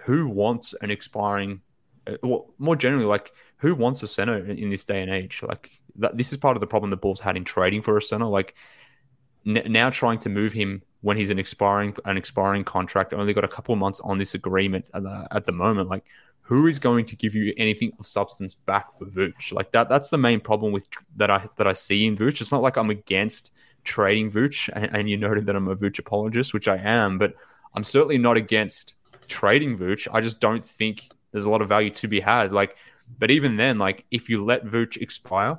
who 0.03 0.29
wants 0.29 0.75
an 0.81 0.91
expiring? 0.91 1.61
Uh, 2.07 2.17
well, 2.23 2.55
more 2.59 2.77
generally, 2.77 3.05
like 3.05 3.33
who 3.59 3.75
wants 3.75 4.03
a 4.03 4.07
center 4.07 4.39
in, 4.39 4.59
in 4.59 4.71
this 4.71 4.85
day 4.85 5.03
and 5.03 5.11
age? 5.11 5.43
Like 5.43 5.71
this 5.97 6.33
is 6.33 6.39
part 6.39 6.57
of 6.57 6.61
the 6.61 6.67
problem 6.67 6.91
the 6.91 6.97
Bulls 6.97 7.21
had 7.21 7.37
in 7.37 7.45
trading 7.45 7.83
for 7.83 7.97
a 7.97 8.03
center. 8.03 8.27
Like 8.27 8.55
n- 9.47 9.63
now 9.67 9.91
trying 9.91 10.19
to 10.21 10.29
move 10.29 10.53
him 10.53 10.83
when 11.03 11.17
he's 11.17 11.31
an 11.31 11.39
expiring 11.39 11.97
an 12.05 12.17
expiring 12.17 12.65
contract, 12.65 13.13
only 13.13 13.33
got 13.33 13.45
a 13.45 13.49
couple 13.49 13.75
months 13.77 14.01
on 14.01 14.19
this 14.19 14.35
agreement 14.35 14.91
at 14.95 15.03
the, 15.03 15.29
at 15.31 15.45
the 15.45 15.53
moment. 15.53 15.89
Like, 15.89 16.05
who 16.43 16.67
is 16.67 16.79
going 16.79 17.07
to 17.07 17.17
give 17.17 17.35
you 17.35 17.55
anything 17.57 17.93
of 17.99 18.07
substance 18.07 18.55
back 18.55 18.99
for 18.99 19.07
Vooch? 19.07 19.53
Like 19.53 19.73
that. 19.73 19.89
That's 19.89 20.09
the 20.09 20.19
main 20.19 20.41
problem 20.41 20.73
with 20.73 20.87
that 21.17 21.31
I 21.31 21.47
that 21.57 21.67
I 21.67 21.73
see 21.73 22.07
in 22.07 22.17
Vooch. 22.17 22.41
It's 22.41 22.53
not 22.53 22.63
like 22.63 22.77
I'm 22.77 22.91
against 22.91 23.53
trading 23.85 24.31
Vooch, 24.31 24.69
and, 24.73 24.97
and 24.97 25.11
you 25.11 25.17
noted 25.17 25.47
that 25.47 25.57
I'm 25.57 25.69
a 25.69 25.77
Vooch 25.77 25.99
apologist, 25.99 26.55
which 26.55 26.69
I 26.69 26.77
am, 26.77 27.19
but 27.19 27.35
I'm 27.75 27.85
certainly 27.85 28.19
not 28.19 28.37
against 28.37 28.97
trading 29.29 29.79
Vooch. 29.79 30.09
I 30.13 30.21
just 30.21 30.41
don't 30.41 30.63
think 30.63 31.09
there's 31.33 31.45
a 31.45 31.51
lot 31.51 31.63
of 31.63 31.69
value 31.69 31.91
to 31.91 32.09
be 32.09 32.21
had. 32.21 32.53
Like, 32.53 32.77
but 33.19 33.31
even 33.31 33.57
then, 33.57 33.79
like 33.79 34.05
if 34.11 34.29
you 34.29 34.45
let 34.45 34.65
Vooch 34.65 34.97
expire, 34.97 35.59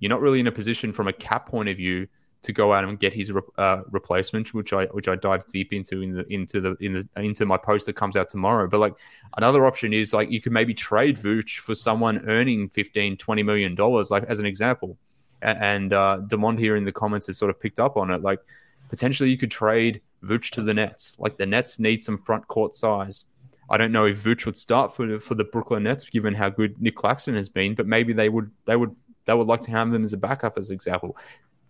you're 0.00 0.10
not 0.10 0.20
really 0.20 0.40
in 0.40 0.46
a 0.46 0.52
position 0.52 0.92
from 0.92 1.08
a 1.08 1.12
cap 1.12 1.48
point 1.48 1.68
of 1.68 1.76
view 1.76 2.08
to 2.42 2.52
go 2.52 2.74
out 2.74 2.84
and 2.84 2.98
get 2.98 3.14
his 3.14 3.32
uh, 3.56 3.80
replacement, 3.90 4.52
which 4.52 4.72
I 4.74 4.84
which 4.86 5.08
I 5.08 5.16
dive 5.16 5.46
deep 5.46 5.72
into 5.72 6.02
in 6.02 6.12
the 6.12 6.26
into 6.32 6.60
the 6.60 6.76
in 6.80 6.92
the 6.92 7.08
into 7.22 7.46
my 7.46 7.56
post 7.56 7.86
that 7.86 7.94
comes 7.94 8.16
out 8.16 8.28
tomorrow. 8.28 8.68
But 8.68 8.80
like 8.80 8.94
another 9.38 9.66
option 9.66 9.94
is 9.94 10.12
like 10.12 10.30
you 10.30 10.42
could 10.42 10.52
maybe 10.52 10.74
trade 10.74 11.16
Vooch 11.16 11.58
for 11.58 11.74
someone 11.74 12.22
earning 12.28 12.68
15, 12.68 13.16
20 13.16 13.42
million 13.42 13.74
dollars, 13.74 14.10
like 14.10 14.24
as 14.24 14.40
an 14.40 14.46
example. 14.46 14.98
And 15.44 15.92
uh, 15.92 16.20
Demond 16.26 16.58
here 16.58 16.76
in 16.76 16.84
the 16.84 16.92
comments 16.92 17.26
has 17.26 17.38
sort 17.38 17.50
of 17.50 17.60
picked 17.60 17.78
up 17.78 17.96
on 17.96 18.10
it. 18.10 18.22
Like 18.22 18.40
potentially 18.88 19.30
you 19.30 19.38
could 19.38 19.50
trade 19.50 20.00
Vooch 20.22 20.50
to 20.52 20.62
the 20.62 20.74
Nets. 20.74 21.16
Like 21.18 21.36
the 21.36 21.46
Nets 21.46 21.78
need 21.78 22.02
some 22.02 22.18
front 22.18 22.46
court 22.48 22.74
size. 22.74 23.26
I 23.70 23.76
don't 23.76 23.92
know 23.92 24.06
if 24.06 24.22
Vooch 24.22 24.46
would 24.46 24.56
start 24.56 24.94
for 24.94 25.06
the, 25.06 25.18
for 25.18 25.34
the 25.34 25.44
Brooklyn 25.44 25.84
Nets, 25.84 26.04
given 26.04 26.34
how 26.34 26.50
good 26.50 26.80
Nic 26.80 26.96
Claxton 26.96 27.34
has 27.34 27.48
been, 27.48 27.74
but 27.74 27.86
maybe 27.86 28.12
they 28.12 28.28
would 28.28 28.50
they 28.66 28.76
would 28.76 28.94
they 29.26 29.34
would 29.34 29.46
like 29.46 29.62
to 29.62 29.70
have 29.70 29.90
them 29.90 30.02
as 30.02 30.12
a 30.12 30.18
backup, 30.18 30.58
as 30.58 30.70
example 30.70 31.16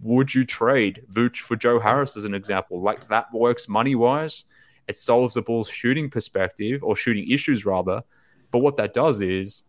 would 0.01 0.35
you 0.35 0.45
trade 0.45 1.03
Vooch 1.13 1.39
for 1.39 1.57
Joe 1.57 1.79
Harris 1.79 2.17
as 2.17 2.25
an 2.25 2.35
example? 2.35 2.81
Like 2.81 3.09
that 3.09 3.33
works 3.33 3.69
money 3.69 3.95
wise. 3.95 4.45
It 4.87 4.97
solves 4.97 5.35
the 5.35 5.43
Bulls' 5.43 5.69
shooting 5.69 6.11
perspective 6.11 6.85
or 6.85 6.95
shooting 6.95 7.31
issues 7.31 7.65
rather. 7.65 8.03
But 8.51 8.59
what 8.59 8.77
that 8.77 8.93
does 8.93 9.21
is, 9.21 9.65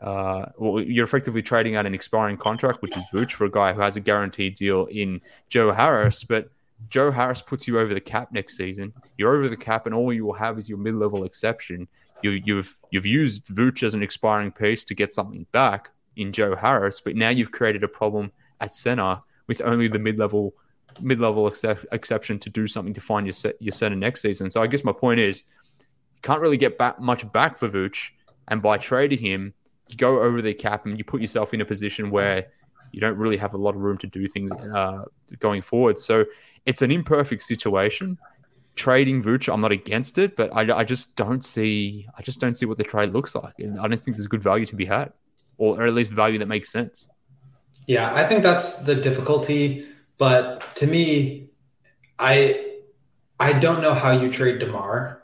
uh, 0.00 0.46
well, 0.56 0.82
you're 0.82 1.04
effectively 1.04 1.42
trading 1.42 1.76
out 1.76 1.86
an 1.86 1.94
expiring 1.94 2.36
contract, 2.36 2.80
which 2.82 2.96
is 2.96 3.04
Vooch, 3.12 3.32
for 3.32 3.44
a 3.44 3.50
guy 3.50 3.72
who 3.72 3.80
has 3.80 3.96
a 3.96 4.00
guaranteed 4.00 4.54
deal 4.54 4.86
in 4.86 5.20
Joe 5.48 5.72
Harris. 5.72 6.24
But 6.24 6.50
Joe 6.88 7.10
Harris 7.10 7.42
puts 7.42 7.68
you 7.68 7.78
over 7.78 7.92
the 7.92 8.00
cap 8.00 8.32
next 8.32 8.56
season. 8.56 8.92
You're 9.18 9.36
over 9.36 9.48
the 9.48 9.56
cap, 9.56 9.86
and 9.86 9.94
all 9.94 10.12
you 10.12 10.24
will 10.24 10.32
have 10.34 10.58
is 10.58 10.68
your 10.68 10.78
mid-level 10.78 11.24
exception. 11.24 11.86
You, 12.22 12.30
you've 12.30 12.78
you've 12.90 13.06
used 13.06 13.46
Vooch 13.46 13.82
as 13.82 13.94
an 13.94 14.02
expiring 14.02 14.52
piece 14.52 14.84
to 14.84 14.94
get 14.94 15.12
something 15.12 15.46
back 15.52 15.90
in 16.16 16.32
Joe 16.32 16.54
Harris, 16.56 17.00
but 17.00 17.16
now 17.16 17.30
you've 17.30 17.52
created 17.52 17.84
a 17.84 17.88
problem 17.88 18.32
at 18.60 18.74
center 18.74 19.20
with 19.46 19.60
only 19.62 19.88
the 19.88 19.98
mid 19.98 20.18
level 20.18 20.54
mid 21.00 21.20
level 21.20 21.46
excep- 21.46 21.86
exception 21.92 22.38
to 22.38 22.50
do 22.50 22.66
something 22.66 22.94
to 22.94 23.00
find 23.00 23.26
your 23.26 23.32
set, 23.32 23.56
your 23.60 23.72
center 23.72 23.96
next 23.96 24.22
season. 24.22 24.50
So 24.50 24.62
I 24.62 24.66
guess 24.66 24.84
my 24.84 24.92
point 24.92 25.20
is, 25.20 25.44
you 25.78 26.20
can't 26.22 26.40
really 26.40 26.56
get 26.56 26.78
back 26.78 27.00
much 27.00 27.30
back 27.32 27.58
for 27.58 27.68
Vooch, 27.68 28.10
and 28.48 28.60
by 28.60 28.76
trading 28.78 29.18
him, 29.18 29.54
go 29.96 30.22
over 30.22 30.42
the 30.42 30.54
cap 30.54 30.86
and 30.86 30.98
you 30.98 31.04
put 31.04 31.20
yourself 31.20 31.54
in 31.54 31.60
a 31.60 31.64
position 31.64 32.10
where 32.10 32.46
you 32.92 33.00
don't 33.00 33.16
really 33.16 33.36
have 33.36 33.54
a 33.54 33.56
lot 33.56 33.74
of 33.74 33.80
room 33.80 33.98
to 33.98 34.06
do 34.06 34.26
things 34.26 34.50
uh, 34.52 35.04
going 35.38 35.62
forward. 35.62 35.98
So 35.98 36.24
it's 36.66 36.82
an 36.82 36.90
imperfect 36.90 37.42
situation. 37.42 38.18
Trading 38.76 39.22
Vooch, 39.22 39.52
I'm 39.52 39.60
not 39.60 39.72
against 39.72 40.18
it, 40.18 40.36
but 40.36 40.54
I, 40.54 40.78
I 40.78 40.84
just 40.84 41.16
don't 41.16 41.44
see 41.44 42.06
I 42.16 42.22
just 42.22 42.40
don't 42.40 42.54
see 42.54 42.66
what 42.66 42.78
the 42.78 42.84
trade 42.84 43.12
looks 43.12 43.34
like, 43.34 43.54
and 43.58 43.78
I 43.78 43.88
don't 43.88 44.00
think 44.00 44.16
there's 44.16 44.28
good 44.28 44.42
value 44.42 44.64
to 44.66 44.76
be 44.76 44.86
had, 44.86 45.12
or, 45.58 45.80
or 45.80 45.86
at 45.86 45.92
least 45.92 46.10
value 46.12 46.38
that 46.38 46.46
makes 46.46 46.70
sense. 46.70 47.08
Yeah, 47.86 48.14
I 48.14 48.24
think 48.24 48.42
that's 48.42 48.78
the 48.78 48.94
difficulty. 48.94 49.86
But 50.18 50.62
to 50.76 50.86
me, 50.86 51.50
I 52.18 52.76
I 53.38 53.52
don't 53.54 53.80
know 53.80 53.94
how 53.94 54.12
you 54.12 54.30
trade 54.30 54.60
DeMar. 54.60 55.22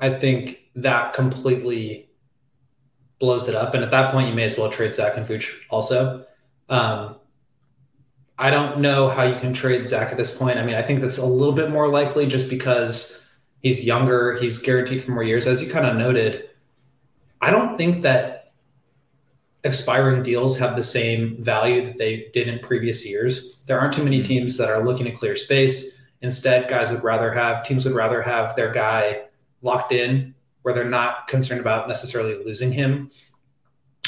I 0.00 0.10
think 0.10 0.62
that 0.76 1.12
completely 1.12 2.07
blows 3.18 3.48
it 3.48 3.54
up. 3.54 3.74
And 3.74 3.82
at 3.82 3.90
that 3.90 4.12
point, 4.12 4.28
you 4.28 4.34
may 4.34 4.44
as 4.44 4.56
well 4.56 4.70
trade 4.70 4.94
Zach 4.94 5.16
and 5.16 5.26
Vooch 5.26 5.50
also. 5.70 6.24
Um, 6.68 7.16
I 8.38 8.50
don't 8.50 8.78
know 8.78 9.08
how 9.08 9.24
you 9.24 9.34
can 9.34 9.52
trade 9.52 9.86
Zach 9.88 10.12
at 10.12 10.16
this 10.16 10.34
point. 10.36 10.58
I 10.58 10.64
mean, 10.64 10.76
I 10.76 10.82
think 10.82 11.00
that's 11.00 11.18
a 11.18 11.26
little 11.26 11.54
bit 11.54 11.70
more 11.70 11.88
likely 11.88 12.26
just 12.26 12.48
because 12.48 13.20
he's 13.62 13.84
younger, 13.84 14.36
he's 14.38 14.58
guaranteed 14.58 15.02
for 15.02 15.10
more 15.10 15.24
years. 15.24 15.46
As 15.46 15.60
you 15.60 15.68
kind 15.68 15.86
of 15.86 15.96
noted, 15.96 16.48
I 17.40 17.50
don't 17.50 17.76
think 17.76 18.02
that 18.02 18.52
expiring 19.64 20.22
deals 20.22 20.56
have 20.58 20.76
the 20.76 20.82
same 20.82 21.42
value 21.42 21.82
that 21.82 21.98
they 21.98 22.28
did 22.32 22.46
in 22.46 22.60
previous 22.60 23.04
years. 23.04 23.60
There 23.66 23.80
aren't 23.80 23.94
too 23.94 24.04
many 24.04 24.18
hmm. 24.18 24.26
teams 24.26 24.56
that 24.56 24.70
are 24.70 24.84
looking 24.84 25.06
to 25.06 25.12
clear 25.12 25.34
space. 25.34 25.96
Instead, 26.22 26.68
guys 26.68 26.90
would 26.90 27.02
rather 27.02 27.32
have 27.32 27.66
teams 27.66 27.84
would 27.84 27.94
rather 27.94 28.22
have 28.22 28.54
their 28.56 28.72
guy 28.72 29.22
locked 29.62 29.92
in 29.92 30.34
where 30.62 30.74
they're 30.74 30.84
not 30.84 31.28
concerned 31.28 31.60
about 31.60 31.88
necessarily 31.88 32.34
losing 32.44 32.72
him. 32.72 33.10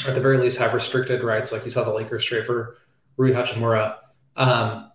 Or 0.03 0.09
at 0.09 0.15
the 0.15 0.21
very 0.21 0.37
least, 0.37 0.57
have 0.57 0.73
restricted 0.73 1.23
rights, 1.23 1.51
like 1.51 1.63
you 1.65 1.71
saw 1.71 1.83
the 1.83 1.93
Lakers 1.93 2.23
trade 2.23 2.45
for 2.45 2.77
Rui 3.17 3.33
Hachimura. 3.33 3.97
Um, 4.35 4.91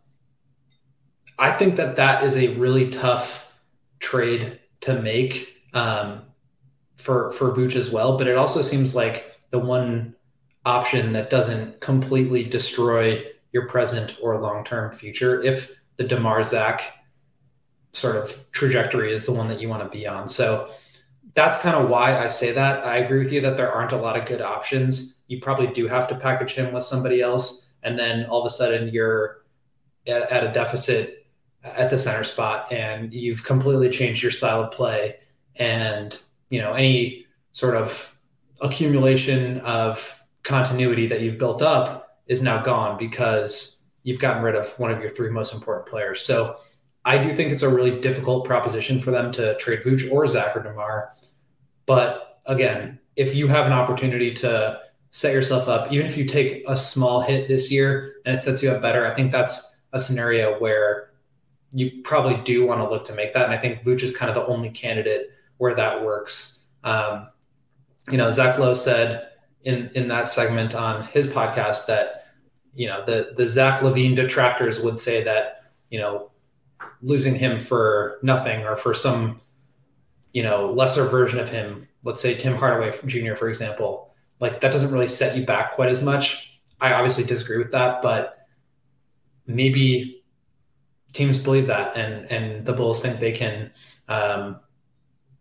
I 1.39 1.53
think 1.53 1.77
that 1.77 1.97
that 1.97 2.25
is 2.25 2.37
a 2.37 2.55
really 2.57 2.91
tough 2.91 3.53
trade 4.01 4.59
to 4.81 5.01
make 5.01 5.55
um, 5.75 6.23
for 6.97 7.31
for 7.33 7.53
Vooch 7.53 7.77
as 7.77 7.91
well. 7.91 8.17
But 8.17 8.27
it 8.27 8.37
also 8.37 8.63
seems 8.63 8.95
like 8.95 9.39
the 9.51 9.59
one 9.59 10.15
option 10.65 11.13
that 11.13 11.31
doesn't 11.31 11.81
completely 11.81 12.43
destroy 12.43 13.25
your 13.53 13.69
present 13.69 14.17
or 14.21 14.39
long-term 14.41 14.93
future 14.93 15.41
if 15.43 15.81
the 15.97 16.05
DeMar 16.05 16.43
Zach 16.43 16.83
sort 17.93 18.17
of 18.17 18.51
trajectory 18.53 19.13
is 19.13 19.25
the 19.25 19.33
one 19.33 19.49
that 19.49 19.61
you 19.61 19.69
want 19.69 19.83
to 19.83 19.89
be 19.97 20.07
on. 20.07 20.29
So 20.29 20.69
that's 21.37 21.59
kind 21.59 21.77
of 21.77 21.91
why 21.91 22.19
I 22.19 22.29
say 22.29 22.51
that. 22.53 22.85
I 22.85 22.97
agree 22.97 23.19
with 23.19 23.31
you 23.31 23.43
that 23.43 23.59
there 23.59 23.71
aren't 23.71 23.93
a 23.93 23.97
lot 23.97 24.17
of 24.17 24.25
good 24.25 24.41
options. 24.41 25.21
You 25.29 25.39
probably 25.39 25.67
do 25.67 25.87
have 25.87 26.09
to 26.09 26.17
package 26.17 26.55
him 26.55 26.73
with 26.73 26.83
somebody 26.83 27.21
else, 27.21 27.69
and 27.83 27.99
then 27.99 28.25
all 28.27 28.41
of 28.41 28.47
a 28.47 28.51
sudden 28.51 28.89
you're 28.89 29.45
at, 30.07 30.23
at 30.33 30.45
a 30.45 30.53
deficit 30.53 31.27
at 31.63 31.91
the 31.91 31.99
center 31.99 32.25
spot, 32.25 32.73
and 32.73 33.13
you've 33.13 33.45
completely 33.45 33.91
changed 33.91 34.23
your 34.23 34.33
style 34.33 34.63
of 34.63 34.73
play. 34.73 35.17
And 35.57 36.19
you 36.49 36.61
know 36.61 36.73
any 36.73 37.27
sort 37.53 37.77
of 37.77 38.17
accumulation 38.61 39.59
of 39.61 40.23
continuity 40.43 41.07
that 41.07 41.21
you've 41.21 41.39
built 41.39 41.61
up 41.61 42.23
is 42.29 42.41
now 42.41 42.63
gone 42.63 42.97
because 42.97 43.83
you've 44.05 44.21
gotten 44.21 44.43
rid 44.43 44.55
of 44.55 44.67
one 44.79 44.91
of 44.91 45.01
your 45.01 45.11
three 45.11 45.31
most 45.31 45.53
important 45.53 45.87
players. 45.87 46.23
So 46.23 46.57
I 47.07 47.19
do 47.19 47.33
think 47.33 47.53
it's 47.53 47.63
a 47.63 47.69
really 47.69 48.01
difficult 48.01 48.45
proposition 48.45 48.99
for 48.99 49.13
them 49.13 49.31
to 49.33 49.57
trade 49.59 49.83
Vooch 49.83 50.11
or 50.11 50.27
Zach 50.27 50.57
or 50.57 50.63
DeMar. 50.63 51.13
But 51.87 52.41
again, 52.47 52.99
if 53.15 53.33
you 53.35 53.47
have 53.47 53.65
an 53.65 53.73
opportunity 53.73 54.35
to 54.35 54.81
set 55.13 55.33
yourself 55.33 55.69
up, 55.69 55.93
even 55.93 56.05
if 56.05 56.17
you 56.17 56.25
take 56.25 56.65
a 56.67 56.77
small 56.77 57.21
hit 57.21 57.47
this 57.47 57.71
year 57.71 58.17
and 58.27 58.37
it 58.37 58.43
sets 58.43 58.61
you 58.61 58.73
up 58.73 58.83
better, 58.83 59.07
I 59.07 59.15
think 59.15 59.31
that's 59.31 59.79
a 59.93 60.01
scenario 60.01 60.59
where 60.59 61.13
you 61.71 62.03
probably 62.03 62.43
do 62.43 62.67
want 62.67 62.81
to 62.81 62.91
look 62.91 63.05
to 63.07 63.15
make 63.15 63.33
that. 63.35 63.45
And 63.45 63.55
I 63.55 63.59
think 63.59 63.85
Vooch 63.85 64.03
is 64.03 64.17
kind 64.17 64.29
of 64.29 64.35
the 64.35 64.53
only 64.53 64.71
candidate 64.71 65.31
where 65.59 65.77
that 65.77 66.05
works. 66.05 66.65
Um, 66.83 67.29
you 68.11 68.19
know, 68.19 68.31
Zach 68.33 68.59
Lowe 68.59 68.75
said 68.75 69.29
in 69.63 69.91
in 69.95 70.09
that 70.09 70.31
segment 70.31 70.75
on 70.75 71.05
his 71.05 71.29
podcast 71.29 71.87
that 71.87 72.25
you 72.75 72.89
know 72.89 73.05
the 73.05 73.33
the 73.37 73.47
Zach 73.47 73.81
LaVine 73.81 74.17
detractors 74.17 74.81
would 74.81 74.99
say 74.99 75.23
that 75.25 75.63
you 75.91 75.99
know 75.99 76.31
losing 77.03 77.35
him 77.35 77.61
for 77.61 78.19
nothing 78.23 78.65
or 78.65 78.77
for 78.77 78.95
some 78.95 79.41
you 80.33 80.43
know 80.43 80.73
lesser 80.73 81.05
version 81.05 81.39
of 81.39 81.49
him, 81.49 81.89
let's 82.05 82.21
say 82.21 82.35
Tim 82.35 82.55
Hardaway 82.55 82.99
Jr. 83.07 83.35
for 83.35 83.49
example, 83.49 84.15
like 84.41 84.61
that 84.61 84.73
doesn't 84.73 84.93
really 84.93 85.09
set 85.09 85.37
you 85.37 85.45
back 85.45 85.73
quite 85.73 85.89
as 85.89 86.03
much. 86.03 86.61
I 86.81 86.93
obviously 86.93 87.25
disagree 87.25 87.59
with 87.59 87.73
that, 87.73 88.03
but 88.03 88.39
maybe 89.47 90.23
teams 91.13 91.39
believe 91.39 91.67
that 91.67 91.97
and 91.97 92.31
and 92.31 92.67
the 92.67 92.73
Bulls 92.73 93.01
think 93.01 93.21
they 93.21 93.33
can 93.33 93.73
um, 94.09 94.61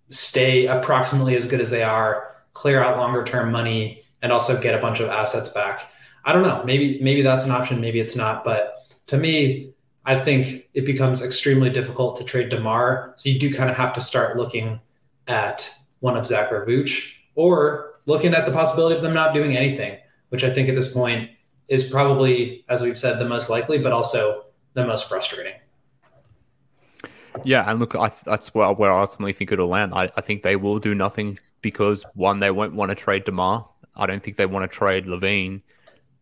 stay 0.09 0.67
approximately 0.67 1.35
as 1.35 1.45
good 1.45 1.61
as 1.61 1.69
they 1.69 1.83
are, 1.83 2.35
clear 2.53 2.81
out 2.81 2.97
longer 2.97 3.23
term 3.23 3.51
money, 3.51 4.01
and 4.21 4.31
also 4.31 4.59
get 4.59 4.75
a 4.75 4.79
bunch 4.79 4.99
of 4.99 5.09
assets 5.09 5.49
back. 5.49 5.91
I 6.23 6.33
don't 6.33 6.43
know. 6.43 6.63
Maybe 6.63 6.99
maybe 7.01 7.21
that's 7.21 7.43
an 7.43 7.51
option. 7.51 7.81
Maybe 7.81 7.99
it's 7.99 8.15
not. 8.15 8.43
But 8.43 8.75
to 9.07 9.17
me, 9.17 9.73
I 10.05 10.19
think 10.19 10.69
it 10.73 10.85
becomes 10.85 11.21
extremely 11.21 11.69
difficult 11.69 12.17
to 12.17 12.23
trade 12.23 12.49
DeMar. 12.49 13.13
So 13.15 13.29
you 13.29 13.39
do 13.39 13.53
kind 13.53 13.69
of 13.69 13.75
have 13.75 13.93
to 13.93 14.01
start 14.01 14.37
looking 14.37 14.79
at 15.27 15.71
one 15.99 16.15
of 16.15 16.25
Zach 16.27 16.51
or 16.51 16.65
Vooch, 16.65 17.13
or 17.33 17.95
looking 18.05 18.33
at 18.33 18.45
the 18.45 18.51
possibility 18.51 18.95
of 18.95 19.01
them 19.01 19.13
not 19.13 19.33
doing 19.33 19.57
anything, 19.57 19.97
which 20.29 20.43
I 20.43 20.53
think 20.53 20.69
at 20.69 20.75
this 20.75 20.91
point 20.91 21.31
is 21.67 21.83
probably, 21.83 22.63
as 22.69 22.81
we've 22.81 22.99
said, 22.99 23.17
the 23.17 23.27
most 23.27 23.49
likely, 23.49 23.79
but 23.79 23.91
also 23.91 24.45
the 24.73 24.85
most 24.85 25.09
frustrating. 25.09 25.55
Yeah, 27.43 27.69
and 27.69 27.79
look, 27.79 27.95
I, 27.95 28.11
that's 28.25 28.53
where, 28.53 28.71
where 28.71 28.91
I 28.91 29.01
ultimately 29.01 29.33
think 29.33 29.51
it'll 29.51 29.67
land. 29.67 29.93
I, 29.93 30.11
I 30.15 30.21
think 30.21 30.43
they 30.43 30.55
will 30.55 30.79
do 30.79 30.93
nothing 30.93 31.39
because 31.61 32.05
one, 32.13 32.39
they 32.39 32.51
won't 32.51 32.75
want 32.75 32.89
to 32.91 32.95
trade 32.95 33.25
DeMar. 33.25 33.67
I 33.95 34.05
don't 34.05 34.21
think 34.21 34.37
they 34.37 34.45
want 34.45 34.69
to 34.69 34.73
trade 34.73 35.05
LaVine. 35.05 35.61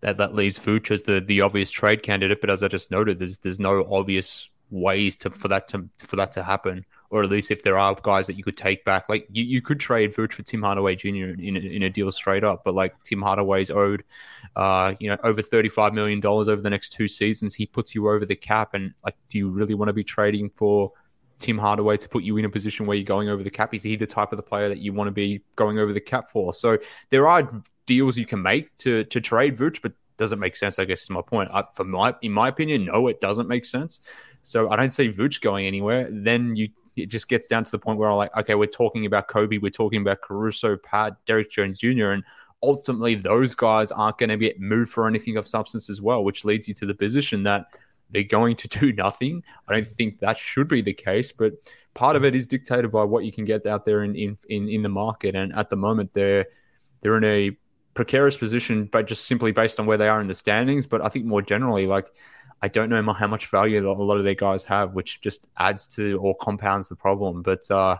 That 0.04 0.18
that 0.18 0.36
leaves 0.36 0.60
Vooch 0.60 0.92
as 0.92 1.04
the, 1.04 1.22
the 1.22 1.40
obvious 1.40 1.72
trade 1.72 2.04
candidate. 2.04 2.42
But 2.42 2.50
as 2.50 2.62
I 2.62 2.68
just 2.68 2.92
noted, 2.92 3.20
there's 3.20 3.38
there's 3.38 3.60
no 3.60 3.88
obvious 3.90 4.50
ways 4.70 5.16
to 5.16 5.30
for 5.30 5.48
that 5.48 5.70
to 5.70 5.88
for 5.98 6.18
that 6.18 6.34
to 6.34 6.44
happen. 6.44 6.86
Or 7.10 7.24
at 7.24 7.30
least 7.30 7.52
if 7.52 7.64
there 7.64 7.78
are 7.78 7.96
guys 8.04 8.28
that 8.28 8.34
you 8.34 8.44
could 8.44 8.58
take 8.58 8.84
back, 8.84 9.08
like 9.08 9.28
you, 9.32 9.44
you 9.44 9.62
could 9.62 9.80
trade 9.80 10.14
Vooch 10.14 10.34
for 10.34 10.42
Tim 10.42 10.62
Hardaway 10.62 10.96
Jr. 10.96 11.08
in 11.08 11.56
in 11.56 11.84
a 11.84 11.90
deal 11.90 12.12
straight 12.12 12.44
up. 12.44 12.66
But 12.66 12.76
like 12.76 13.02
Tim 13.04 13.22
Hardaway's 13.22 13.72
owed, 13.72 14.04
uh, 14.58 14.96
you 15.00 15.10
know, 15.10 15.18
over 15.24 15.42
thirty 15.42 15.70
five 15.70 15.94
million 15.94 16.20
dollars 16.20 16.50
over 16.50 16.62
the 16.62 16.70
next 16.70 16.90
two 16.90 17.08
seasons. 17.08 17.56
He 17.56 17.66
puts 17.66 17.96
you 17.96 18.10
over 18.10 18.26
the 18.26 18.36
cap, 18.36 18.74
and 18.74 18.94
like, 19.06 19.16
do 19.30 19.38
you 19.38 19.50
really 19.50 19.74
want 19.74 19.88
to 19.88 19.94
be 19.94 20.04
trading 20.04 20.50
for? 20.50 20.92
Tim 21.40 21.58
Hardaway 21.58 21.98
to 21.98 22.08
put 22.08 22.24
you 22.24 22.38
in 22.38 22.46
a 22.46 22.50
position 22.50 22.86
where 22.86 22.96
you're 22.96 23.04
going 23.04 23.28
over 23.28 23.44
the 23.44 23.50
cap? 23.50 23.74
Is 23.74 23.84
he 23.84 23.98
the 23.98 24.08
type 24.08 24.32
of 24.32 24.38
the 24.38 24.44
player 24.44 24.70
that 24.70 24.78
you 24.78 24.94
want 24.94 25.10
to 25.10 25.12
be 25.12 25.42
going 25.58 25.78
over 25.78 25.92
the 25.92 26.00
cap 26.00 26.32
for? 26.32 26.54
So 26.54 26.78
there 27.10 27.28
are 27.28 27.50
deals 27.86 28.18
you 28.18 28.26
can 28.26 28.42
make 28.42 28.76
to 28.80 29.04
to 29.06 29.22
trade 29.22 29.58
Vooch, 29.58 29.82
but 29.82 29.94
doesn't 30.18 30.40
make 30.40 30.56
sense. 30.56 30.80
I 30.80 30.86
guess 30.86 31.04
is 31.04 31.10
my 31.10 31.22
point. 31.22 31.50
I, 31.54 31.64
for 31.74 31.84
my 31.84 32.16
in 32.22 32.32
my 32.32 32.48
opinion, 32.48 32.86
no, 32.86 33.08
it 33.08 33.22
doesn't 33.22 33.48
make 33.48 33.66
sense. 33.66 34.02
So 34.44 34.70
I 34.70 34.76
don't 34.76 34.90
see 34.90 35.10
Vooch 35.10 35.42
going 35.42 35.66
anywhere. 35.66 36.08
Then 36.12 36.56
you 36.56 36.70
it 36.96 37.08
just 37.08 37.28
gets 37.28 37.48
down 37.48 37.64
to 37.64 37.72
the 37.72 37.80
point 37.80 37.98
where 37.98 38.10
I'm 38.10 38.18
like, 38.18 38.36
okay, 38.38 38.56
we're 38.56 38.68
talking 38.68 39.06
about 39.06 39.28
Coby, 39.28 39.62
we're 39.62 39.72
talking 39.72 40.02
about 40.02 40.22
Caruso, 40.22 40.78
Pat, 40.78 41.16
Derrick 41.26 41.50
Jones 41.50 41.80
Jr., 41.80 42.12
and 42.12 42.24
ultimately 42.62 43.16
those 43.16 43.56
guys 43.56 43.92
aren't 43.92 44.18
going 44.20 44.30
to 44.30 44.38
get 44.38 44.60
moved 44.60 44.92
for 44.92 45.08
anything 45.08 45.38
of 45.38 45.48
substance 45.48 45.90
as 45.90 46.02
well, 46.02 46.24
which 46.24 46.46
leads 46.46 46.68
you 46.68 46.74
to 46.76 46.86
the 46.86 46.94
position 46.94 47.44
that 47.44 47.66
they're 48.12 48.24
going 48.24 48.56
to 48.58 48.68
do 48.80 48.94
nothing. 48.94 49.44
I 49.68 49.74
don't 49.74 49.88
think 49.88 50.20
that 50.20 50.38
should 50.38 50.68
be 50.68 50.82
the 50.82 50.94
case, 50.94 51.32
but 51.32 51.54
part 51.94 52.16
of 52.16 52.24
it 52.24 52.36
is 52.36 52.48
dictated 52.48 52.92
by 52.92 53.04
what 53.04 53.26
you 53.26 53.32
can 53.32 53.46
get 53.46 53.66
out 53.66 53.86
there 53.86 54.04
in 54.04 54.16
in 54.16 54.38
in, 54.50 54.70
in 54.70 54.84
the 54.84 54.90
market. 54.90 55.36
And 55.36 55.54
at 55.54 55.70
the 55.70 55.76
moment, 55.76 56.14
they're 56.14 56.46
they're 57.02 57.18
in 57.18 57.24
a 57.24 57.58
precarious 57.94 58.38
position, 58.38 58.86
but 58.86 59.08
just 59.08 59.26
simply 59.26 59.52
based 59.52 59.80
on 59.80 59.86
where 59.86 59.98
they 59.98 60.08
are 60.08 60.22
in 60.22 60.28
the 60.28 60.36
standings. 60.36 60.88
But 60.88 61.04
I 61.04 61.10
think 61.10 61.26
more 61.26 61.42
generally, 61.42 61.88
like 61.88 62.08
I 62.62 62.68
don't 62.68 62.90
know 62.90 63.14
how 63.14 63.28
much 63.28 63.48
value 63.48 63.88
a 63.88 63.92
lot 63.92 64.18
of 64.18 64.24
their 64.24 64.36
guys 64.36 64.64
have, 64.66 64.94
which 64.94 65.22
just 65.22 65.48
adds 65.58 65.88
to 65.96 66.18
or 66.20 66.36
compounds 66.38 66.88
the 66.88 66.96
problem. 66.96 67.42
But 67.42 67.70
uh, 67.70 67.98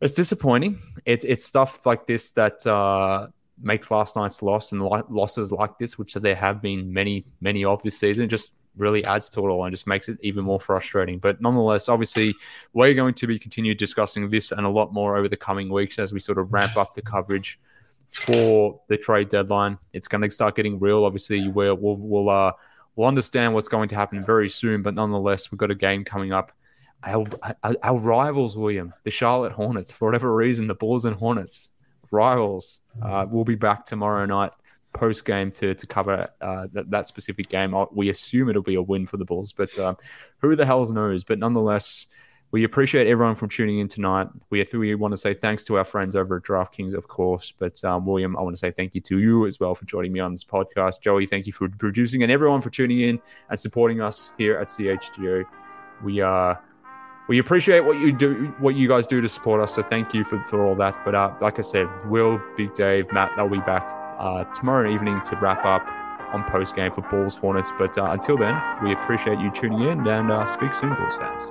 it's 0.00 0.14
disappointing. 0.14 0.78
It, 1.06 1.24
it's 1.24 1.44
stuff 1.44 1.86
like 1.86 2.06
this 2.06 2.30
that 2.30 2.66
uh, 2.66 3.28
makes 3.60 3.90
last 3.90 4.16
night's 4.16 4.42
loss 4.42 4.72
and 4.72 4.82
losses 4.82 5.50
like 5.50 5.78
this, 5.78 5.98
which 5.98 6.14
there 6.14 6.34
have 6.34 6.60
been 6.60 6.92
many, 6.92 7.24
many 7.40 7.64
of 7.64 7.82
this 7.82 7.98
season, 7.98 8.28
just 8.28 8.54
really 8.76 9.04
adds 9.04 9.28
to 9.30 9.40
it 9.40 9.48
all 9.48 9.64
and 9.64 9.72
just 9.72 9.86
makes 9.86 10.08
it 10.08 10.18
even 10.22 10.44
more 10.44 10.60
frustrating. 10.60 11.18
But 11.18 11.40
nonetheless, 11.40 11.88
obviously, 11.88 12.34
we're 12.72 12.94
going 12.94 13.14
to 13.14 13.26
be 13.26 13.38
continued 13.38 13.78
discussing 13.78 14.28
this 14.28 14.52
and 14.52 14.66
a 14.66 14.68
lot 14.68 14.92
more 14.92 15.16
over 15.16 15.28
the 15.28 15.36
coming 15.36 15.70
weeks 15.70 15.98
as 15.98 16.12
we 16.12 16.20
sort 16.20 16.38
of 16.38 16.52
ramp 16.52 16.76
up 16.76 16.94
the 16.94 17.02
coverage 17.02 17.58
for 18.14 18.80
the 18.88 18.96
trade 18.96 19.28
deadline. 19.28 19.76
It's 19.92 20.06
going 20.06 20.22
to 20.22 20.30
start 20.30 20.54
getting 20.54 20.78
real. 20.78 21.04
Obviously, 21.04 21.48
we'll 21.48 21.76
we'll 21.76 22.28
uh, 22.30 22.52
we'll 22.94 23.08
understand 23.08 23.54
what's 23.54 23.68
going 23.68 23.88
to 23.88 23.96
happen 23.96 24.24
very 24.24 24.48
soon. 24.48 24.82
But 24.82 24.94
nonetheless, 24.94 25.50
we've 25.50 25.58
got 25.58 25.72
a 25.72 25.74
game 25.74 26.04
coming 26.04 26.32
up. 26.32 26.52
Our, 27.06 27.26
our, 27.82 27.98
rivals, 27.98 28.56
William, 28.56 28.94
the 29.02 29.10
Charlotte 29.10 29.52
Hornets, 29.52 29.92
for 29.92 30.06
whatever 30.06 30.34
reason, 30.34 30.68
the 30.68 30.74
Bulls 30.74 31.04
and 31.04 31.14
Hornets 31.14 31.68
rivals. 32.10 32.80
Uh, 33.02 33.26
will 33.28 33.44
be 33.44 33.56
back 33.56 33.84
tomorrow 33.84 34.24
night 34.24 34.52
post 34.94 35.24
game 35.24 35.50
to 35.50 35.74
to 35.74 35.86
cover 35.86 36.28
uh, 36.40 36.68
that, 36.72 36.90
that 36.90 37.08
specific 37.08 37.48
game. 37.48 37.74
We 37.92 38.10
assume 38.10 38.48
it'll 38.48 38.62
be 38.62 38.76
a 38.76 38.82
win 38.82 39.06
for 39.06 39.16
the 39.16 39.24
Bulls, 39.24 39.52
but 39.52 39.76
uh, 39.78 39.96
who 40.38 40.54
the 40.54 40.64
hell 40.64 40.86
knows? 40.86 41.24
But 41.24 41.40
nonetheless, 41.40 42.06
we 42.54 42.62
appreciate 42.62 43.08
everyone 43.08 43.34
from 43.34 43.48
tuning 43.48 43.80
in 43.80 43.88
tonight. 43.88 44.28
We 44.50 44.64
we 44.74 44.94
want 44.94 45.10
to 45.10 45.18
say 45.18 45.34
thanks 45.34 45.64
to 45.64 45.76
our 45.76 45.82
friends 45.82 46.14
over 46.14 46.36
at 46.36 46.44
DraftKings, 46.44 46.94
of 46.94 47.08
course. 47.08 47.52
But 47.58 47.82
um, 47.82 48.06
William, 48.06 48.36
I 48.36 48.42
want 48.42 48.54
to 48.54 48.60
say 48.60 48.70
thank 48.70 48.94
you 48.94 49.00
to 49.00 49.18
you 49.18 49.44
as 49.46 49.58
well 49.58 49.74
for 49.74 49.84
joining 49.86 50.12
me 50.12 50.20
on 50.20 50.30
this 50.30 50.44
podcast. 50.44 51.00
Joey, 51.00 51.26
thank 51.26 51.48
you 51.48 51.52
for 51.52 51.68
producing, 51.68 52.22
and 52.22 52.30
everyone 52.30 52.60
for 52.60 52.70
tuning 52.70 53.00
in 53.00 53.20
and 53.50 53.58
supporting 53.58 54.00
us 54.00 54.34
here 54.38 54.56
at 54.56 54.68
CHGO. 54.68 55.44
We 56.04 56.20
are. 56.20 56.52
Uh, 56.52 56.56
we 57.26 57.40
appreciate 57.40 57.80
what 57.80 57.98
you 57.98 58.12
do, 58.12 58.54
what 58.60 58.76
you 58.76 58.86
guys 58.86 59.08
do 59.08 59.20
to 59.20 59.28
support 59.28 59.60
us. 59.60 59.74
So 59.74 59.82
thank 59.82 60.14
you 60.14 60.22
for, 60.22 60.44
for 60.44 60.64
all 60.64 60.76
that. 60.76 60.94
But 61.04 61.16
uh, 61.16 61.34
like 61.40 61.58
I 61.58 61.62
said, 61.62 61.88
Will, 62.08 62.40
Big 62.56 62.72
Dave, 62.74 63.10
Matt, 63.12 63.32
they'll 63.34 63.48
be 63.48 63.58
back 63.58 63.82
uh, 64.20 64.44
tomorrow 64.52 64.88
evening 64.88 65.20
to 65.22 65.36
wrap 65.36 65.64
up 65.64 65.84
on 66.32 66.44
post 66.44 66.76
game 66.76 66.92
for 66.92 67.00
Bulls 67.00 67.34
Hornets. 67.34 67.72
But 67.78 67.98
uh, 67.98 68.10
until 68.12 68.36
then, 68.36 68.62
we 68.84 68.92
appreciate 68.92 69.40
you 69.40 69.50
tuning 69.50 69.80
in 69.80 70.06
and 70.06 70.30
uh, 70.30 70.44
speak 70.44 70.72
soon, 70.72 70.94
Bulls 70.94 71.16
fans. 71.16 71.50